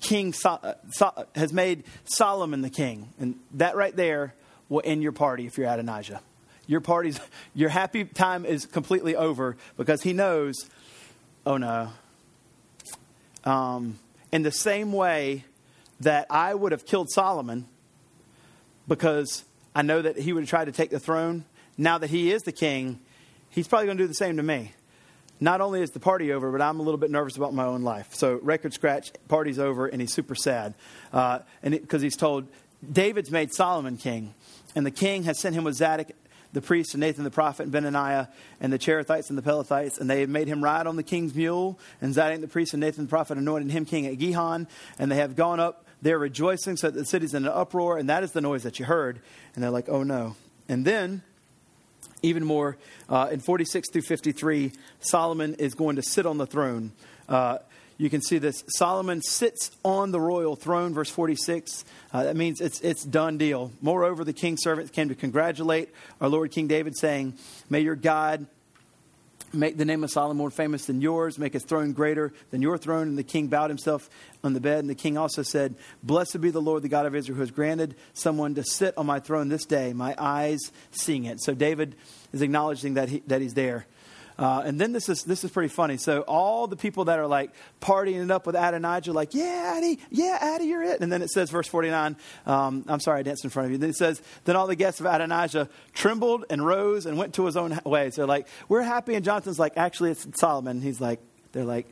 King 0.00 0.32
so- 0.32 0.76
so- 0.90 1.26
has 1.34 1.52
made 1.52 1.82
Solomon 2.04 2.62
the 2.62 2.70
king, 2.70 3.12
and 3.18 3.34
that 3.54 3.74
right 3.74 3.94
there 3.96 4.34
will 4.68 4.82
end 4.84 5.02
your 5.02 5.12
party 5.12 5.46
if 5.46 5.58
you're 5.58 5.68
Adonijah. 5.68 6.20
Your 6.66 6.80
party's, 6.80 7.20
your 7.54 7.68
happy 7.68 8.04
time 8.04 8.44
is 8.44 8.66
completely 8.66 9.16
over 9.16 9.56
because 9.76 10.02
he 10.02 10.12
knows, 10.12 10.54
oh 11.46 11.56
no. 11.56 11.90
Um, 13.44 13.98
in 14.32 14.42
the 14.42 14.52
same 14.52 14.92
way 14.92 15.44
that 16.00 16.26
I 16.30 16.54
would 16.54 16.72
have 16.72 16.84
killed 16.84 17.10
Solomon 17.10 17.66
because 18.86 19.44
I 19.74 19.82
know 19.82 20.02
that 20.02 20.18
he 20.18 20.32
would 20.32 20.42
have 20.42 20.50
tried 20.50 20.66
to 20.66 20.72
take 20.72 20.90
the 20.90 20.98
throne, 20.98 21.44
now 21.76 21.98
that 21.98 22.10
he 22.10 22.32
is 22.32 22.42
the 22.42 22.52
king, 22.52 23.00
he's 23.50 23.68
probably 23.68 23.86
going 23.86 23.98
to 23.98 24.04
do 24.04 24.08
the 24.08 24.14
same 24.14 24.36
to 24.36 24.42
me. 24.42 24.72
Not 25.40 25.60
only 25.60 25.82
is 25.82 25.90
the 25.90 26.00
party 26.00 26.32
over, 26.32 26.50
but 26.50 26.60
I'm 26.60 26.80
a 26.80 26.82
little 26.82 26.98
bit 26.98 27.10
nervous 27.10 27.36
about 27.36 27.54
my 27.54 27.64
own 27.64 27.82
life. 27.82 28.12
So, 28.12 28.40
record 28.42 28.74
scratch, 28.74 29.12
party's 29.28 29.60
over, 29.60 29.86
and 29.86 30.00
he's 30.00 30.12
super 30.12 30.34
sad. 30.34 30.74
Uh, 31.12 31.40
Because 31.62 32.02
he's 32.02 32.16
told, 32.16 32.48
David's 32.92 33.30
made 33.30 33.54
Solomon 33.54 33.96
king. 33.96 34.34
And 34.74 34.84
the 34.84 34.90
king 34.90 35.24
has 35.24 35.38
sent 35.38 35.54
him 35.54 35.64
with 35.64 35.76
Zadok 35.76 36.08
the 36.52 36.60
priest 36.62 36.94
and 36.94 37.00
Nathan 37.00 37.24
the 37.24 37.30
prophet 37.30 37.64
and 37.64 37.72
Benaniah 37.72 38.28
and 38.60 38.72
the 38.72 38.78
Cherethites 38.78 39.28
and 39.28 39.36
the 39.36 39.42
Pelethites, 39.42 40.00
and 40.00 40.08
they 40.08 40.20
have 40.20 40.30
made 40.30 40.48
him 40.48 40.64
ride 40.64 40.86
on 40.86 40.96
the 40.96 41.02
king's 41.02 41.34
mule. 41.34 41.78
And 42.00 42.14
Zadok 42.14 42.40
the 42.40 42.48
priest 42.48 42.72
and 42.74 42.80
Nathan 42.80 43.04
the 43.04 43.10
prophet 43.10 43.38
anointed 43.38 43.70
him 43.70 43.84
king 43.84 44.06
at 44.06 44.18
Gihon, 44.18 44.66
and 44.98 45.10
they 45.10 45.16
have 45.16 45.36
gone 45.36 45.60
up 45.60 45.84
there 46.00 46.18
rejoicing, 46.18 46.76
so 46.76 46.90
that 46.90 46.98
the 46.98 47.04
city's 47.04 47.34
in 47.34 47.44
an 47.44 47.52
uproar, 47.52 47.98
and 47.98 48.08
that 48.08 48.22
is 48.22 48.32
the 48.32 48.40
noise 48.40 48.62
that 48.62 48.78
you 48.78 48.84
heard. 48.84 49.20
And 49.54 49.62
they're 49.62 49.70
like, 49.70 49.88
oh 49.88 50.04
no. 50.04 50.36
And 50.68 50.84
then, 50.84 51.22
even 52.22 52.44
more, 52.44 52.76
uh, 53.08 53.28
in 53.32 53.40
46 53.40 53.90
through 53.90 54.02
53, 54.02 54.72
Solomon 55.00 55.54
is 55.54 55.74
going 55.74 55.96
to 55.96 56.02
sit 56.02 56.24
on 56.24 56.38
the 56.38 56.46
throne. 56.46 56.92
Uh, 57.28 57.58
you 57.98 58.08
can 58.08 58.22
see 58.22 58.38
this. 58.38 58.64
Solomon 58.68 59.20
sits 59.22 59.72
on 59.84 60.12
the 60.12 60.20
royal 60.20 60.54
throne, 60.54 60.94
verse 60.94 61.10
46. 61.10 61.84
Uh, 62.12 62.24
that 62.24 62.36
means 62.36 62.60
it's, 62.60 62.80
it's 62.80 63.04
done 63.04 63.38
deal. 63.38 63.72
Moreover, 63.82 64.24
the 64.24 64.32
king's 64.32 64.62
servants 64.62 64.92
came 64.92 65.08
to 65.08 65.16
congratulate 65.16 65.90
our 66.20 66.28
Lord 66.28 66.52
King 66.52 66.68
David, 66.68 66.96
saying, 66.96 67.34
May 67.68 67.80
your 67.80 67.96
God 67.96 68.46
make 69.52 69.76
the 69.76 69.84
name 69.84 70.04
of 70.04 70.10
Solomon 70.10 70.36
more 70.36 70.50
famous 70.50 70.86
than 70.86 71.00
yours, 71.00 71.38
make 71.38 71.54
his 71.54 71.64
throne 71.64 71.92
greater 71.92 72.32
than 72.50 72.62
your 72.62 72.78
throne. 72.78 73.08
And 73.08 73.18
the 73.18 73.24
king 73.24 73.48
bowed 73.48 73.70
himself 73.70 74.08
on 74.44 74.52
the 74.52 74.60
bed. 74.60 74.78
And 74.78 74.88
the 74.88 74.94
king 74.94 75.18
also 75.18 75.42
said, 75.42 75.74
Blessed 76.02 76.40
be 76.40 76.50
the 76.50 76.62
Lord, 76.62 76.82
the 76.82 76.88
God 76.88 77.04
of 77.04 77.16
Israel, 77.16 77.36
who 77.36 77.42
has 77.42 77.50
granted 77.50 77.96
someone 78.12 78.54
to 78.54 78.62
sit 78.62 78.96
on 78.96 79.06
my 79.06 79.18
throne 79.18 79.48
this 79.48 79.64
day, 79.64 79.92
my 79.92 80.14
eyes 80.18 80.60
seeing 80.92 81.24
it. 81.24 81.40
So 81.42 81.52
David 81.52 81.96
is 82.32 82.42
acknowledging 82.42 82.94
that, 82.94 83.08
he, 83.08 83.22
that 83.26 83.40
he's 83.40 83.54
there. 83.54 83.86
Uh, 84.38 84.62
and 84.64 84.80
then 84.80 84.92
this 84.92 85.08
is 85.08 85.24
this 85.24 85.42
is 85.42 85.50
pretty 85.50 85.68
funny. 85.68 85.96
So 85.96 86.20
all 86.22 86.68
the 86.68 86.76
people 86.76 87.06
that 87.06 87.18
are 87.18 87.26
like 87.26 87.50
partying 87.80 88.22
it 88.22 88.30
up 88.30 88.46
with 88.46 88.54
Adonijah, 88.54 89.12
like, 89.12 89.34
yeah, 89.34 89.74
Addy, 89.76 89.98
yeah, 90.10 90.38
Addy, 90.40 90.66
you're 90.66 90.84
it. 90.84 91.00
And 91.00 91.10
then 91.10 91.22
it 91.22 91.30
says, 91.30 91.50
verse 91.50 91.66
49, 91.66 92.16
um, 92.46 92.84
I'm 92.86 93.00
sorry, 93.00 93.20
I 93.20 93.22
danced 93.22 93.42
in 93.42 93.50
front 93.50 93.66
of 93.66 93.72
you. 93.72 93.78
Then 93.78 93.90
it 93.90 93.96
says, 93.96 94.22
then 94.44 94.54
all 94.54 94.68
the 94.68 94.76
guests 94.76 95.00
of 95.00 95.06
Adonijah 95.06 95.68
trembled 95.92 96.44
and 96.50 96.64
rose 96.64 97.04
and 97.04 97.18
went 97.18 97.34
to 97.34 97.46
his 97.46 97.56
own 97.56 97.80
way. 97.84 98.10
So 98.10 98.26
like, 98.26 98.46
we're 98.68 98.82
happy. 98.82 99.14
And 99.14 99.24
Jonathan's 99.24 99.58
like, 99.58 99.72
actually, 99.76 100.12
it's 100.12 100.26
Solomon. 100.38 100.80
He's 100.80 101.00
like, 101.00 101.20
they're 101.52 101.64
like, 101.64 101.88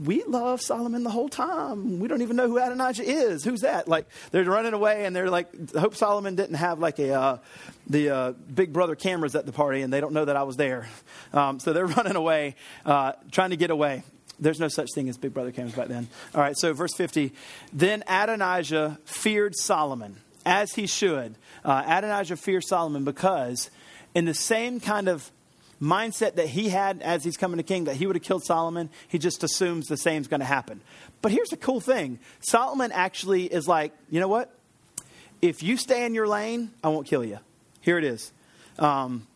we 0.00 0.24
love 0.24 0.60
Solomon 0.60 1.04
the 1.04 1.10
whole 1.10 1.28
time. 1.28 2.00
We 2.00 2.08
don't 2.08 2.22
even 2.22 2.36
know 2.36 2.48
who 2.48 2.58
Adonijah 2.58 3.04
is. 3.04 3.44
Who's 3.44 3.60
that? 3.60 3.86
Like 3.88 4.06
they're 4.30 4.44
running 4.44 4.72
away, 4.72 5.04
and 5.04 5.14
they're 5.14 5.30
like, 5.30 5.72
hope 5.72 5.94
Solomon 5.96 6.34
didn't 6.34 6.56
have 6.56 6.78
like 6.78 6.98
a 6.98 7.12
uh, 7.12 7.38
the 7.86 8.10
uh, 8.10 8.32
Big 8.32 8.72
Brother 8.72 8.96
cameras 8.96 9.34
at 9.34 9.46
the 9.46 9.52
party, 9.52 9.82
and 9.82 9.92
they 9.92 10.00
don't 10.00 10.12
know 10.12 10.24
that 10.24 10.36
I 10.36 10.42
was 10.42 10.56
there. 10.56 10.88
Um, 11.32 11.60
so 11.60 11.72
they're 11.72 11.86
running 11.98 12.16
away, 12.16 12.56
uh, 12.84 13.12
trying 13.30 13.50
to 13.50 13.56
get 13.56 13.70
away. 13.70 14.02
There's 14.40 14.58
no 14.58 14.68
such 14.68 14.90
thing 14.94 15.08
as 15.08 15.16
Big 15.16 15.32
Brother 15.32 15.52
cameras 15.52 15.74
back 15.74 15.88
then. 15.88 16.08
All 16.34 16.40
right, 16.40 16.56
so 16.56 16.72
verse 16.72 16.94
50. 16.94 17.32
Then 17.72 18.02
Adonijah 18.08 18.98
feared 19.04 19.54
Solomon, 19.56 20.16
as 20.44 20.72
he 20.72 20.86
should. 20.86 21.36
Uh, 21.64 21.84
Adonijah 21.86 22.36
feared 22.36 22.64
Solomon 22.64 23.04
because, 23.04 23.70
in 24.14 24.24
the 24.24 24.34
same 24.34 24.80
kind 24.80 25.08
of 25.08 25.30
mindset 25.80 26.36
that 26.36 26.46
he 26.46 26.68
had 26.68 27.02
as 27.02 27.24
he's 27.24 27.36
coming 27.36 27.58
to 27.58 27.62
king 27.62 27.84
that 27.84 27.96
he 27.96 28.06
would 28.06 28.16
have 28.16 28.22
killed 28.22 28.44
Solomon, 28.44 28.90
he 29.08 29.18
just 29.18 29.42
assumes 29.42 29.86
the 29.86 29.96
same's 29.96 30.28
going 30.28 30.40
to 30.40 30.46
happen. 30.46 30.80
But 31.22 31.32
here's 31.32 31.50
the 31.50 31.56
cool 31.56 31.80
thing 31.80 32.18
Solomon 32.40 32.92
actually 32.92 33.44
is 33.44 33.66
like, 33.68 33.92
you 34.10 34.20
know 34.20 34.28
what? 34.28 34.50
If 35.42 35.62
you 35.62 35.76
stay 35.76 36.06
in 36.06 36.14
your 36.14 36.26
lane, 36.26 36.70
I 36.82 36.88
won't 36.88 37.06
kill 37.06 37.24
you. 37.24 37.38
Here 37.80 37.98
it 37.98 38.04
is. 38.04 38.32
Um, 38.78 39.26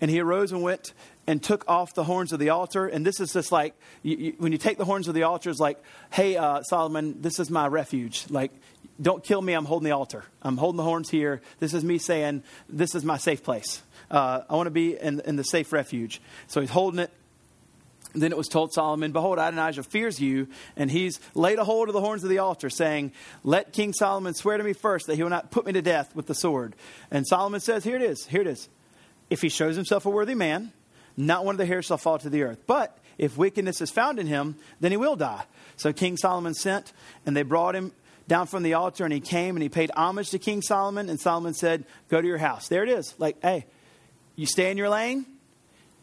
and 0.00 0.10
he 0.10 0.20
arose 0.20 0.52
and 0.52 0.62
went 0.62 0.92
and 1.26 1.42
took 1.42 1.68
off 1.68 1.94
the 1.94 2.04
horns 2.04 2.32
of 2.32 2.38
the 2.38 2.50
altar. 2.50 2.86
And 2.86 3.04
this 3.04 3.20
is 3.20 3.32
just 3.32 3.52
like, 3.52 3.74
you, 4.02 4.16
you, 4.16 4.34
when 4.38 4.52
you 4.52 4.58
take 4.58 4.78
the 4.78 4.84
horns 4.84 5.08
of 5.08 5.14
the 5.14 5.24
altar, 5.24 5.50
it's 5.50 5.60
like, 5.60 5.82
hey, 6.10 6.36
uh, 6.36 6.62
Solomon, 6.62 7.20
this 7.22 7.38
is 7.38 7.50
my 7.50 7.66
refuge. 7.66 8.24
Like, 8.30 8.52
don't 9.00 9.22
kill 9.22 9.40
me. 9.40 9.52
I'm 9.52 9.64
holding 9.64 9.88
the 9.88 9.94
altar. 9.94 10.24
I'm 10.42 10.56
holding 10.56 10.76
the 10.76 10.82
horns 10.82 11.10
here. 11.10 11.40
This 11.58 11.74
is 11.74 11.84
me 11.84 11.98
saying, 11.98 12.42
this 12.68 12.94
is 12.94 13.04
my 13.04 13.16
safe 13.16 13.42
place. 13.42 13.82
Uh, 14.10 14.42
I 14.48 14.56
want 14.56 14.66
to 14.66 14.72
be 14.72 14.96
in, 14.96 15.20
in 15.20 15.36
the 15.36 15.44
safe 15.44 15.72
refuge. 15.72 16.20
So 16.48 16.60
he's 16.60 16.70
holding 16.70 17.00
it. 17.00 17.10
Then 18.12 18.32
it 18.32 18.38
was 18.38 18.48
told 18.48 18.72
Solomon, 18.72 19.12
Behold, 19.12 19.38
Adonijah 19.38 19.84
fears 19.84 20.20
you, 20.20 20.48
and 20.76 20.90
he's 20.90 21.20
laid 21.34 21.60
a 21.60 21.64
hold 21.64 21.88
of 21.88 21.92
the 21.92 22.00
horns 22.00 22.24
of 22.24 22.30
the 22.30 22.38
altar, 22.38 22.68
saying, 22.68 23.12
Let 23.44 23.72
King 23.72 23.92
Solomon 23.92 24.34
swear 24.34 24.58
to 24.58 24.64
me 24.64 24.72
first 24.72 25.06
that 25.06 25.14
he 25.14 25.22
will 25.22 25.30
not 25.30 25.52
put 25.52 25.64
me 25.64 25.72
to 25.72 25.82
death 25.82 26.14
with 26.16 26.26
the 26.26 26.34
sword. 26.34 26.74
And 27.10 27.24
Solomon 27.26 27.60
says, 27.60 27.84
Here 27.84 27.94
it 27.94 28.02
is, 28.02 28.26
here 28.26 28.40
it 28.40 28.48
is. 28.48 28.68
If 29.28 29.42
he 29.42 29.48
shows 29.48 29.76
himself 29.76 30.06
a 30.06 30.10
worthy 30.10 30.34
man, 30.34 30.72
not 31.16 31.44
one 31.44 31.54
of 31.54 31.58
the 31.58 31.66
hairs 31.66 31.86
shall 31.86 31.98
fall 31.98 32.18
to 32.18 32.30
the 32.30 32.42
earth. 32.42 32.64
But 32.66 32.98
if 33.16 33.36
wickedness 33.36 33.80
is 33.80 33.90
found 33.90 34.18
in 34.18 34.26
him, 34.26 34.56
then 34.80 34.90
he 34.90 34.96
will 34.96 35.14
die. 35.14 35.44
So 35.76 35.92
King 35.92 36.16
Solomon 36.16 36.54
sent, 36.54 36.92
and 37.24 37.36
they 37.36 37.42
brought 37.42 37.76
him 37.76 37.92
down 38.26 38.46
from 38.46 38.62
the 38.64 38.74
altar, 38.74 39.04
and 39.04 39.12
he 39.12 39.20
came 39.20 39.56
and 39.56 39.62
he 39.62 39.68
paid 39.68 39.90
homage 39.94 40.30
to 40.30 40.38
King 40.38 40.62
Solomon. 40.62 41.08
And 41.08 41.20
Solomon 41.20 41.54
said, 41.54 41.84
Go 42.08 42.20
to 42.20 42.26
your 42.26 42.38
house. 42.38 42.66
There 42.68 42.82
it 42.82 42.88
is. 42.88 43.14
Like, 43.18 43.40
hey, 43.42 43.66
you 44.36 44.46
stay 44.46 44.70
in 44.70 44.76
your 44.76 44.88
lane, 44.88 45.26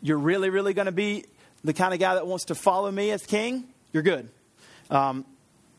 you're 0.01 0.17
really, 0.17 0.49
really 0.49 0.73
going 0.73 0.85
to 0.85 0.91
be 0.91 1.25
the 1.63 1.73
kind 1.73 1.93
of 1.93 1.99
guy 1.99 2.15
that 2.15 2.27
wants 2.27 2.45
to 2.45 2.55
follow 2.55 2.91
me 2.91 3.11
as 3.11 3.25
king, 3.25 3.65
you're 3.91 4.03
good. 4.03 4.29
Um, 4.89 5.25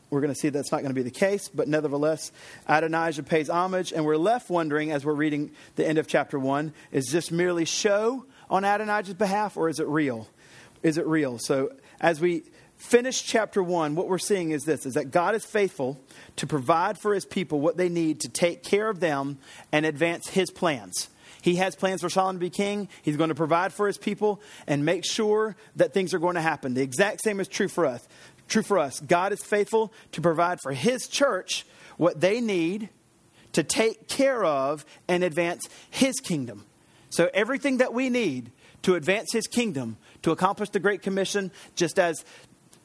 we're 0.09 0.21
going 0.21 0.33
to 0.33 0.39
see 0.39 0.49
that's 0.49 0.71
not 0.71 0.81
going 0.81 0.89
to 0.89 0.95
be 0.95 1.03
the 1.03 1.11
case, 1.11 1.49
but 1.49 1.67
nevertheless, 1.67 2.31
Adonijah 2.67 3.23
pays 3.23 3.49
homage, 3.49 3.93
and 3.93 4.05
we're 4.05 4.17
left 4.17 4.49
wondering 4.49 4.91
as 4.91 5.05
we're 5.05 5.13
reading 5.13 5.51
the 5.75 5.87
end 5.87 5.97
of 5.97 6.07
chapter 6.07 6.39
1 6.39 6.73
is 6.91 7.11
this 7.11 7.31
merely 7.31 7.65
show 7.65 8.25
on 8.49 8.65
Adonijah's 8.65 9.13
behalf, 9.13 9.55
or 9.55 9.69
is 9.69 9.79
it 9.79 9.87
real? 9.87 10.27
Is 10.81 10.97
it 10.97 11.05
real? 11.05 11.37
So, 11.37 11.73
as 12.01 12.19
we 12.19 12.43
finish 12.77 13.21
chapter 13.21 13.61
1, 13.61 13.95
what 13.95 14.07
we're 14.07 14.17
seeing 14.17 14.51
is 14.51 14.63
this 14.63 14.85
is 14.85 14.95
that 14.95 15.11
God 15.11 15.35
is 15.35 15.45
faithful 15.45 15.99
to 16.37 16.47
provide 16.47 16.97
for 16.97 17.13
his 17.13 17.25
people 17.25 17.59
what 17.59 17.77
they 17.77 17.89
need 17.89 18.21
to 18.21 18.29
take 18.29 18.63
care 18.63 18.89
of 18.89 18.99
them 18.99 19.37
and 19.71 19.85
advance 19.85 20.29
his 20.29 20.49
plans. 20.49 21.09
He 21.41 21.55
has 21.55 21.75
plans 21.75 22.01
for 22.01 22.09
Solomon 22.09 22.35
to 22.35 22.39
be 22.39 22.49
king. 22.49 22.89
He's 23.01 23.17
going 23.17 23.29
to 23.29 23.35
provide 23.35 23.73
for 23.73 23.87
his 23.87 23.97
people 23.97 24.41
and 24.67 24.85
make 24.85 25.05
sure 25.05 25.55
that 25.75 25.93
things 25.93 26.13
are 26.13 26.19
going 26.19 26.35
to 26.35 26.41
happen. 26.41 26.73
The 26.73 26.81
exact 26.81 27.23
same 27.23 27.39
is 27.39 27.47
true 27.47 27.67
for 27.67 27.85
us. 27.85 28.07
True 28.47 28.63
for 28.63 28.79
us. 28.79 28.99
God 28.99 29.31
is 29.31 29.43
faithful 29.43 29.93
to 30.11 30.21
provide 30.21 30.59
for 30.61 30.73
his 30.73 31.07
church 31.07 31.65
what 31.97 32.19
they 32.19 32.41
need 32.41 32.89
to 33.53 33.63
take 33.63 34.07
care 34.07 34.43
of 34.43 34.85
and 35.07 35.23
advance 35.23 35.67
his 35.89 36.19
kingdom. 36.19 36.65
So 37.09 37.29
everything 37.33 37.77
that 37.77 37.93
we 37.93 38.09
need 38.09 38.51
to 38.83 38.95
advance 38.95 39.31
his 39.33 39.47
kingdom, 39.47 39.97
to 40.21 40.31
accomplish 40.31 40.69
the 40.69 40.79
Great 40.79 41.01
Commission, 41.01 41.51
just 41.75 41.99
as 41.99 42.23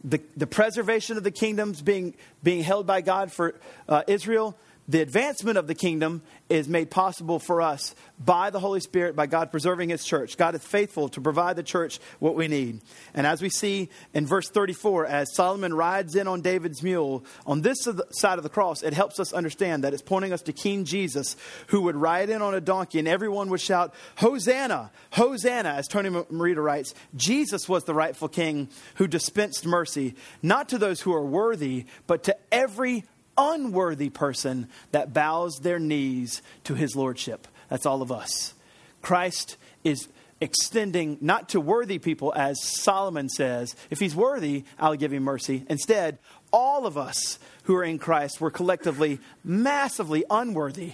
the, 0.02 0.20
the 0.36 0.46
preservation 0.46 1.16
of 1.16 1.24
the 1.24 1.30
kingdoms 1.30 1.82
being, 1.82 2.14
being 2.42 2.62
held 2.62 2.86
by 2.86 3.00
God 3.00 3.32
for 3.32 3.54
uh, 3.88 4.02
Israel, 4.06 4.56
the 4.86 5.00
advancement 5.00 5.56
of 5.56 5.66
the 5.66 5.74
kingdom 5.74 6.22
is 6.50 6.68
made 6.68 6.90
possible 6.90 7.38
for 7.38 7.62
us 7.62 7.94
by 8.22 8.50
the 8.50 8.60
Holy 8.60 8.80
Spirit, 8.80 9.16
by 9.16 9.26
God 9.26 9.50
preserving 9.50 9.88
His 9.88 10.04
church. 10.04 10.36
God 10.36 10.54
is 10.54 10.62
faithful 10.62 11.08
to 11.10 11.20
provide 11.20 11.56
the 11.56 11.62
church 11.62 11.98
what 12.18 12.34
we 12.34 12.48
need. 12.48 12.80
And 13.14 13.26
as 13.26 13.40
we 13.40 13.48
see 13.48 13.88
in 14.12 14.26
verse 14.26 14.48
34, 14.50 15.06
as 15.06 15.34
Solomon 15.34 15.72
rides 15.72 16.14
in 16.14 16.28
on 16.28 16.42
David's 16.42 16.82
mule, 16.82 17.24
on 17.46 17.62
this 17.62 17.88
side 18.10 18.38
of 18.38 18.42
the 18.42 18.50
cross, 18.50 18.82
it 18.82 18.92
helps 18.92 19.18
us 19.18 19.32
understand 19.32 19.84
that 19.84 19.94
it's 19.94 20.02
pointing 20.02 20.32
us 20.32 20.42
to 20.42 20.52
King 20.52 20.84
Jesus, 20.84 21.36
who 21.68 21.82
would 21.82 21.96
ride 21.96 22.28
in 22.28 22.42
on 22.42 22.54
a 22.54 22.60
donkey, 22.60 22.98
and 22.98 23.08
everyone 23.08 23.48
would 23.48 23.60
shout, 23.60 23.94
Hosanna! 24.16 24.90
Hosanna! 25.12 25.70
As 25.70 25.88
Tony 25.88 26.10
Merida 26.30 26.60
writes, 26.60 26.94
Jesus 27.16 27.68
was 27.68 27.84
the 27.84 27.94
rightful 27.94 28.28
king 28.28 28.68
who 28.96 29.06
dispensed 29.06 29.64
mercy, 29.64 30.14
not 30.42 30.68
to 30.68 30.78
those 30.78 31.00
who 31.00 31.14
are 31.14 31.24
worthy, 31.24 31.86
but 32.06 32.24
to 32.24 32.36
every 32.52 33.04
unworthy 33.36 34.10
person 34.10 34.68
that 34.92 35.12
bows 35.12 35.58
their 35.60 35.78
knees 35.78 36.42
to 36.64 36.74
his 36.74 36.96
lordship. 36.96 37.46
That's 37.68 37.86
all 37.86 38.02
of 38.02 38.12
us. 38.12 38.54
Christ 39.02 39.56
is 39.82 40.08
extending 40.40 41.18
not 41.20 41.48
to 41.50 41.60
worthy 41.60 41.98
people, 41.98 42.32
as 42.34 42.62
Solomon 42.62 43.28
says, 43.28 43.74
if 43.90 44.00
he's 44.00 44.14
worthy, 44.14 44.64
I'll 44.78 44.96
give 44.96 45.12
him 45.12 45.22
mercy. 45.22 45.64
Instead, 45.68 46.18
all 46.52 46.86
of 46.86 46.98
us 46.98 47.38
who 47.64 47.74
are 47.76 47.84
in 47.84 47.98
Christ 47.98 48.40
were 48.40 48.50
collectively 48.50 49.20
massively 49.42 50.24
unworthy. 50.30 50.92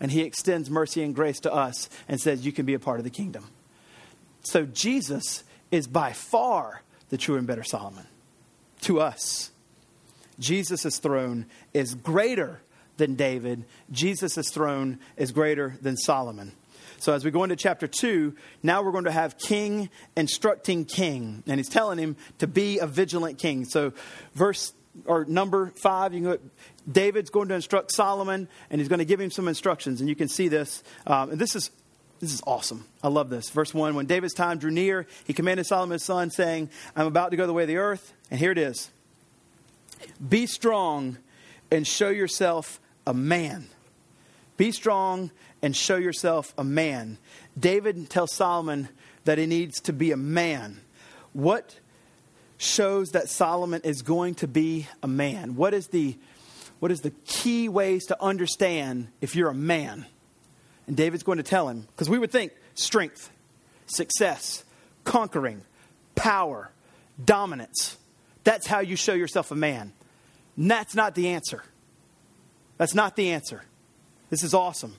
And 0.00 0.10
he 0.12 0.22
extends 0.22 0.70
mercy 0.70 1.02
and 1.02 1.14
grace 1.14 1.40
to 1.40 1.52
us 1.52 1.88
and 2.08 2.20
says, 2.20 2.46
You 2.46 2.52
can 2.52 2.66
be 2.66 2.74
a 2.74 2.78
part 2.78 3.00
of 3.00 3.04
the 3.04 3.10
kingdom. 3.10 3.44
So 4.42 4.64
Jesus 4.64 5.44
is 5.70 5.86
by 5.86 6.12
far 6.12 6.82
the 7.08 7.18
true 7.18 7.36
and 7.36 7.46
better 7.46 7.64
Solomon 7.64 8.06
to 8.82 9.00
us. 9.00 9.50
Jesus' 10.38 10.98
throne 10.98 11.46
is 11.72 11.94
greater 11.94 12.60
than 12.96 13.14
David. 13.14 13.64
Jesus' 13.90 14.50
throne 14.50 14.98
is 15.16 15.32
greater 15.32 15.76
than 15.80 15.96
Solomon. 15.96 16.52
So 17.00 17.12
as 17.12 17.24
we 17.24 17.30
go 17.30 17.44
into 17.44 17.56
chapter 17.56 17.86
2, 17.86 18.34
now 18.62 18.82
we're 18.82 18.92
going 18.92 19.04
to 19.04 19.12
have 19.12 19.38
king 19.38 19.88
instructing 20.16 20.84
king. 20.84 21.42
And 21.46 21.58
he's 21.58 21.68
telling 21.68 21.98
him 21.98 22.16
to 22.38 22.46
be 22.46 22.78
a 22.78 22.86
vigilant 22.86 23.38
king. 23.38 23.64
So 23.64 23.92
verse 24.34 24.72
or 25.04 25.24
number 25.24 25.72
5, 25.80 26.12
you 26.12 26.20
can 26.20 26.30
go, 26.32 26.38
David's 26.90 27.30
going 27.30 27.48
to 27.48 27.54
instruct 27.54 27.92
Solomon 27.92 28.48
and 28.68 28.80
he's 28.80 28.88
going 28.88 28.98
to 28.98 29.04
give 29.04 29.20
him 29.20 29.30
some 29.30 29.46
instructions. 29.46 30.00
And 30.00 30.08
you 30.08 30.16
can 30.16 30.28
see 30.28 30.48
this. 30.48 30.82
Um, 31.06 31.30
and 31.30 31.40
this 31.40 31.54
is 31.54 31.70
this 32.20 32.32
is 32.32 32.42
awesome. 32.48 32.84
I 33.00 33.06
love 33.06 33.30
this. 33.30 33.48
Verse 33.50 33.72
1 33.72 33.94
When 33.94 34.06
David's 34.06 34.34
time 34.34 34.58
drew 34.58 34.72
near, 34.72 35.06
he 35.24 35.32
commanded 35.32 35.66
Solomon's 35.66 36.04
son, 36.04 36.30
saying, 36.30 36.68
I'm 36.96 37.06
about 37.06 37.30
to 37.30 37.36
go 37.36 37.46
the 37.46 37.52
way 37.52 37.62
of 37.62 37.68
the 37.68 37.76
earth. 37.76 38.12
And 38.28 38.40
here 38.40 38.50
it 38.50 38.58
is 38.58 38.90
be 40.26 40.46
strong 40.46 41.18
and 41.70 41.86
show 41.86 42.08
yourself 42.08 42.80
a 43.06 43.14
man. 43.14 43.68
Be 44.56 44.72
strong 44.72 45.30
and 45.62 45.74
show 45.74 45.96
yourself 45.96 46.52
a 46.58 46.64
man. 46.64 47.18
David 47.58 48.10
tells 48.10 48.32
Solomon 48.32 48.88
that 49.24 49.38
he 49.38 49.46
needs 49.46 49.80
to 49.82 49.92
be 49.92 50.10
a 50.10 50.16
man. 50.16 50.80
What 51.32 51.78
shows 52.56 53.10
that 53.10 53.28
Solomon 53.28 53.80
is 53.84 54.02
going 54.02 54.34
to 54.36 54.48
be 54.48 54.88
a 55.02 55.08
man? 55.08 55.54
What 55.54 55.74
is 55.74 55.88
the 55.88 56.16
what 56.80 56.92
is 56.92 57.00
the 57.00 57.10
key 57.26 57.68
ways 57.68 58.06
to 58.06 58.22
understand 58.22 59.08
if 59.20 59.34
you're 59.34 59.48
a 59.48 59.54
man? 59.54 60.06
And 60.86 60.96
David's 60.96 61.24
going 61.24 61.38
to 61.38 61.44
tell 61.44 61.68
him 61.68 61.86
because 61.90 62.08
we 62.08 62.18
would 62.18 62.30
think 62.30 62.52
strength, 62.74 63.30
success, 63.86 64.64
conquering, 65.04 65.62
power, 66.14 66.70
dominance. 67.22 67.96
That's 68.48 68.66
how 68.66 68.80
you 68.80 68.96
show 68.96 69.12
yourself 69.12 69.50
a 69.50 69.54
man. 69.54 69.92
And 70.56 70.70
that's 70.70 70.94
not 70.94 71.14
the 71.14 71.28
answer. 71.28 71.62
That's 72.78 72.94
not 72.94 73.14
the 73.14 73.32
answer. 73.32 73.62
This 74.30 74.42
is 74.42 74.54
awesome. 74.54 74.96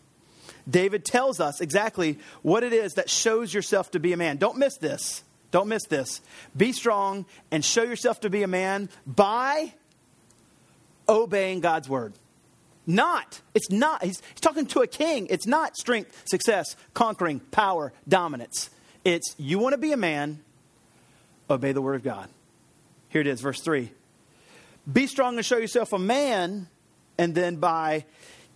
David 0.69 1.03
tells 1.03 1.39
us 1.39 1.59
exactly 1.59 2.19
what 2.43 2.63
it 2.63 2.73
is 2.73 2.93
that 2.93 3.09
shows 3.09 3.51
yourself 3.51 3.89
to 3.89 3.99
be 3.99 4.13
a 4.13 4.17
man. 4.17 4.37
Don't 4.37 4.59
miss 4.59 4.77
this. 4.77 5.23
Don't 5.49 5.67
miss 5.67 5.83
this. 5.87 6.21
Be 6.55 6.71
strong 6.73 7.25
and 7.49 7.65
show 7.65 7.81
yourself 7.81 8.19
to 8.19 8.29
be 8.29 8.43
a 8.43 8.47
man 8.47 8.87
by 9.07 9.73
obeying 11.07 11.59
God's 11.59 11.89
word. 11.89 12.13
Not, 12.85 13.41
it's 13.55 13.71
not, 13.71 14.03
he's, 14.03 14.21
he's 14.29 14.41
talking 14.41 14.67
to 14.67 14.81
a 14.81 14.87
king. 14.87 15.25
It's 15.31 15.47
not 15.47 15.75
strength, 15.75 16.21
success, 16.25 16.75
conquering, 16.93 17.39
power, 17.39 17.93
dominance. 18.07 18.69
It's 19.03 19.33
you 19.39 19.57
want 19.57 19.73
to 19.73 19.79
be 19.79 19.91
a 19.91 19.97
man, 19.97 20.43
obey 21.49 21.71
the 21.71 21.81
word 21.81 21.95
of 21.95 22.03
God. 22.03 22.29
Here 23.09 23.21
it 23.21 23.27
is, 23.27 23.41
verse 23.41 23.61
3. 23.61 23.91
Be 24.91 25.07
strong 25.07 25.35
and 25.35 25.45
show 25.45 25.57
yourself 25.57 25.93
a 25.93 25.99
man, 25.99 26.67
and 27.17 27.35
then 27.35 27.57
by 27.57 28.05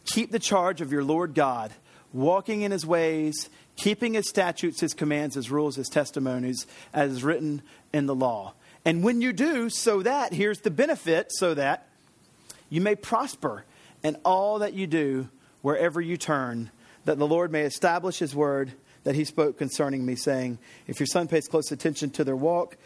keep 0.05 0.31
the 0.31 0.39
charge 0.39 0.81
of 0.81 0.91
your 0.91 1.03
Lord 1.03 1.33
God, 1.33 1.73
walking 2.11 2.61
in 2.61 2.71
his 2.71 2.85
ways, 2.85 3.49
keeping 3.75 4.13
his 4.13 4.29
statutes, 4.29 4.79
his 4.79 4.93
commands, 4.93 5.35
his 5.35 5.49
rules, 5.49 5.75
his 5.75 5.89
testimonies, 5.89 6.67
as 6.93 7.11
is 7.11 7.23
written 7.23 7.61
in 7.91 8.05
the 8.05 8.15
law. 8.15 8.53
And 8.85 9.03
when 9.03 9.21
you 9.21 9.33
do, 9.33 9.69
so 9.69 10.03
that, 10.03 10.33
here's 10.33 10.59
the 10.59 10.71
benefit, 10.71 11.31
so 11.31 11.53
that 11.53 11.87
you 12.69 12.81
may 12.81 12.95
prosper 12.95 13.65
in 14.03 14.17
all 14.23 14.59
that 14.59 14.73
you 14.73 14.87
do 14.87 15.29
wherever 15.61 16.01
you 16.01 16.17
turn, 16.17 16.69
that 17.05 17.17
the 17.17 17.27
Lord 17.27 17.51
may 17.51 17.61
establish 17.61 18.19
his 18.19 18.35
word 18.35 18.73
that 19.03 19.15
he 19.15 19.25
spoke 19.25 19.57
concerning 19.57 20.05
me, 20.05 20.15
saying, 20.15 20.59
If 20.87 20.99
your 20.99 21.07
son 21.07 21.27
pays 21.27 21.47
close 21.47 21.71
attention 21.71 22.09
to 22.11 22.23
their 22.23 22.35
walk, 22.35 22.77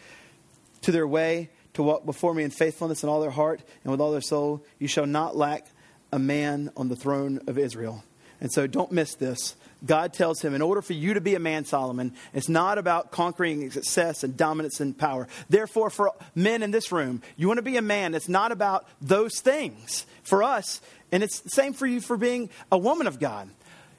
to 0.81 0.91
their 0.91 1.07
way, 1.07 1.49
to 1.77 1.83
walk 1.83 2.07
before 2.07 2.33
me 2.33 2.43
in 2.43 2.49
faithfulness 2.49 3.03
in 3.03 3.09
all 3.09 3.21
their 3.21 3.29
heart 3.29 3.61
and 3.83 3.91
with 3.91 4.01
all 4.01 4.11
their 4.11 4.19
soul, 4.19 4.63
you 4.79 4.87
shall 4.87 5.05
not 5.05 5.37
lack 5.37 5.67
a 6.11 6.17
man 6.17 6.71
on 6.75 6.89
the 6.89 6.95
throne 6.95 7.39
of 7.45 7.59
Israel. 7.59 8.03
And 8.41 8.51
so 8.51 8.65
don't 8.65 8.91
miss 8.91 9.13
this. 9.13 9.55
God 9.85 10.11
tells 10.11 10.41
him, 10.41 10.55
in 10.55 10.63
order 10.63 10.81
for 10.81 10.93
you 10.93 11.13
to 11.13 11.21
be 11.21 11.35
a 11.35 11.39
man, 11.39 11.65
Solomon, 11.65 12.15
it's 12.33 12.49
not 12.49 12.79
about 12.79 13.11
conquering 13.11 13.69
success 13.69 14.23
and 14.23 14.35
dominance 14.35 14.79
and 14.79 14.97
power. 14.97 15.27
Therefore, 15.49 15.91
for 15.91 16.13
men 16.33 16.63
in 16.63 16.71
this 16.71 16.91
room, 16.91 17.21
you 17.35 17.47
want 17.47 17.59
to 17.59 17.63
be 17.63 17.77
a 17.77 17.81
man, 17.83 18.15
it's 18.15 18.27
not 18.27 18.51
about 18.51 18.87
those 18.99 19.39
things. 19.39 20.07
For 20.23 20.41
us, 20.41 20.81
and 21.11 21.21
it's 21.21 21.41
the 21.41 21.51
same 21.51 21.73
for 21.73 21.85
you 21.85 22.01
for 22.01 22.17
being 22.17 22.49
a 22.71 22.77
woman 22.77 23.05
of 23.05 23.19
God. 23.19 23.51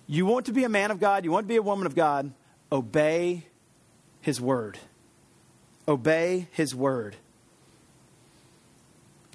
You 0.08 0.26
want 0.26 0.46
to 0.46 0.52
be 0.52 0.64
a 0.64 0.68
man 0.68 0.90
of 0.90 0.98
God, 0.98 1.24
you 1.24 1.30
want 1.30 1.44
to 1.44 1.48
be 1.48 1.56
a 1.56 1.62
woman 1.62 1.86
of 1.86 1.94
God, 1.94 2.32
obey 2.72 3.46
his 4.20 4.40
word. 4.40 4.78
Obey 5.86 6.48
his 6.50 6.74
word. 6.74 7.14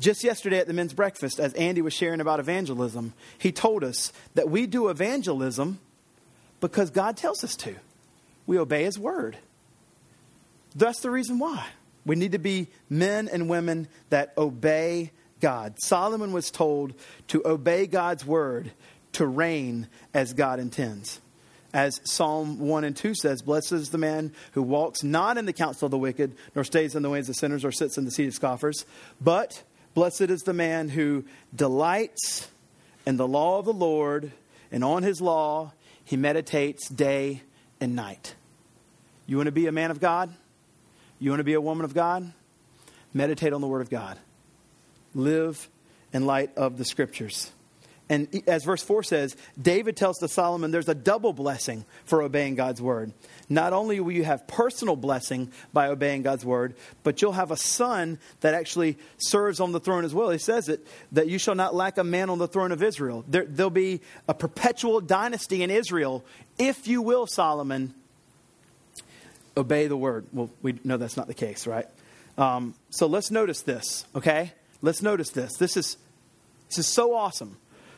Just 0.03 0.21
yesterday 0.21 0.59
at 0.59 0.67
the 0.67 0.73
men's 0.73 0.93
breakfast, 0.93 1.39
as 1.39 1.53
Andy 1.53 1.81
was 1.81 1.93
sharing 1.93 2.19
about 2.19 2.41
evangelism, 2.41 3.13
he 3.37 3.53
told 3.53 3.85
us 3.85 4.11
that 4.33 4.49
we 4.49 4.67
do 4.67 4.89
evangelism 4.89 5.79
because 6.59 6.89
God 6.89 7.15
tells 7.15 7.41
us 7.41 7.55
to. 7.55 7.75
We 8.45 8.59
obey 8.59 8.83
his 8.83 8.99
word. 8.99 9.37
That's 10.75 10.99
the 10.99 11.09
reason 11.09 11.39
why. 11.39 11.67
We 12.05 12.17
need 12.17 12.33
to 12.33 12.37
be 12.37 12.67
men 12.89 13.29
and 13.31 13.47
women 13.47 13.87
that 14.09 14.33
obey 14.37 15.11
God. 15.39 15.75
Solomon 15.79 16.33
was 16.33 16.51
told 16.51 16.95
to 17.29 17.41
obey 17.45 17.87
God's 17.87 18.25
word 18.25 18.73
to 19.13 19.25
reign 19.25 19.87
as 20.13 20.33
God 20.33 20.59
intends. 20.59 21.21
As 21.73 22.01
Psalm 22.03 22.59
1 22.59 22.83
and 22.83 22.93
2 22.93 23.15
says, 23.15 23.41
Blessed 23.41 23.71
is 23.71 23.91
the 23.91 23.97
man 23.97 24.33
who 24.51 24.63
walks 24.63 25.01
not 25.01 25.37
in 25.37 25.45
the 25.45 25.53
counsel 25.53 25.85
of 25.85 25.91
the 25.91 25.97
wicked, 25.97 26.35
nor 26.55 26.65
stays 26.65 26.93
in 26.93 27.03
the 27.03 27.09
ways 27.09 27.29
of 27.29 27.37
sinners, 27.37 27.63
or 27.63 27.71
sits 27.71 27.97
in 27.97 28.03
the 28.03 28.11
seat 28.11 28.27
of 28.27 28.33
scoffers, 28.33 28.85
but 29.21 29.63
Blessed 29.93 30.21
is 30.21 30.43
the 30.43 30.53
man 30.53 30.89
who 30.89 31.25
delights 31.55 32.47
in 33.05 33.17
the 33.17 33.27
law 33.27 33.59
of 33.59 33.65
the 33.65 33.73
Lord, 33.73 34.31
and 34.71 34.83
on 34.83 35.03
his 35.03 35.21
law 35.21 35.73
he 36.03 36.17
meditates 36.17 36.89
day 36.89 37.41
and 37.79 37.95
night. 37.95 38.35
You 39.27 39.37
want 39.37 39.47
to 39.47 39.51
be 39.51 39.67
a 39.67 39.71
man 39.71 39.91
of 39.91 39.99
God? 39.99 40.33
You 41.19 41.29
want 41.29 41.39
to 41.39 41.45
be 41.45 41.53
a 41.53 41.61
woman 41.61 41.85
of 41.85 41.93
God? 41.93 42.33
Meditate 43.13 43.53
on 43.53 43.61
the 43.61 43.67
Word 43.67 43.81
of 43.81 43.89
God. 43.89 44.17
Live 45.13 45.69
in 46.11 46.25
light 46.25 46.51
of 46.57 46.77
the 46.77 46.85
scriptures. 46.85 47.51
And 48.09 48.43
as 48.47 48.65
verse 48.65 48.83
4 48.83 49.03
says, 49.03 49.35
David 49.59 49.95
tells 49.95 50.17
to 50.19 50.27
Solomon 50.27 50.71
there's 50.71 50.89
a 50.89 50.95
double 50.95 51.31
blessing 51.31 51.85
for 52.05 52.21
obeying 52.21 52.55
God's 52.55 52.81
word. 52.81 53.13
Not 53.49 53.71
only 53.71 53.99
will 53.99 54.11
you 54.11 54.25
have 54.25 54.45
personal 54.45 54.95
blessing 54.95 55.51
by 55.71 55.87
obeying 55.87 56.21
God's 56.21 56.45
word, 56.45 56.75
but 57.03 57.21
you'll 57.21 57.31
have 57.31 57.51
a 57.51 57.57
son 57.57 58.19
that 58.41 58.53
actually 58.53 58.97
serves 59.17 59.59
on 59.59 59.71
the 59.71 59.79
throne 59.79 60.03
as 60.03 60.13
well. 60.13 60.29
He 60.29 60.37
says 60.37 60.67
it 60.67 60.85
that 61.13 61.27
you 61.27 61.39
shall 61.39 61.55
not 61.55 61.73
lack 61.73 61.97
a 61.97 62.03
man 62.03 62.29
on 62.29 62.39
the 62.39 62.47
throne 62.47 62.71
of 62.71 62.83
Israel. 62.83 63.23
There, 63.27 63.45
will 63.45 63.69
be 63.69 64.01
a 64.27 64.33
perpetual 64.33 64.99
dynasty 64.99 65.63
in 65.63 65.71
Israel 65.71 66.25
if 66.57 66.87
you 66.87 67.01
will, 67.01 67.25
Solomon, 67.25 67.93
obey 69.57 69.87
the 69.87 69.97
word. 69.97 70.25
Well, 70.31 70.49
we 70.61 70.79
know 70.83 70.97
that's 70.97 71.17
not 71.17 71.27
the 71.27 71.33
case, 71.33 71.65
right? 71.65 71.87
Um, 72.37 72.75
so 72.89 73.07
let's 73.07 73.31
notice 73.31 73.61
this, 73.61 74.05
okay? 74.15 74.51
Let's 74.81 75.01
notice 75.01 75.29
this. 75.29 75.53
This 75.57 75.77
is, 75.77 75.97
this 76.69 76.79
is 76.79 76.87
so 76.87 77.15
awesome. 77.15 77.57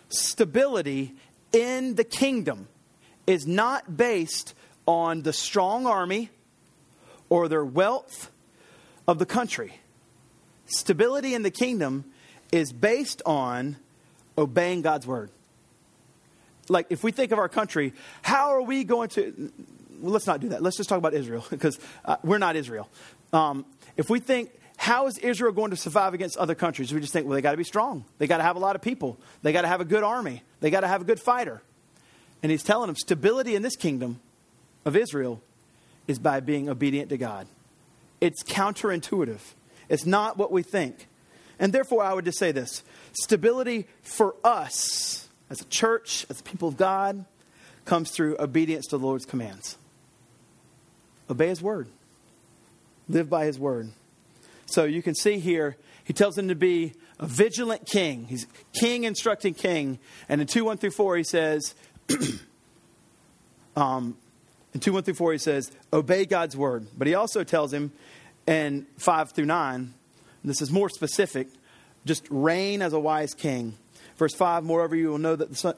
Stability 0.09 1.13
in 1.51 1.95
the 1.95 2.03
kingdom 2.03 2.67
is 3.27 3.47
not 3.47 3.97
based 3.97 4.53
on 4.85 5.23
the 5.23 5.33
strong 5.33 5.85
army 5.85 6.29
or 7.29 7.47
their 7.47 7.65
wealth 7.65 8.31
of 9.07 9.19
the 9.19 9.25
country. 9.25 9.73
Stability 10.67 11.33
in 11.33 11.43
the 11.43 11.51
kingdom 11.51 12.05
is 12.51 12.71
based 12.71 13.21
on 13.25 13.77
obeying 14.37 14.81
God's 14.81 15.07
word. 15.07 15.29
Like, 16.67 16.87
if 16.89 17.03
we 17.03 17.11
think 17.11 17.31
of 17.31 17.39
our 17.39 17.49
country, 17.49 17.93
how 18.21 18.49
are 18.49 18.61
we 18.61 18.83
going 18.83 19.09
to 19.09 19.51
well, 20.01 20.13
let's 20.13 20.27
not 20.27 20.39
do 20.39 20.49
that. 20.49 20.61
Let's 20.61 20.77
just 20.77 20.89
talk 20.89 20.97
about 20.97 21.13
Israel 21.13 21.45
because 21.49 21.79
uh, 22.03 22.17
we're 22.23 22.37
not 22.37 22.55
Israel. 22.55 22.89
Um, 23.33 23.65
if 23.97 24.09
we 24.09 24.19
think, 24.19 24.51
how 24.77 25.07
is 25.07 25.17
Israel 25.17 25.51
going 25.51 25.71
to 25.71 25.77
survive 25.77 26.13
against 26.13 26.37
other 26.37 26.55
countries? 26.55 26.93
We 26.93 26.99
just 26.99 27.13
think, 27.13 27.25
well, 27.25 27.35
they 27.35 27.41
got 27.41 27.51
to 27.51 27.57
be 27.57 27.63
strong. 27.63 28.05
They 28.17 28.27
got 28.27 28.37
to 28.37 28.43
have 28.43 28.55
a 28.55 28.59
lot 28.59 28.75
of 28.75 28.81
people. 28.81 29.17
They 29.41 29.53
got 29.53 29.61
to 29.61 29.67
have 29.67 29.81
a 29.81 29.85
good 29.85 30.03
army. 30.03 30.43
They 30.59 30.69
got 30.69 30.81
to 30.81 30.87
have 30.87 31.01
a 31.01 31.05
good 31.05 31.19
fighter. 31.19 31.61
And 32.43 32.51
he's 32.51 32.63
telling 32.63 32.87
them 32.87 32.95
stability 32.95 33.55
in 33.55 33.61
this 33.61 33.75
kingdom 33.75 34.19
of 34.83 34.95
Israel 34.95 35.41
is 36.07 36.19
by 36.19 36.39
being 36.39 36.69
obedient 36.69 37.09
to 37.09 37.17
God. 37.17 37.47
It's 38.21 38.43
counterintuitive, 38.43 39.41
it's 39.89 40.05
not 40.05 40.37
what 40.37 40.51
we 40.51 40.63
think. 40.63 41.07
And 41.57 41.71
therefore, 41.71 42.03
I 42.03 42.13
would 42.13 42.25
just 42.25 42.37
say 42.37 42.51
this 42.51 42.83
stability 43.13 43.87
for 44.01 44.35
us 44.43 45.29
as 45.49 45.61
a 45.61 45.65
church, 45.65 46.25
as 46.29 46.39
a 46.39 46.43
people 46.43 46.67
of 46.67 46.75
God, 46.75 47.25
comes 47.85 48.11
through 48.11 48.35
obedience 48.39 48.87
to 48.87 48.97
the 48.97 49.05
Lord's 49.05 49.25
commands. 49.25 49.77
Obey 51.29 51.47
his 51.47 51.61
word. 51.61 51.87
Live 53.07 53.29
by 53.29 53.45
his 53.45 53.57
word. 53.59 53.89
So 54.65 54.85
you 54.85 55.01
can 55.01 55.15
see 55.15 55.39
here, 55.39 55.77
he 56.03 56.13
tells 56.13 56.37
him 56.37 56.47
to 56.47 56.55
be 56.55 56.93
a 57.19 57.25
vigilant 57.25 57.85
king. 57.85 58.25
He's 58.25 58.47
king 58.73 59.03
instructing 59.03 59.53
king. 59.53 59.99
And 60.29 60.41
in 60.41 60.47
2 60.47 60.65
1 60.65 60.77
through 60.77 60.91
4, 60.91 61.17
he 61.17 61.23
says, 61.23 61.75
um, 63.75 64.17
in 64.73 64.79
2 64.79 64.93
1 64.93 65.03
through 65.03 65.13
4, 65.13 65.31
he 65.33 65.37
says, 65.37 65.71
obey 65.93 66.25
God's 66.25 66.57
word. 66.57 66.87
But 66.97 67.07
he 67.07 67.15
also 67.15 67.43
tells 67.43 67.73
him 67.73 67.91
in 68.47 68.85
5 68.97 69.31
through 69.31 69.45
9, 69.45 69.93
this 70.43 70.61
is 70.61 70.71
more 70.71 70.89
specific, 70.89 71.47
just 72.05 72.27
reign 72.29 72.81
as 72.81 72.93
a 72.93 72.99
wise 72.99 73.33
king. 73.33 73.75
Verse 74.17 74.33
5, 74.35 74.63
moreover, 74.63 74.95
you 74.95 75.09
will 75.09 75.17
know 75.17 75.35
that 75.35 75.49
the 75.49 75.55
son, 75.55 75.75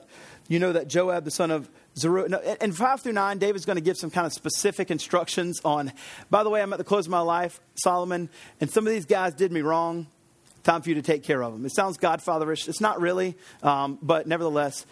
you 0.47 0.59
know 0.59 0.73
that 0.73 0.87
Joab, 0.87 1.23
the 1.23 1.31
son 1.31 1.51
of 1.51 1.69
Zeruiah. 1.97 2.29
No, 2.29 2.39
in 2.61 2.71
5 2.71 3.01
through 3.01 3.13
9, 3.13 3.37
David's 3.37 3.65
going 3.65 3.77
to 3.77 3.83
give 3.83 3.97
some 3.97 4.09
kind 4.09 4.25
of 4.27 4.33
specific 4.33 4.91
instructions 4.91 5.59
on, 5.65 5.91
by 6.29 6.43
the 6.43 6.49
way, 6.49 6.61
I'm 6.61 6.71
at 6.73 6.77
the 6.77 6.83
close 6.83 7.07
of 7.07 7.11
my 7.11 7.19
life, 7.19 7.59
Solomon, 7.75 8.29
and 8.61 8.69
some 8.69 8.85
of 8.85 8.93
these 8.93 9.05
guys 9.05 9.33
did 9.33 9.51
me 9.51 9.61
wrong. 9.61 10.07
Time 10.63 10.81
for 10.81 10.89
you 10.89 10.95
to 10.95 11.01
take 11.01 11.23
care 11.23 11.41
of 11.41 11.53
them. 11.53 11.65
It 11.65 11.73
sounds 11.73 11.97
godfatherish. 11.97 12.67
It's 12.67 12.81
not 12.81 12.99
really, 12.99 13.37
um, 13.63 13.97
but 14.01 14.27
nevertheless, 14.27 14.85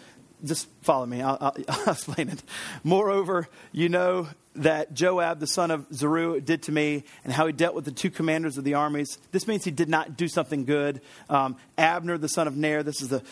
just 0.44 0.68
follow 0.82 1.04
me. 1.06 1.22
I'll, 1.22 1.36
I'll, 1.40 1.56
I'll, 1.68 1.92
explain 1.92 2.30
it. 2.30 2.42
Moreover, 2.82 3.48
you 3.72 3.88
know 3.88 4.28
that 4.56 4.94
Joab, 4.94 5.38
the 5.38 5.46
son 5.46 5.70
of 5.70 5.86
Zeruiah, 5.92 6.40
did 6.40 6.62
to 6.64 6.72
me 6.72 7.04
and 7.24 7.32
how 7.32 7.46
he 7.46 7.52
dealt 7.52 7.74
with 7.74 7.84
the 7.84 7.92
two 7.92 8.10
commanders 8.10 8.56
of 8.56 8.64
the 8.64 8.74
armies. 8.74 9.18
This 9.32 9.46
means 9.46 9.64
he 9.64 9.70
did 9.70 9.88
not 9.88 10.16
do 10.16 10.28
something 10.28 10.64
good. 10.64 11.02
Um, 11.28 11.56
Abner, 11.76 12.16
the 12.16 12.28
son 12.28 12.48
of 12.48 12.56
Ner, 12.56 12.82
this 12.82 13.02
is 13.02 13.08
the 13.08 13.22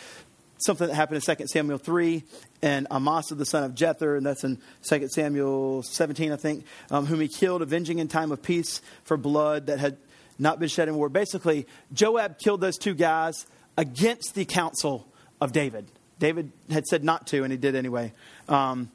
something 0.59 0.89
that 0.89 0.95
happened 0.95 1.23
in 1.27 1.37
2 1.37 1.47
Samuel 1.47 1.79
3, 1.79 2.23
and 2.63 2.87
Amasa, 2.91 3.35
the 3.35 3.45
son 3.45 3.65
of 3.65 3.75
Jether, 3.75 4.17
and 4.17 4.25
that's 4.25 4.45
in 4.45 4.59
2 4.89 5.09
Samuel 5.09 5.83
17, 5.83 6.33
I 6.33 6.37
think, 6.37 6.65
um, 6.91 7.07
whom 7.07 7.21
he 7.21 7.29
killed, 7.29 7.63
avenging 7.63 7.99
in 7.99 8.09
time 8.09 8.33
of 8.33 8.43
peace 8.43 8.81
for 9.05 9.17
blood 9.17 9.67
that 9.67 9.79
had 9.79 9.97
not 10.39 10.59
been 10.59 10.69
shed 10.69 10.89
in 10.89 10.95
war. 10.95 11.09
Basically, 11.09 11.67
Joab 11.93 12.39
killed 12.39 12.61
those 12.61 12.79
two 12.79 12.95
guys 12.95 13.47
against 13.77 14.35
the 14.35 14.45
counsel 14.45 15.09
of 15.41 15.53
David. 15.53 15.87
David 16.19 16.53
had 16.71 16.87
said 16.87 17.05
not 17.05 17.27
to, 17.29 17.43
and 17.43 17.53
he 17.53 17.59
did 17.59 17.75
anyway. 17.75 18.13
Um, 18.49 18.91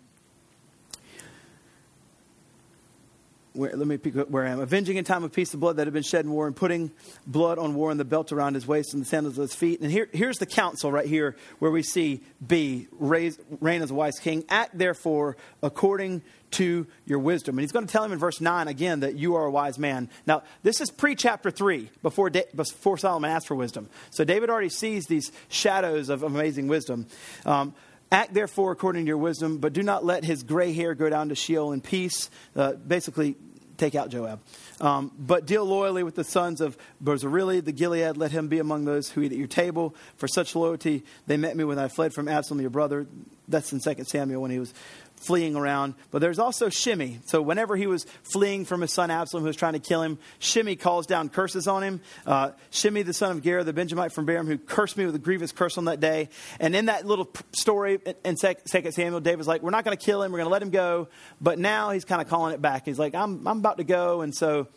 where, 3.59 3.75
let 3.75 3.87
me 3.87 3.97
pick 3.97 4.15
where 4.15 4.45
I 4.45 4.49
am. 4.49 4.59
Avenging 4.59 4.97
in 4.97 5.03
time 5.03 5.23
of 5.23 5.31
peace 5.31 5.51
the 5.51 5.57
blood 5.57 5.77
that 5.77 5.85
had 5.85 5.93
been 5.93 6.03
shed 6.03 6.25
in 6.25 6.31
war, 6.31 6.47
and 6.47 6.55
putting 6.55 6.91
blood 7.27 7.59
on 7.59 7.75
war 7.75 7.91
and 7.91 7.99
the 7.99 8.05
belt 8.05 8.31
around 8.31 8.55
his 8.55 8.65
waist 8.65 8.93
and 8.93 9.01
the 9.01 9.05
sandals 9.05 9.37
of 9.37 9.43
his 9.43 9.53
feet. 9.53 9.81
And 9.81 9.91
here, 9.91 10.07
here's 10.11 10.37
the 10.37 10.45
counsel 10.45 10.91
right 10.91 11.05
here 11.05 11.35
where 11.59 11.69
we 11.69 11.83
see 11.83 12.21
B, 12.45 12.87
raise, 12.93 13.37
reign 13.59 13.81
as 13.81 13.91
a 13.91 13.93
wise 13.93 14.17
king. 14.19 14.45
Act 14.49 14.77
therefore 14.77 15.37
according 15.61 16.21
to 16.51 16.87
your 17.05 17.19
wisdom. 17.19 17.57
And 17.57 17.61
he's 17.61 17.71
going 17.71 17.85
to 17.85 17.91
tell 17.91 18.03
him 18.03 18.11
in 18.11 18.17
verse 18.17 18.41
9 18.41 18.67
again 18.67 19.01
that 19.01 19.15
you 19.15 19.35
are 19.35 19.45
a 19.45 19.51
wise 19.51 19.77
man. 19.77 20.09
Now, 20.25 20.43
this 20.63 20.81
is 20.81 20.89
pre 20.89 21.15
chapter 21.15 21.51
3, 21.51 21.89
before, 22.01 22.29
before 22.29 22.97
Solomon 22.97 23.29
asked 23.29 23.47
for 23.47 23.55
wisdom. 23.55 23.89
So 24.09 24.23
David 24.23 24.49
already 24.49 24.69
sees 24.69 25.05
these 25.05 25.31
shadows 25.49 26.09
of 26.09 26.23
amazing 26.23 26.67
wisdom. 26.67 27.07
Um, 27.45 27.75
Act 28.11 28.33
therefore 28.33 28.71
according 28.71 29.05
to 29.05 29.07
your 29.07 29.17
wisdom, 29.17 29.59
but 29.59 29.71
do 29.71 29.83
not 29.83 30.03
let 30.03 30.23
his 30.23 30.41
gray 30.41 30.73
hair 30.73 30.95
go 30.95 31.09
down 31.09 31.29
to 31.29 31.35
Sheol 31.35 31.73
in 31.73 31.81
peace. 31.81 32.31
Uh, 32.55 32.73
basically, 32.73 33.35
take 33.79 33.95
out 33.95 34.09
Joab. 34.09 34.39
Um, 34.81 35.11
but 35.17 35.45
deal 35.45 35.65
loyally 35.65 36.03
with 36.03 36.15
the 36.15 36.23
sons 36.23 36.61
of 36.61 36.77
Barzillai, 37.01 37.61
the 37.61 37.71
Gilead. 37.71 38.17
Let 38.17 38.31
him 38.31 38.47
be 38.47 38.59
among 38.59 38.85
those 38.85 39.09
who 39.09 39.21
eat 39.21 39.31
at 39.31 39.37
your 39.37 39.47
table. 39.47 39.95
For 40.17 40.27
such 40.27 40.55
loyalty, 40.55 41.03
they 41.27 41.37
met 41.37 41.55
me 41.55 41.63
when 41.63 41.79
I 41.79 41.87
fled 41.87 42.13
from 42.13 42.27
Absalom, 42.27 42.61
your 42.61 42.69
brother. 42.69 43.07
That's 43.47 43.73
in 43.73 43.79
2 43.79 44.03
Samuel 44.03 44.41
when 44.41 44.51
he 44.51 44.59
was 44.59 44.73
fleeing 45.19 45.55
around. 45.55 45.95
But 46.11 46.19
there's 46.19 46.39
also 46.39 46.69
Shimei. 46.69 47.19
So 47.25 47.41
whenever 47.41 47.75
he 47.75 47.87
was 47.87 48.05
fleeing 48.33 48.65
from 48.65 48.81
his 48.81 48.93
son 48.93 49.11
Absalom, 49.11 49.43
who 49.43 49.47
was 49.47 49.55
trying 49.55 49.73
to 49.73 49.79
kill 49.79 50.01
him, 50.01 50.17
Shimei 50.39 50.75
calls 50.75 51.05
down 51.05 51.29
curses 51.29 51.67
on 51.67 51.83
him. 51.83 52.01
Uh, 52.25 52.51
Shimei, 52.71 53.03
the 53.03 53.13
son 53.13 53.31
of 53.31 53.43
Gera, 53.43 53.63
the 53.63 53.73
Benjamite 53.73 54.11
from 54.11 54.25
Bahurim, 54.25 54.47
who 54.47 54.57
cursed 54.57 54.97
me 54.97 55.05
with 55.05 55.15
a 55.15 55.19
grievous 55.19 55.51
curse 55.51 55.77
on 55.77 55.85
that 55.85 55.99
day. 55.99 56.29
And 56.59 56.75
in 56.75 56.85
that 56.85 57.05
little 57.05 57.29
story 57.51 57.99
in 58.23 58.35
2 58.35 58.91
Samuel, 58.91 59.19
David's 59.19 59.47
like, 59.47 59.61
we're 59.61 59.71
not 59.71 59.83
going 59.83 59.97
to 59.97 60.03
kill 60.03 60.23
him. 60.23 60.31
We're 60.31 60.39
going 60.39 60.49
to 60.49 60.53
let 60.53 60.61
him 60.61 60.71
go. 60.71 61.09
But 61.41 61.59
now 61.59 61.91
he's 61.91 62.05
kind 62.05 62.21
of 62.21 62.29
calling 62.29 62.53
it 62.53 62.61
back. 62.61 62.85
He's 62.85 62.99
like, 62.99 63.15
I'm, 63.15 63.47
I'm 63.47 63.59
about 63.59 63.77
to 63.77 63.83
go. 63.83 64.21
And 64.21 64.35
so 64.35 64.67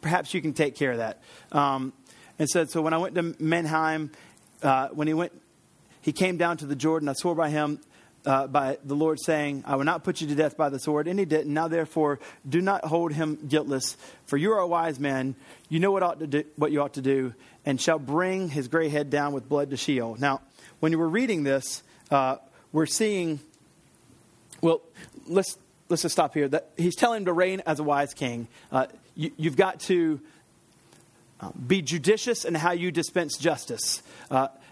perhaps 0.00 0.32
you 0.32 0.40
can 0.40 0.52
take 0.52 0.76
care 0.76 0.92
of 0.92 0.98
that. 0.98 1.22
Um, 1.52 1.92
and 2.38 2.48
said, 2.48 2.70
so 2.70 2.80
when 2.80 2.94
I 2.94 2.98
went 2.98 3.14
to 3.16 3.34
Mahanaim, 3.38 4.10
uh, 4.62 4.88
when 4.88 5.06
he 5.06 5.14
went, 5.14 5.32
he 6.00 6.12
came 6.12 6.38
down 6.38 6.56
to 6.58 6.66
the 6.66 6.74
Jordan. 6.74 7.08
I 7.10 7.12
swore 7.12 7.34
by 7.34 7.50
him 7.50 7.80
uh, 8.26 8.46
by 8.46 8.78
the 8.84 8.94
Lord, 8.94 9.18
saying, 9.20 9.64
I 9.66 9.76
will 9.76 9.84
not 9.84 10.04
put 10.04 10.20
you 10.20 10.26
to 10.28 10.34
death 10.34 10.56
by 10.56 10.68
the 10.68 10.78
sword. 10.78 11.08
And 11.08 11.18
he 11.18 11.24
didn't. 11.24 11.52
Now, 11.52 11.68
therefore, 11.68 12.20
do 12.48 12.60
not 12.60 12.84
hold 12.84 13.12
him 13.12 13.38
guiltless, 13.48 13.96
for 14.26 14.36
you 14.36 14.52
are 14.52 14.58
a 14.58 14.66
wise 14.66 14.98
man. 14.98 15.34
You 15.68 15.80
know 15.80 15.90
what, 15.90 16.02
ought 16.02 16.20
to 16.20 16.26
do, 16.26 16.44
what 16.56 16.72
you 16.72 16.82
ought 16.82 16.94
to 16.94 17.02
do, 17.02 17.34
and 17.64 17.80
shall 17.80 17.98
bring 17.98 18.48
his 18.48 18.68
gray 18.68 18.88
head 18.88 19.10
down 19.10 19.32
with 19.32 19.48
blood 19.48 19.70
to 19.70 19.76
Sheol. 19.76 20.16
Now, 20.18 20.40
when 20.80 20.92
you 20.92 20.98
were 20.98 21.08
reading 21.08 21.44
this, 21.44 21.82
uh, 22.10 22.36
we're 22.72 22.86
seeing, 22.86 23.40
well, 24.60 24.82
let's, 25.26 25.56
let's 25.88 26.02
just 26.02 26.12
stop 26.12 26.34
here. 26.34 26.48
That 26.48 26.70
he's 26.76 26.96
telling 26.96 27.18
him 27.18 27.24
to 27.26 27.32
reign 27.32 27.62
as 27.66 27.80
a 27.80 27.84
wise 27.84 28.14
king. 28.14 28.48
Uh, 28.70 28.86
you, 29.14 29.32
have 29.44 29.56
got 29.56 29.80
to 29.80 30.20
uh, 31.40 31.50
be 31.66 31.82
judicious 31.82 32.44
in 32.44 32.54
how 32.54 32.72
you 32.72 32.90
dispense 32.90 33.36
justice. 33.36 34.02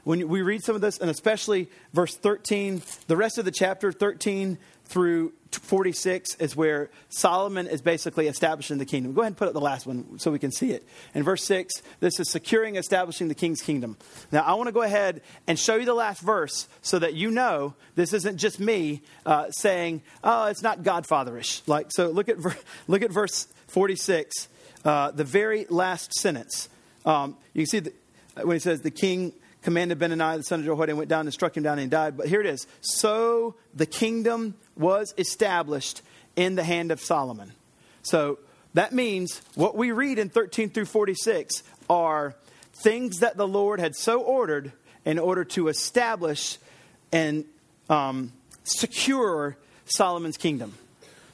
When 0.05 0.28
we 0.28 0.42
read 0.42 0.62
some 0.62 0.74
of 0.74 0.80
this, 0.80 0.99
and 0.99 1.11
especially 1.11 1.68
verse 1.92 2.16
13, 2.16 2.82
the 3.07 3.16
rest 3.16 3.38
of 3.38 3.44
the 3.44 3.51
chapter, 3.51 3.92
13 3.92 4.59
through 4.86 5.32
46, 5.53 6.34
is 6.36 6.57
where 6.57 6.90
Solomon 7.11 7.66
is 7.66 7.82
basically 7.82 8.26
establishing 8.26 8.78
the 8.78 8.86
kingdom. 8.86 9.12
Go 9.12 9.20
ahead 9.20 9.32
and 9.32 9.36
put 9.36 9.49
up 9.49 9.55
the 9.55 9.61
last 9.61 9.86
one 9.86 10.18
so 10.18 10.30
we 10.30 10.38
can 10.38 10.51
see 10.51 10.70
it. 10.70 10.86
In 11.14 11.22
verse 11.22 11.44
6, 11.44 11.82
this 12.01 12.18
is 12.20 12.30
securing, 12.30 12.76
establishing 12.76 13.28
the 13.28 13.34
king's 13.34 13.61
kingdom. 13.61 13.96
Now, 14.32 14.42
I 14.42 14.55
want 14.55 14.68
to 14.68 14.72
go 14.72 14.82
ahead 14.82 15.20
and 15.46 15.59
show 15.59 15.76
you 15.76 15.84
the 15.84 15.94
last 15.94 16.22
verse 16.22 16.68
so 16.80 16.99
that 16.99 17.14
you 17.14 17.30
know 17.30 17.74
this 17.96 18.12
isn't 18.12 18.38
just 18.38 18.61
me 18.61 19.03
uh, 19.26 19.51
saying, 19.51 20.03
oh, 20.24 20.46
it's 20.46 20.62
not 20.62 20.82
Godfatherish. 20.82 21.62
Like, 21.66 21.88
so 21.90 22.09
look 22.09 22.28
at, 22.28 22.38
look 22.88 23.03
at 23.03 23.11
verse 23.11 23.46
46, 23.68 24.49
uh, 24.84 25.11
the 25.11 25.24
very 25.24 25.66
last 25.68 26.14
sentence. 26.14 26.68
Um, 27.05 27.36
you 27.53 27.62
can 27.62 27.66
see 27.66 27.78
the, 27.80 27.92
when 28.42 28.57
he 28.57 28.61
says, 28.61 28.80
the 28.80 28.90
king 28.90 29.32
commanded 29.63 29.99
Benaiah, 29.99 30.39
the 30.39 30.43
son 30.43 30.61
of 30.61 30.67
Jehoiada, 30.67 30.93
and 30.93 30.99
went 30.99 31.11
down 31.11 31.27
and 31.27 31.33
struck 31.33 31.57
him 31.57 31.63
down 31.63 31.79
and 31.79 31.91
died. 31.91 32.17
But 32.17 32.29
here 32.29 32.41
it 32.41 32.47
is. 32.47 32.67
So 32.81 33.55
the 33.75 33.87
kingdom 33.87 34.55
was 34.77 35.15
established 35.19 36.03
in 36.37 36.55
the 36.55 36.65
hand 36.65 36.91
of 36.91 37.01
Solomon. 37.01 37.53
So 38.03 38.39
that 38.75 38.93
means 38.93 39.43
what 39.55 39.77
we 39.77 39.93
read 39.93 40.19
in 40.19 40.29
13 40.29 40.71
through 40.71 40.85
46 40.85 41.63
are 41.91 42.35
things 42.83 43.21
that 43.21 43.37
the 43.37 43.49
Lord 43.49 43.81
had 43.81 43.97
so 43.97 44.21
ordered, 44.21 44.73
in 45.05 45.19
order 45.19 45.43
to 45.43 45.69
establish 45.69 46.59
and 47.13 47.47
um, 47.89 48.31
secure 48.65 49.57
Solomon's 49.87 50.37
kingdom. 50.37 50.75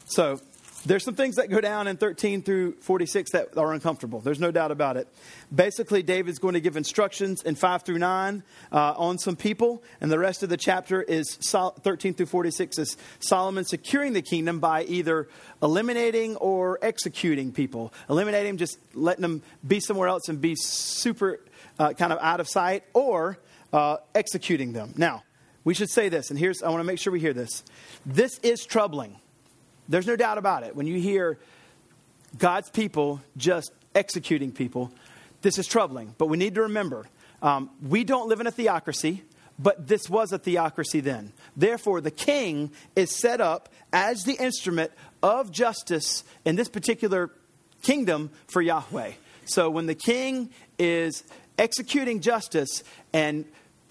So 0.06 0.40
there's 0.84 1.04
some 1.04 1.14
things 1.14 1.36
that 1.36 1.48
go 1.48 1.60
down 1.60 1.86
in 1.86 1.96
13 1.96 2.42
through 2.42 2.72
46 2.80 3.30
that 3.32 3.56
are 3.56 3.72
uncomfortable. 3.72 4.20
There's 4.20 4.40
no 4.40 4.50
doubt 4.50 4.70
about 4.70 4.96
it. 4.96 5.08
Basically, 5.54 6.02
David's 6.02 6.38
going 6.38 6.54
to 6.54 6.60
give 6.60 6.76
instructions 6.76 7.42
in 7.42 7.54
5 7.54 7.82
through 7.82 7.98
9 7.98 8.42
uh, 8.70 8.94
on 8.96 9.18
some 9.18 9.36
people, 9.36 9.82
and 10.00 10.10
the 10.10 10.18
rest 10.18 10.42
of 10.42 10.50
the 10.50 10.56
chapter 10.56 11.02
is 11.02 11.36
13 11.36 12.14
through 12.14 12.26
46 12.26 12.78
is 12.78 12.96
Solomon 13.20 13.64
securing 13.64 14.12
the 14.12 14.22
kingdom 14.22 14.60
by 14.60 14.84
either 14.84 15.28
eliminating 15.62 16.36
or 16.36 16.78
executing 16.82 17.52
people. 17.52 17.92
Eliminating, 18.10 18.58
just 18.58 18.78
letting 18.94 19.22
them 19.22 19.42
be 19.66 19.80
somewhere 19.80 20.08
else 20.08 20.28
and 20.28 20.40
be 20.40 20.54
super 20.54 21.40
uh, 21.78 21.92
kind 21.94 22.12
of 22.12 22.18
out 22.20 22.40
of 22.40 22.48
sight, 22.48 22.84
or 22.92 23.38
uh, 23.72 23.96
executing 24.14 24.72
them. 24.72 24.92
Now, 24.96 25.24
we 25.64 25.72
should 25.72 25.90
say 25.90 26.10
this, 26.10 26.30
and 26.30 26.38
here's 26.38 26.62
I 26.62 26.68
want 26.68 26.80
to 26.80 26.84
make 26.84 26.98
sure 26.98 27.12
we 27.12 27.20
hear 27.20 27.32
this. 27.32 27.64
This 28.04 28.38
is 28.40 28.64
troubling 28.64 29.16
there's 29.88 30.06
no 30.06 30.16
doubt 30.16 30.38
about 30.38 30.62
it. 30.62 30.74
When 30.74 30.86
you 30.86 30.98
hear 31.00 31.38
God's 32.38 32.70
people 32.70 33.20
just 33.36 33.72
executing 33.94 34.52
people, 34.52 34.92
this 35.42 35.58
is 35.58 35.66
troubling. 35.66 36.14
But 36.18 36.26
we 36.26 36.36
need 36.36 36.54
to 36.54 36.62
remember 36.62 37.06
um, 37.42 37.70
we 37.86 38.04
don't 38.04 38.28
live 38.28 38.40
in 38.40 38.46
a 38.46 38.50
theocracy, 38.50 39.22
but 39.58 39.86
this 39.86 40.08
was 40.08 40.32
a 40.32 40.38
theocracy 40.38 41.00
then. 41.00 41.32
Therefore, 41.56 42.00
the 42.00 42.10
king 42.10 42.72
is 42.96 43.14
set 43.14 43.40
up 43.40 43.68
as 43.92 44.24
the 44.24 44.34
instrument 44.34 44.90
of 45.22 45.50
justice 45.52 46.24
in 46.44 46.56
this 46.56 46.68
particular 46.68 47.30
kingdom 47.82 48.30
for 48.48 48.62
Yahweh. 48.62 49.12
So 49.44 49.68
when 49.68 49.86
the 49.86 49.94
king 49.94 50.50
is 50.78 51.22
executing 51.58 52.20
justice 52.20 52.82
and 53.12 53.44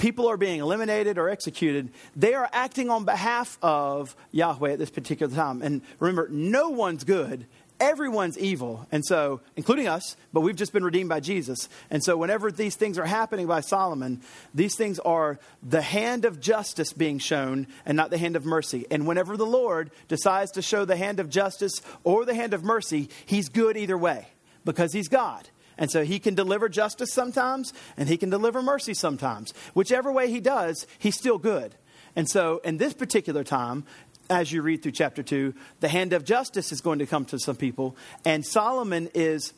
people 0.03 0.29
are 0.29 0.35
being 0.35 0.59
eliminated 0.59 1.17
or 1.17 1.29
executed, 1.29 1.89
they 2.13 2.33
are 2.33 2.49
acting 2.51 2.89
on 2.89 3.05
behalf 3.05 3.57
of 3.61 4.17
Yahweh 4.33 4.73
at 4.73 4.77
this 4.77 4.89
particular 4.89 5.33
time. 5.33 5.61
And 5.61 5.81
remember, 5.97 6.27
no 6.29 6.71
one's 6.71 7.05
good. 7.05 7.47
Everyone's 7.79 8.37
evil, 8.37 8.85
and 8.91 9.01
so, 9.05 9.39
including 9.55 9.87
us, 9.87 10.17
but 10.33 10.41
we've 10.41 10.57
just 10.57 10.73
been 10.73 10.83
redeemed 10.83 11.07
by 11.07 11.21
Jesus. 11.21 11.69
And 11.89 12.03
so, 12.03 12.17
whenever 12.17 12.51
these 12.51 12.75
things 12.75 12.97
are 12.97 13.05
happening 13.05 13.47
by 13.47 13.61
Solomon, 13.61 14.21
these 14.53 14.75
things 14.75 14.99
are 14.99 15.39
the 15.61 15.81
hand 15.81 16.25
of 16.25 16.41
justice 16.41 16.91
being 16.91 17.17
shown 17.17 17.67
and 17.85 17.95
not 17.95 18.09
the 18.09 18.17
hand 18.17 18.35
of 18.35 18.45
mercy. 18.45 18.85
And 18.91 19.07
whenever 19.07 19.37
the 19.37 19.45
Lord 19.45 19.89
decides 20.09 20.51
to 20.51 20.61
show 20.61 20.83
the 20.83 20.97
hand 20.97 21.21
of 21.21 21.29
justice 21.29 21.81
or 22.03 22.25
the 22.25 22.35
hand 22.35 22.53
of 22.53 22.63
mercy, 22.63 23.09
he's 23.25 23.47
good 23.47 23.77
either 23.77 23.97
way 23.97 24.27
because 24.65 24.91
he's 24.91 25.07
God. 25.07 25.47
And 25.77 25.91
so 25.91 26.03
he 26.03 26.19
can 26.19 26.35
deliver 26.35 26.69
justice 26.69 27.13
sometimes 27.13 27.73
and 27.97 28.09
he 28.09 28.17
can 28.17 28.29
deliver 28.29 28.61
mercy 28.61 28.93
sometimes. 28.93 29.53
Whichever 29.73 30.11
way 30.11 30.29
he 30.29 30.39
does, 30.39 30.87
he's 30.99 31.17
still 31.17 31.37
good. 31.37 31.75
And 32.15 32.29
so 32.29 32.59
in 32.63 32.77
this 32.77 32.93
particular 32.93 33.43
time, 33.43 33.85
as 34.29 34.51
you 34.51 34.61
read 34.61 34.81
through 34.83 34.93
chapter 34.93 35.23
2, 35.23 35.53
the 35.79 35.87
hand 35.87 36.13
of 36.13 36.23
justice 36.23 36.71
is 36.71 36.81
going 36.81 36.99
to 36.99 37.05
come 37.05 37.25
to 37.25 37.39
some 37.39 37.55
people. 37.55 37.95
And 38.23 38.45
Solomon 38.45 39.09
is 39.13 39.53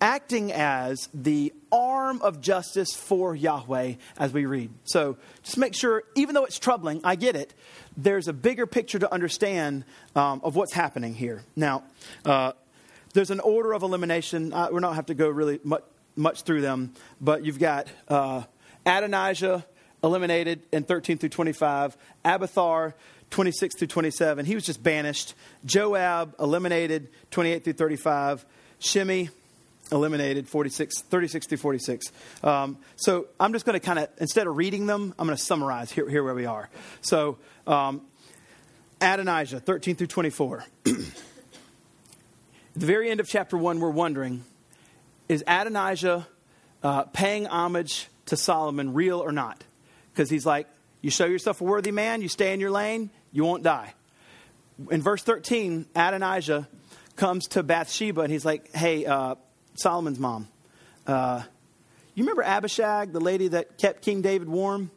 acting 0.00 0.52
as 0.52 1.08
the 1.14 1.52
arm 1.72 2.20
of 2.22 2.40
justice 2.40 2.94
for 2.94 3.34
Yahweh 3.34 3.94
as 4.18 4.32
we 4.32 4.44
read. 4.44 4.70
So 4.84 5.16
just 5.42 5.56
make 5.56 5.74
sure, 5.74 6.02
even 6.14 6.34
though 6.34 6.44
it's 6.44 6.58
troubling, 6.58 7.00
I 7.04 7.16
get 7.16 7.36
it, 7.36 7.54
there's 7.96 8.28
a 8.28 8.32
bigger 8.32 8.66
picture 8.66 8.98
to 8.98 9.12
understand 9.12 9.84
um, 10.14 10.40
of 10.44 10.56
what's 10.56 10.72
happening 10.72 11.14
here. 11.14 11.42
Now, 11.56 11.84
uh, 12.24 12.52
there's 13.14 13.30
an 13.30 13.40
order 13.40 13.72
of 13.72 13.82
elimination. 13.82 14.52
Uh, 14.52 14.68
we 14.70 14.80
don't 14.80 14.94
have 14.94 15.06
to 15.06 15.14
go 15.14 15.28
really 15.28 15.60
much, 15.64 15.84
much 16.16 16.42
through 16.42 16.60
them, 16.60 16.92
but 17.20 17.44
you've 17.44 17.58
got 17.58 17.88
uh, 18.08 18.42
Adonijah 18.84 19.64
eliminated 20.02 20.62
in 20.72 20.82
13 20.82 21.16
through 21.16 21.30
25, 21.30 21.96
Abiathar 22.24 22.94
26 23.30 23.76
through 23.78 23.86
27. 23.88 24.44
He 24.44 24.54
was 24.54 24.64
just 24.64 24.82
banished. 24.82 25.34
Joab 25.64 26.34
eliminated 26.38 27.08
28 27.30 27.64
through 27.64 27.72
35. 27.72 28.44
Shimei 28.80 29.30
eliminated 29.90 30.48
46, 30.48 31.02
36 31.02 31.46
through 31.46 31.58
46. 31.58 32.12
Um, 32.42 32.78
so 32.96 33.28
I'm 33.38 33.52
just 33.52 33.64
going 33.64 33.78
to 33.78 33.84
kind 33.84 33.98
of, 33.98 34.08
instead 34.18 34.46
of 34.46 34.56
reading 34.56 34.86
them, 34.86 35.14
I'm 35.18 35.26
going 35.26 35.36
to 35.36 35.42
summarize 35.42 35.90
here, 35.90 36.08
here 36.08 36.22
where 36.22 36.34
we 36.34 36.46
are. 36.46 36.68
So 37.00 37.38
um, 37.66 38.02
Adonijah 39.00 39.60
13 39.60 39.96
through 39.96 40.08
24. 40.08 40.64
At 42.74 42.80
the 42.80 42.86
very 42.86 43.08
end 43.08 43.20
of 43.20 43.28
chapter 43.28 43.56
1, 43.56 43.78
we're 43.78 43.90
wondering 43.90 44.44
is 45.28 45.44
Adonijah 45.46 46.26
uh, 46.82 47.04
paying 47.04 47.46
homage 47.46 48.08
to 48.26 48.36
Solomon 48.36 48.94
real 48.94 49.20
or 49.20 49.30
not? 49.30 49.62
Because 50.12 50.28
he's 50.28 50.44
like, 50.44 50.66
you 51.00 51.08
show 51.10 51.24
yourself 51.24 51.60
a 51.60 51.64
worthy 51.64 51.92
man, 51.92 52.20
you 52.20 52.28
stay 52.28 52.52
in 52.52 52.58
your 52.58 52.72
lane, 52.72 53.10
you 53.30 53.44
won't 53.44 53.62
die. 53.62 53.94
In 54.90 55.02
verse 55.02 55.22
13, 55.22 55.86
Adonijah 55.94 56.68
comes 57.14 57.46
to 57.48 57.62
Bathsheba 57.62 58.22
and 58.22 58.32
he's 58.32 58.44
like, 58.44 58.74
hey, 58.74 59.06
uh, 59.06 59.36
Solomon's 59.76 60.18
mom, 60.18 60.48
uh, 61.06 61.42
you 62.16 62.24
remember 62.24 62.42
Abishag, 62.42 63.12
the 63.12 63.20
lady 63.20 63.48
that 63.48 63.78
kept 63.78 64.02
King 64.02 64.20
David 64.20 64.48
warm? 64.48 64.90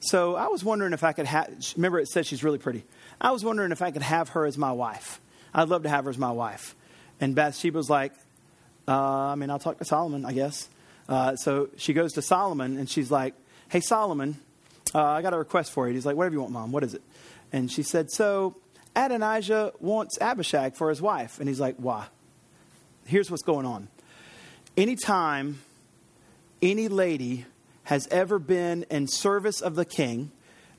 So 0.00 0.36
I 0.36 0.48
was 0.48 0.62
wondering 0.62 0.92
if 0.92 1.02
I 1.02 1.14
could 1.14 1.26
have, 1.26 1.48
remember 1.74 2.00
it 2.00 2.08
says 2.08 2.26
she's 2.26 2.44
really 2.44 2.58
pretty. 2.58 2.84
I 3.18 3.30
was 3.30 3.42
wondering 3.42 3.72
if 3.72 3.80
I 3.80 3.92
could 3.92 4.02
have 4.02 4.30
her 4.30 4.44
as 4.44 4.58
my 4.58 4.72
wife. 4.72 5.22
I'd 5.54 5.70
love 5.70 5.84
to 5.84 5.88
have 5.88 6.04
her 6.04 6.10
as 6.10 6.18
my 6.18 6.32
wife. 6.32 6.74
And 7.20 7.34
Bathsheba 7.34 7.76
was 7.76 7.90
like, 7.90 8.12
uh, 8.86 8.92
I 8.92 9.34
mean, 9.34 9.50
I'll 9.50 9.58
talk 9.58 9.78
to 9.78 9.84
Solomon, 9.84 10.24
I 10.24 10.32
guess. 10.32 10.68
Uh, 11.08 11.36
so 11.36 11.68
she 11.76 11.92
goes 11.92 12.12
to 12.14 12.22
Solomon 12.22 12.78
and 12.78 12.88
she's 12.88 13.10
like, 13.10 13.34
Hey, 13.68 13.80
Solomon, 13.80 14.36
uh, 14.94 15.04
I 15.04 15.22
got 15.22 15.34
a 15.34 15.38
request 15.38 15.72
for 15.72 15.88
you. 15.88 15.94
He's 15.94 16.06
like, 16.06 16.16
Whatever 16.16 16.34
you 16.34 16.40
want, 16.40 16.52
Mom. 16.52 16.72
What 16.72 16.84
is 16.84 16.94
it? 16.94 17.02
And 17.52 17.70
she 17.70 17.82
said, 17.82 18.10
So 18.10 18.56
Adonijah 18.94 19.72
wants 19.80 20.18
Abishag 20.20 20.76
for 20.76 20.90
his 20.90 21.02
wife. 21.02 21.38
And 21.38 21.48
he's 21.48 21.60
like, 21.60 21.76
Why? 21.76 22.06
Here's 23.06 23.30
what's 23.30 23.42
going 23.42 23.66
on. 23.66 23.88
Anytime 24.76 25.60
any 26.60 26.88
lady 26.88 27.46
has 27.84 28.06
ever 28.08 28.38
been 28.38 28.84
in 28.90 29.08
service 29.08 29.60
of 29.60 29.74
the 29.74 29.84
king, 29.84 30.30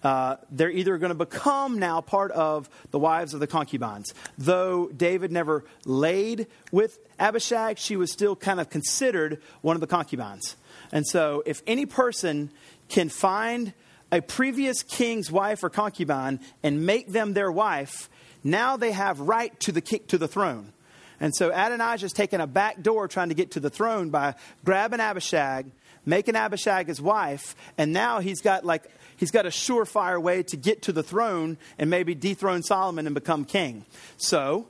uh, 0.03 0.37
they're 0.49 0.71
either 0.71 0.97
going 0.97 1.09
to 1.11 1.15
become 1.15 1.79
now 1.79 2.01
part 2.01 2.31
of 2.31 2.69
the 2.91 2.99
wives 2.99 3.33
of 3.33 3.39
the 3.39 3.47
concubines. 3.47 4.13
Though 4.37 4.87
David 4.87 5.31
never 5.31 5.65
laid 5.85 6.47
with 6.71 6.99
Abishag, 7.19 7.77
she 7.77 7.95
was 7.95 8.11
still 8.11 8.35
kind 8.35 8.59
of 8.59 8.69
considered 8.69 9.41
one 9.61 9.75
of 9.75 9.81
the 9.81 9.87
concubines. 9.87 10.55
And 10.91 11.05
so, 11.05 11.43
if 11.45 11.61
any 11.67 11.85
person 11.85 12.49
can 12.87 13.09
find 13.09 13.73
a 14.11 14.21
previous 14.21 14.81
king's 14.83 15.31
wife 15.31 15.63
or 15.63 15.69
concubine 15.69 16.39
and 16.63 16.85
make 16.85 17.09
them 17.09 17.33
their 17.33 17.51
wife, 17.51 18.09
now 18.43 18.77
they 18.77 18.91
have 18.91 19.19
right 19.19 19.57
to 19.61 19.71
the 19.71 19.81
to 19.81 20.17
the 20.17 20.27
throne. 20.27 20.73
And 21.19 21.35
so 21.35 21.49
Adonijah 21.49 22.05
is 22.05 22.13
taking 22.13 22.39
a 22.39 22.47
back 22.47 22.81
door 22.81 23.07
trying 23.07 23.29
to 23.29 23.35
get 23.35 23.51
to 23.51 23.59
the 23.59 23.69
throne 23.69 24.09
by 24.09 24.35
grabbing 24.63 25.01
Abishag, 25.01 25.65
making 26.09 26.35
Abishag 26.35 26.87
his 26.87 27.01
wife, 27.01 27.55
and 27.77 27.93
now 27.93 28.19
he's 28.19 28.41
got 28.41 28.65
like 28.65 28.89
he's 29.15 29.31
got 29.31 29.45
a 29.45 29.49
surefire 29.49 30.21
way 30.21 30.43
to 30.43 30.57
get 30.57 30.81
to 30.83 30.91
the 30.91 31.03
throne 31.03 31.57
and 31.77 31.89
maybe 31.89 32.15
dethrone 32.15 32.63
Solomon 32.63 33.05
and 33.05 33.13
become 33.13 33.45
king. 33.45 33.85
So, 34.17 34.67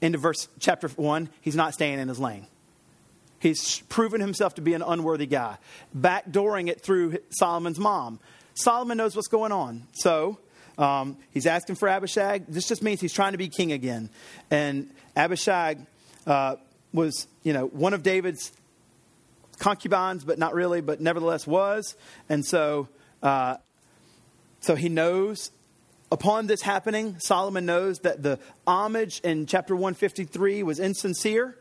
into 0.00 0.18
verse 0.18 0.48
chapter 0.58 0.88
1, 0.88 1.28
he's 1.40 1.54
not 1.54 1.74
staying 1.74 1.98
in 1.98 2.08
his 2.08 2.18
lane. 2.18 2.46
He's 3.38 3.80
proven 3.88 4.20
himself 4.20 4.54
to 4.54 4.62
be 4.62 4.72
an 4.72 4.82
unworthy 4.82 5.26
guy, 5.26 5.58
backdooring 5.96 6.68
it 6.68 6.80
through 6.80 7.18
Solomon's 7.30 7.78
mom. 7.78 8.18
Solomon 8.54 8.96
knows 8.96 9.14
what's 9.14 9.28
going 9.28 9.52
on. 9.52 9.86
So, 9.92 10.38
um, 10.78 11.18
he's 11.32 11.46
asking 11.46 11.76
for 11.76 11.88
Abishag. 11.88 12.46
This 12.46 12.66
just 12.66 12.82
means 12.82 13.00
he's 13.00 13.12
trying 13.12 13.32
to 13.32 13.38
be 13.38 13.48
king 13.48 13.72
again. 13.72 14.08
And 14.50 14.90
Abishag 15.16 15.78
uh, 16.26 16.56
was, 16.92 17.26
you 17.42 17.52
know, 17.52 17.66
one 17.66 17.94
of 17.94 18.02
David's 18.02 18.52
concubines, 19.62 20.24
but 20.24 20.38
not 20.38 20.54
really, 20.54 20.80
but 20.80 21.00
nevertheless 21.00 21.46
was. 21.46 21.96
And 22.28 22.44
so 22.44 22.88
uh, 23.22 23.56
so 24.60 24.74
he 24.74 24.88
knows 24.88 25.50
upon 26.10 26.46
this 26.46 26.62
happening, 26.62 27.18
Solomon 27.18 27.64
knows 27.64 28.00
that 28.00 28.22
the 28.22 28.38
homage 28.66 29.20
in 29.20 29.46
chapter 29.46 29.74
153 29.74 30.62
was 30.62 30.78
insincere, 30.78 31.56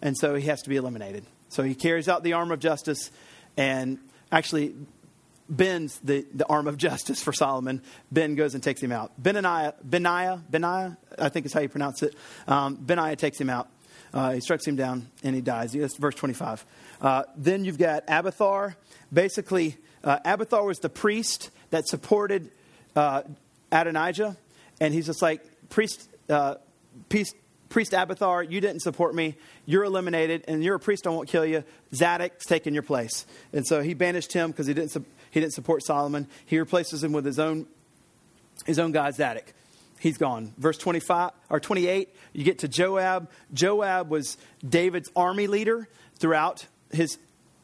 and 0.00 0.16
so 0.16 0.34
he 0.34 0.46
has 0.46 0.62
to 0.62 0.68
be 0.68 0.76
eliminated. 0.76 1.24
So 1.48 1.62
he 1.62 1.74
carries 1.74 2.08
out 2.08 2.22
the 2.22 2.32
arm 2.32 2.52
of 2.52 2.60
justice 2.60 3.10
and 3.56 3.98
actually 4.30 4.74
bends 5.48 5.98
the, 5.98 6.24
the 6.32 6.46
arm 6.46 6.68
of 6.68 6.76
justice 6.76 7.20
for 7.20 7.32
Solomon. 7.32 7.82
Ben 8.12 8.36
goes 8.36 8.54
and 8.54 8.62
takes 8.62 8.80
him 8.80 8.92
out. 8.92 9.12
Benaiah, 9.20 9.74
Benaiah, 9.82 10.40
Benaiah, 10.48 10.96
I 11.18 11.28
think 11.28 11.46
is 11.46 11.52
how 11.52 11.60
you 11.60 11.68
pronounce 11.68 12.04
it. 12.04 12.14
Um, 12.46 12.76
Benaiah 12.76 13.16
takes 13.16 13.40
him 13.40 13.50
out. 13.50 13.68
Uh, 14.14 14.32
he 14.32 14.40
strikes 14.40 14.66
him 14.66 14.76
down 14.76 15.08
and 15.22 15.34
he 15.34 15.40
dies. 15.40 15.72
That's 15.72 15.96
verse 15.96 16.14
25. 16.14 16.64
Uh, 17.00 17.24
then 17.36 17.64
you've 17.64 17.78
got 17.78 18.04
Abiathar. 18.08 18.76
Basically, 19.12 19.76
uh, 20.04 20.18
Abiathar 20.24 20.64
was 20.64 20.78
the 20.78 20.88
priest 20.88 21.50
that 21.70 21.86
supported 21.86 22.50
uh, 22.96 23.22
Adonijah, 23.72 24.36
and 24.80 24.92
he's 24.92 25.06
just 25.06 25.22
like, 25.22 25.42
priest, 25.68 26.08
uh, 26.28 26.56
priest, 27.08 27.34
priest 27.68 27.92
Abiathar, 27.92 28.42
you 28.42 28.60
didn't 28.60 28.80
support 28.80 29.14
me. 29.14 29.36
You're 29.66 29.84
eliminated, 29.84 30.44
and 30.48 30.62
you're 30.62 30.76
a 30.76 30.80
priest. 30.80 31.06
I 31.06 31.10
won't 31.10 31.28
kill 31.28 31.46
you. 31.46 31.64
Zadok's 31.94 32.46
taking 32.46 32.74
your 32.74 32.82
place, 32.82 33.26
and 33.52 33.66
so 33.66 33.82
he 33.82 33.94
banished 33.94 34.32
him 34.32 34.50
because 34.50 34.66
he 34.66 34.74
didn't. 34.74 34.96
He 35.30 35.38
didn't 35.38 35.52
support 35.52 35.84
Solomon. 35.84 36.26
He 36.44 36.58
replaces 36.58 37.04
him 37.04 37.12
with 37.12 37.24
his 37.24 37.38
own, 37.38 37.66
his 38.66 38.78
own 38.78 38.90
guy, 38.90 39.12
Zadok. 39.12 39.52
He's 40.00 40.18
gone. 40.18 40.54
Verse 40.56 40.78
25 40.78 41.30
or 41.50 41.60
28, 41.60 42.08
you 42.32 42.42
get 42.42 42.60
to 42.60 42.68
Joab. 42.68 43.30
Joab 43.52 44.08
was 44.08 44.38
David's 44.66 45.10
army 45.14 45.46
leader 45.46 45.88
throughout 46.16 46.66
his, 46.92 47.18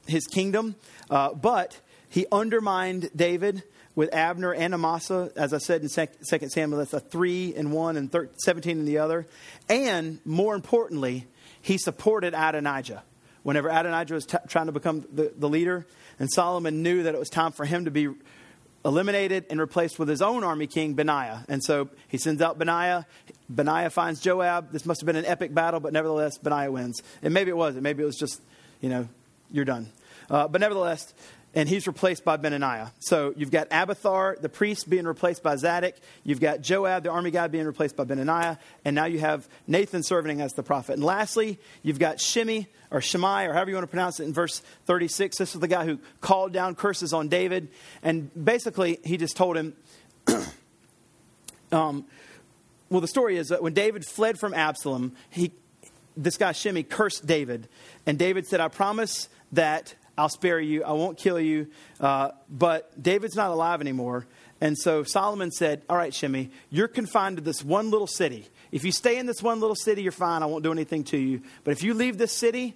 his 0.06 0.26
kingdom, 0.26 0.76
uh, 1.10 1.34
but 1.34 1.80
he 2.08 2.26
undermined 2.30 3.10
David 3.14 3.62
with 3.94 4.14
Abner 4.14 4.52
and 4.54 4.74
Amasa. 4.74 5.32
As 5.36 5.52
I 5.52 5.58
said 5.58 5.82
in 5.82 5.88
2 5.88 6.48
Samuel, 6.48 6.78
that's 6.78 6.92
a 6.92 7.00
3 7.00 7.54
in 7.54 7.70
one 7.72 7.96
and 7.96 8.14
17 8.44 8.78
in 8.78 8.84
the 8.84 8.98
other. 8.98 9.26
And 9.68 10.20
more 10.24 10.54
importantly, 10.54 11.26
he 11.60 11.78
supported 11.78 12.34
Adonijah. 12.34 13.02
Whenever 13.42 13.68
Adonijah 13.68 14.14
was 14.14 14.26
t- 14.26 14.38
trying 14.48 14.66
to 14.66 14.72
become 14.72 15.04
the, 15.12 15.32
the 15.36 15.48
leader, 15.48 15.86
and 16.18 16.30
Solomon 16.30 16.82
knew 16.82 17.04
that 17.04 17.14
it 17.14 17.18
was 17.18 17.28
time 17.28 17.52
for 17.52 17.64
him 17.64 17.84
to 17.84 17.90
be 17.90 18.08
eliminated 18.84 19.46
and 19.50 19.58
replaced 19.58 19.98
with 19.98 20.08
his 20.08 20.22
own 20.22 20.44
army 20.44 20.66
king, 20.66 20.94
Benaiah. 20.94 21.44
And 21.48 21.62
so 21.62 21.88
he 22.08 22.18
sends 22.18 22.40
out 22.40 22.58
Benaiah. 22.58 23.06
Benaiah 23.48 23.90
finds 23.90 24.20
Joab. 24.20 24.70
This 24.72 24.86
must 24.86 25.00
have 25.00 25.06
been 25.06 25.16
an 25.16 25.26
epic 25.26 25.52
battle, 25.52 25.80
but 25.80 25.92
nevertheless, 25.92 26.38
Benaiah 26.38 26.70
wins. 26.70 27.02
And 27.22 27.34
maybe 27.34 27.50
it 27.50 27.56
wasn't. 27.56 27.82
Maybe 27.82 28.02
it 28.02 28.06
was 28.06 28.16
just, 28.16 28.40
you 28.80 28.88
know, 28.88 29.08
you're 29.50 29.64
done. 29.64 29.90
Uh, 30.28 30.48
but 30.48 30.60
nevertheless, 30.60 31.14
and 31.56 31.70
he's 31.70 31.86
replaced 31.86 32.22
by 32.22 32.36
Benaniah. 32.36 32.90
So 33.00 33.32
you've 33.34 33.50
got 33.50 33.68
Abiathar, 33.70 34.36
the 34.42 34.48
priest, 34.50 34.90
being 34.90 35.06
replaced 35.06 35.42
by 35.42 35.56
Zadok. 35.56 35.94
You've 36.22 36.38
got 36.38 36.60
Joab, 36.60 37.04
the 37.04 37.10
army 37.10 37.30
guy, 37.30 37.46
being 37.46 37.64
replaced 37.64 37.96
by 37.96 38.04
Benaniah. 38.04 38.58
And 38.84 38.94
now 38.94 39.06
you 39.06 39.20
have 39.20 39.48
Nathan 39.66 40.02
serving 40.02 40.42
as 40.42 40.52
the 40.52 40.62
prophet. 40.62 40.92
And 40.92 41.02
lastly, 41.02 41.58
you've 41.82 41.98
got 41.98 42.20
Shimei, 42.20 42.68
or 42.90 43.00
Shimei, 43.00 43.46
or 43.46 43.54
however 43.54 43.70
you 43.70 43.76
want 43.76 43.84
to 43.84 43.90
pronounce 43.90 44.20
it 44.20 44.24
in 44.24 44.34
verse 44.34 44.60
36. 44.84 45.38
This 45.38 45.54
is 45.54 45.60
the 45.60 45.66
guy 45.66 45.86
who 45.86 45.98
called 46.20 46.52
down 46.52 46.74
curses 46.74 47.14
on 47.14 47.28
David. 47.28 47.68
And 48.02 48.30
basically, 48.44 48.98
he 49.02 49.16
just 49.16 49.34
told 49.34 49.56
him, 49.56 49.74
um, 51.72 52.04
well, 52.90 53.00
the 53.00 53.08
story 53.08 53.38
is 53.38 53.48
that 53.48 53.62
when 53.62 53.72
David 53.72 54.04
fled 54.04 54.38
from 54.38 54.52
Absalom, 54.52 55.16
he, 55.30 55.52
this 56.16 56.36
guy 56.36 56.52
Shimei 56.52 56.82
cursed 56.82 57.26
David. 57.26 57.68
And 58.06 58.18
David 58.18 58.46
said, 58.46 58.60
I 58.60 58.68
promise 58.68 59.28
that 59.52 59.94
I'll 60.18 60.28
spare 60.28 60.58
you. 60.58 60.82
I 60.84 60.92
won't 60.92 61.18
kill 61.18 61.38
you. 61.38 61.68
Uh, 62.00 62.30
but 62.48 63.00
David's 63.00 63.36
not 63.36 63.50
alive 63.50 63.80
anymore. 63.80 64.26
And 64.60 64.78
so 64.78 65.02
Solomon 65.02 65.50
said, 65.50 65.82
All 65.88 65.96
right, 65.96 66.14
Shimei, 66.14 66.50
you're 66.70 66.88
confined 66.88 67.36
to 67.36 67.42
this 67.42 67.62
one 67.62 67.90
little 67.90 68.06
city. 68.06 68.46
If 68.72 68.84
you 68.84 68.92
stay 68.92 69.18
in 69.18 69.26
this 69.26 69.42
one 69.42 69.60
little 69.60 69.76
city, 69.76 70.02
you're 70.02 70.12
fine. 70.12 70.42
I 70.42 70.46
won't 70.46 70.64
do 70.64 70.72
anything 70.72 71.04
to 71.04 71.18
you. 71.18 71.42
But 71.64 71.72
if 71.72 71.82
you 71.82 71.94
leave 71.94 72.16
this 72.16 72.32
city, 72.32 72.74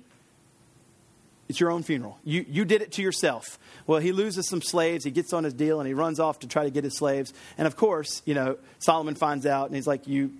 it's 1.48 1.58
your 1.58 1.70
own 1.70 1.82
funeral. 1.82 2.18
You, 2.22 2.44
you 2.48 2.64
did 2.64 2.82
it 2.82 2.92
to 2.92 3.02
yourself. 3.02 3.58
Well, 3.86 3.98
he 3.98 4.12
loses 4.12 4.48
some 4.48 4.62
slaves. 4.62 5.04
He 5.04 5.10
gets 5.10 5.32
on 5.32 5.42
his 5.42 5.54
deal 5.54 5.80
and 5.80 5.88
he 5.88 5.94
runs 5.94 6.20
off 6.20 6.40
to 6.40 6.46
try 6.46 6.64
to 6.64 6.70
get 6.70 6.84
his 6.84 6.96
slaves. 6.96 7.32
And 7.58 7.66
of 7.66 7.74
course, 7.74 8.22
you 8.24 8.34
know, 8.34 8.58
Solomon 8.78 9.16
finds 9.16 9.46
out 9.46 9.66
and 9.66 9.74
he's 9.74 9.86
like, 9.86 10.06
You, 10.06 10.32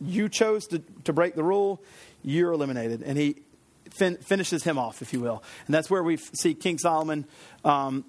you 0.00 0.28
chose 0.28 0.66
to, 0.68 0.82
to 1.04 1.12
break 1.12 1.34
the 1.34 1.44
rule. 1.44 1.80
You're 2.26 2.52
eliminated. 2.52 3.02
And 3.02 3.16
he, 3.16 3.36
fin- 3.90 4.16
finishes 4.16 4.64
him 4.64 4.78
off, 4.78 5.00
if 5.00 5.12
you 5.12 5.20
will. 5.20 5.42
And 5.66 5.74
that's 5.74 5.88
where 5.88 6.02
we 6.02 6.16
see 6.16 6.54
King 6.54 6.76
Solomon 6.76 7.24
um, 7.64 8.04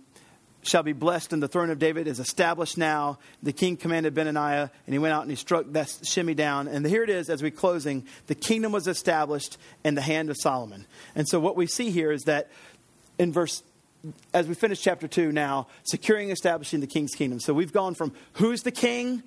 shall 0.63 0.83
be 0.83 0.91
blessed, 0.91 1.33
and 1.33 1.41
the 1.41 1.47
throne 1.47 1.69
of 1.69 1.77
David 1.77 2.07
is 2.07 2.19
established 2.19 2.77
now. 2.77 3.19
The 3.43 3.53
king 3.53 3.77
commanded 3.77 4.15
Benaniah, 4.15 4.71
and 4.85 4.93
he 4.93 4.97
went 4.97 5.13
out 5.13 5.21
and 5.21 5.29
he 5.29 5.37
struck 5.37 5.65
that 5.73 5.95
Shimei 6.03 6.33
down. 6.33 6.67
And 6.67 6.85
here 6.85 7.03
it 7.03 7.09
is, 7.11 7.29
as 7.29 7.43
we're 7.43 7.51
closing, 7.51 8.05
the 8.25 8.35
kingdom 8.35 8.71
was 8.71 8.87
established 8.87 9.57
in 9.85 9.95
the 9.95 10.01
hand 10.01 10.29
of 10.31 10.37
Solomon. 10.37 10.87
And 11.15 11.27
so 11.29 11.39
what 11.39 11.55
we 11.55 11.67
see 11.67 11.91
here 11.91 12.11
is 12.11 12.23
that 12.23 12.49
in 13.17 13.31
verse 13.31 13.63
as 14.33 14.47
we 14.47 14.53
finish 14.53 14.81
chapter 14.81 15.07
2 15.07 15.31
now, 15.31 15.67
securing 15.83 16.29
establishing 16.29 16.79
the 16.79 16.87
king's 16.87 17.13
kingdom. 17.15 17.39
So 17.39 17.53
we've 17.53 17.73
gone 17.73 17.93
from 17.93 18.13
who's 18.33 18.61
the 18.61 18.71
king 18.71 19.23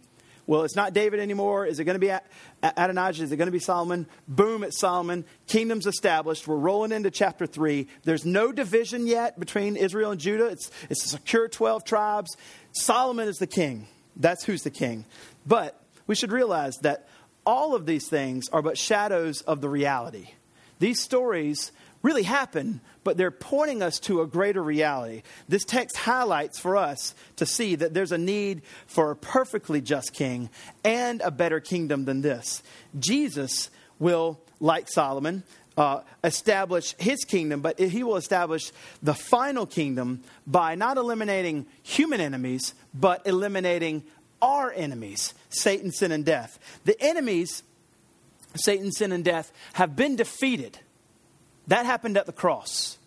well, 0.51 0.65
it's 0.65 0.75
not 0.75 0.93
David 0.93 1.21
anymore. 1.21 1.65
Is 1.65 1.79
it 1.79 1.85
going 1.85 1.95
to 1.95 2.01
be 2.01 2.13
Adonijah? 2.61 3.23
Is 3.23 3.31
it 3.31 3.37
going 3.37 3.47
to 3.47 3.53
be 3.53 3.61
Solomon? 3.61 4.09
Boom, 4.27 4.65
it's 4.65 4.81
Solomon. 4.81 5.25
Kingdom's 5.47 5.87
established. 5.87 6.49
We're 6.49 6.57
rolling 6.57 6.91
into 6.91 7.13
chapter 7.13 7.47
3. 7.47 7.87
There's 8.03 8.27
no 8.27 8.51
division 8.51 9.07
yet 9.07 9.39
between 9.39 9.77
Israel 9.77 10.11
and 10.11 10.21
Judah. 10.21 10.47
It's, 10.47 10.73
it's 10.91 11.05
a 11.05 11.09
secure 11.09 11.47
12 11.47 11.85
tribes. 11.85 12.37
Solomon 12.73 13.29
is 13.29 13.39
the 13.39 13.47
king. 13.47 13.87
That's 14.17 14.43
who's 14.43 14.63
the 14.63 14.73
king. 14.73 15.05
But 15.47 15.81
we 16.09 16.17
should 16.17 16.33
realize 16.33 16.79
that 16.79 17.07
all 17.47 17.77
of 17.77 17.87
these 17.87 18.09
things 18.09 18.49
are 18.49 18.61
but 18.61 18.77
shadows 18.77 19.43
of 19.43 19.61
the 19.61 19.69
reality. 19.69 20.31
These 20.81 21.01
stories 21.01 21.71
really 22.03 22.23
happen, 22.23 22.81
but 23.05 23.17
they're 23.17 23.31
pointing 23.31 23.83
us 23.83 23.99
to 24.01 24.23
a 24.23 24.27
greater 24.27 24.63
reality. 24.63 25.23
This 25.49 25.65
text 25.65 25.97
highlights 25.97 26.59
for 26.59 26.77
us 26.77 27.15
to 27.37 27.47
see 27.47 27.75
that 27.75 27.95
there's 27.95 28.13
a 28.13 28.19
need 28.19 28.63
for 28.87 29.11
a 29.11 29.17
perfectly 29.17 29.81
just 29.81 30.13
king 30.13 30.51
and 30.85 31.21
a 31.21 31.31
better 31.31 31.61
kingdom 31.61 32.05
than 32.05 32.23
this. 32.23 32.63
Jesus 32.99 33.71
will, 33.99 34.41
like 34.61 34.89
Solomon, 34.89 35.43
uh, 35.77 36.01
establish 36.25 36.95
his 36.99 37.25
kingdom, 37.25 37.61
but 37.61 37.79
he 37.79 38.03
will 38.03 38.17
establish 38.17 38.73
the 39.03 39.15
final 39.15 39.67
kingdom 39.67 40.23
by 40.47 40.75
not 40.75 40.97
eliminating 40.97 41.67
human 41.83 42.21
enemies, 42.21 42.75
but 42.93 43.27
eliminating 43.27 44.03
our 44.43 44.73
enemies 44.73 45.35
Satan, 45.51 45.91
sin, 45.91 46.13
and 46.13 46.25
death. 46.25 46.59
The 46.85 47.01
enemies, 47.01 47.63
Satan, 48.55 48.93
sin, 48.93 49.13
and 49.13 49.25
death, 49.25 49.53
have 49.75 49.97
been 49.97 50.17
defeated 50.17 50.79
that 51.71 51.87
happened 51.87 52.17
at 52.17 52.27
the 52.27 52.33
cross. 52.33 52.99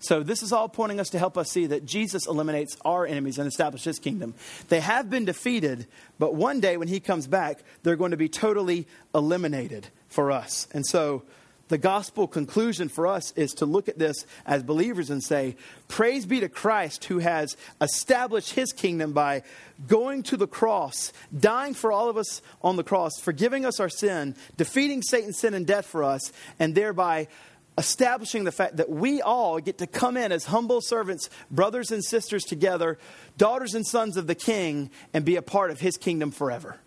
So, 0.00 0.22
this 0.22 0.44
is 0.44 0.52
all 0.52 0.68
pointing 0.68 1.00
us 1.00 1.10
to 1.10 1.18
help 1.18 1.36
us 1.36 1.50
see 1.50 1.66
that 1.66 1.84
Jesus 1.84 2.28
eliminates 2.28 2.76
our 2.84 3.04
enemies 3.04 3.36
and 3.38 3.48
establishes 3.48 3.84
his 3.84 3.98
kingdom. 3.98 4.34
They 4.68 4.78
have 4.78 5.10
been 5.10 5.24
defeated, 5.24 5.88
but 6.20 6.36
one 6.36 6.60
day 6.60 6.76
when 6.76 6.86
he 6.86 7.00
comes 7.00 7.26
back, 7.26 7.64
they're 7.82 7.96
going 7.96 8.12
to 8.12 8.16
be 8.16 8.28
totally 8.28 8.86
eliminated 9.12 9.88
for 10.08 10.30
us. 10.30 10.68
And 10.72 10.86
so, 10.86 11.24
the 11.68 11.78
gospel 11.78 12.26
conclusion 12.26 12.88
for 12.88 13.06
us 13.06 13.32
is 13.32 13.52
to 13.54 13.66
look 13.66 13.88
at 13.88 13.98
this 13.98 14.26
as 14.46 14.62
believers 14.62 15.10
and 15.10 15.22
say, 15.22 15.56
Praise 15.86 16.26
be 16.26 16.40
to 16.40 16.48
Christ 16.48 17.04
who 17.04 17.18
has 17.18 17.56
established 17.80 18.52
his 18.52 18.72
kingdom 18.72 19.12
by 19.12 19.42
going 19.86 20.22
to 20.24 20.36
the 20.36 20.46
cross, 20.46 21.12
dying 21.38 21.74
for 21.74 21.92
all 21.92 22.08
of 22.08 22.16
us 22.16 22.42
on 22.62 22.76
the 22.76 22.84
cross, 22.84 23.20
forgiving 23.20 23.64
us 23.64 23.80
our 23.80 23.88
sin, 23.88 24.34
defeating 24.56 25.02
Satan's 25.02 25.38
sin 25.38 25.54
and 25.54 25.66
death 25.66 25.86
for 25.86 26.02
us, 26.02 26.32
and 26.58 26.74
thereby 26.74 27.28
establishing 27.76 28.44
the 28.44 28.52
fact 28.52 28.78
that 28.78 28.90
we 28.90 29.22
all 29.22 29.60
get 29.60 29.78
to 29.78 29.86
come 29.86 30.16
in 30.16 30.32
as 30.32 30.46
humble 30.46 30.80
servants, 30.80 31.30
brothers 31.50 31.92
and 31.92 32.04
sisters 32.04 32.44
together, 32.44 32.98
daughters 33.36 33.74
and 33.74 33.86
sons 33.86 34.16
of 34.16 34.26
the 34.26 34.34
King, 34.34 34.90
and 35.14 35.24
be 35.24 35.36
a 35.36 35.42
part 35.42 35.70
of 35.70 35.80
his 35.80 35.96
kingdom 35.96 36.32
forever. 36.32 36.78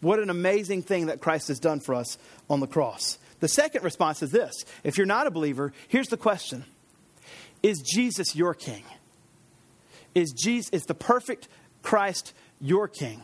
What 0.00 0.18
an 0.18 0.28
amazing 0.28 0.82
thing 0.82 1.06
that 1.06 1.20
Christ 1.20 1.48
has 1.48 1.60
done 1.60 1.80
for 1.80 1.94
us 1.94 2.18
on 2.50 2.60
the 2.60 2.66
cross. 2.66 3.18
The 3.40 3.48
second 3.48 3.84
response 3.84 4.22
is 4.22 4.30
this 4.30 4.64
if 4.84 4.96
you're 4.96 5.06
not 5.06 5.26
a 5.26 5.30
believer, 5.30 5.72
here's 5.88 6.08
the 6.08 6.16
question 6.16 6.64
Is 7.62 7.80
Jesus 7.82 8.34
your 8.34 8.54
king? 8.54 8.84
Is, 10.14 10.32
Jesus, 10.32 10.70
is 10.72 10.84
the 10.84 10.94
perfect 10.94 11.48
Christ 11.82 12.32
your 12.58 12.88
king? 12.88 13.22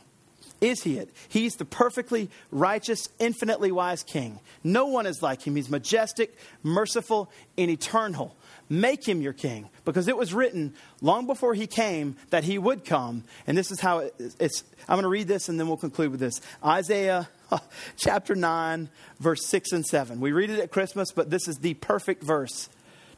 Is 0.62 0.84
he 0.84 0.96
it? 0.96 1.10
He's 1.28 1.56
the 1.56 1.64
perfectly 1.64 2.30
righteous, 2.52 3.08
infinitely 3.18 3.72
wise 3.72 4.04
king. 4.04 4.38
No 4.62 4.86
one 4.86 5.06
is 5.06 5.20
like 5.20 5.42
him. 5.42 5.56
He's 5.56 5.68
majestic, 5.68 6.36
merciful, 6.62 7.28
and 7.58 7.68
eternal. 7.68 8.36
Make 8.70 9.06
him 9.06 9.20
your 9.20 9.32
king 9.32 9.68
because 9.84 10.06
it 10.06 10.16
was 10.16 10.32
written 10.32 10.74
long 11.00 11.26
before 11.26 11.54
he 11.54 11.66
came 11.66 12.16
that 12.30 12.44
he 12.44 12.58
would 12.58 12.84
come. 12.84 13.24
And 13.44 13.58
this 13.58 13.72
is 13.72 13.80
how 13.80 13.98
it, 13.98 14.14
it's. 14.38 14.62
I'm 14.88 14.94
going 14.94 15.02
to 15.02 15.08
read 15.08 15.26
this 15.26 15.48
and 15.48 15.58
then 15.58 15.66
we'll 15.66 15.76
conclude 15.76 16.12
with 16.12 16.20
this. 16.20 16.40
Isaiah 16.64 17.28
chapter 17.96 18.36
9, 18.36 18.88
verse 19.18 19.44
6 19.46 19.72
and 19.72 19.84
7. 19.84 20.20
We 20.20 20.30
read 20.30 20.48
it 20.48 20.60
at 20.60 20.70
Christmas, 20.70 21.10
but 21.10 21.28
this 21.28 21.48
is 21.48 21.58
the 21.58 21.74
perfect 21.74 22.22
verse 22.22 22.68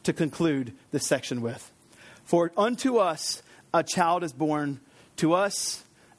to 0.04 0.14
conclude 0.14 0.72
this 0.92 1.06
section 1.06 1.42
with. 1.42 1.70
For 2.24 2.52
unto 2.56 2.96
us 2.96 3.42
a 3.74 3.82
child 3.82 4.24
is 4.24 4.32
born, 4.32 4.80
to 5.16 5.34
us 5.34 5.83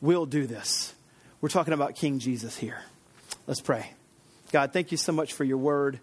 will 0.00 0.26
do 0.26 0.46
this. 0.46 0.94
We're 1.40 1.48
talking 1.48 1.74
about 1.74 1.94
King 1.94 2.18
Jesus 2.18 2.56
here. 2.56 2.82
Let's 3.46 3.60
pray. 3.60 3.92
God, 4.52 4.72
thank 4.72 4.90
you 4.90 4.96
so 4.96 5.12
much 5.12 5.32
for 5.32 5.44
your 5.44 5.58
word, 5.58 6.00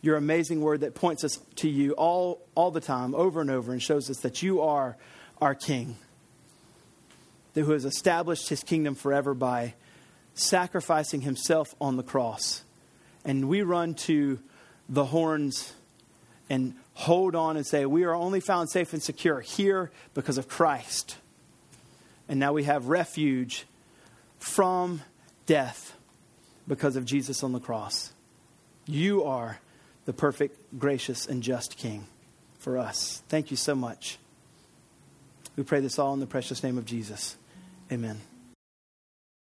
your 0.00 0.16
amazing 0.16 0.60
word 0.60 0.80
that 0.80 0.94
points 0.94 1.24
us 1.24 1.38
to 1.56 1.68
you 1.68 1.92
all, 1.92 2.40
all 2.54 2.70
the 2.70 2.80
time, 2.80 3.14
over 3.14 3.40
and 3.40 3.50
over, 3.50 3.72
and 3.72 3.82
shows 3.82 4.08
us 4.08 4.18
that 4.18 4.42
you 4.42 4.60
are 4.62 4.96
our 5.40 5.54
King. 5.54 5.96
who 7.54 7.70
has 7.72 7.84
established 7.84 8.48
his 8.48 8.62
kingdom 8.62 8.94
forever 8.94 9.34
by 9.34 9.74
sacrificing 10.34 11.20
himself 11.20 11.74
on 11.80 11.96
the 11.96 12.02
cross. 12.02 12.62
And 13.24 13.48
we 13.48 13.62
run 13.62 13.94
to 14.06 14.38
the 14.88 15.04
horns 15.04 15.74
and 16.48 16.74
hold 16.94 17.34
on 17.34 17.56
and 17.56 17.66
say, 17.66 17.84
We 17.84 18.04
are 18.04 18.14
only 18.14 18.40
found 18.40 18.70
safe 18.70 18.92
and 18.92 19.02
secure 19.02 19.40
here 19.40 19.90
because 20.14 20.38
of 20.38 20.48
Christ. 20.48 21.16
And 22.32 22.40
now 22.40 22.54
we 22.54 22.64
have 22.64 22.86
refuge 22.88 23.66
from 24.38 25.02
death 25.44 25.94
because 26.66 26.96
of 26.96 27.04
Jesus 27.04 27.42
on 27.42 27.52
the 27.52 27.60
cross. 27.60 28.10
You 28.86 29.24
are 29.24 29.60
the 30.06 30.14
perfect, 30.14 30.78
gracious, 30.78 31.26
and 31.26 31.42
just 31.42 31.76
King 31.76 32.06
for 32.58 32.78
us. 32.78 33.22
Thank 33.28 33.50
you 33.50 33.58
so 33.58 33.74
much. 33.74 34.16
We 35.56 35.62
pray 35.62 35.80
this 35.80 35.98
all 35.98 36.14
in 36.14 36.20
the 36.20 36.26
precious 36.26 36.62
name 36.62 36.78
of 36.78 36.86
Jesus. 36.86 37.36
Amen. 37.92 38.18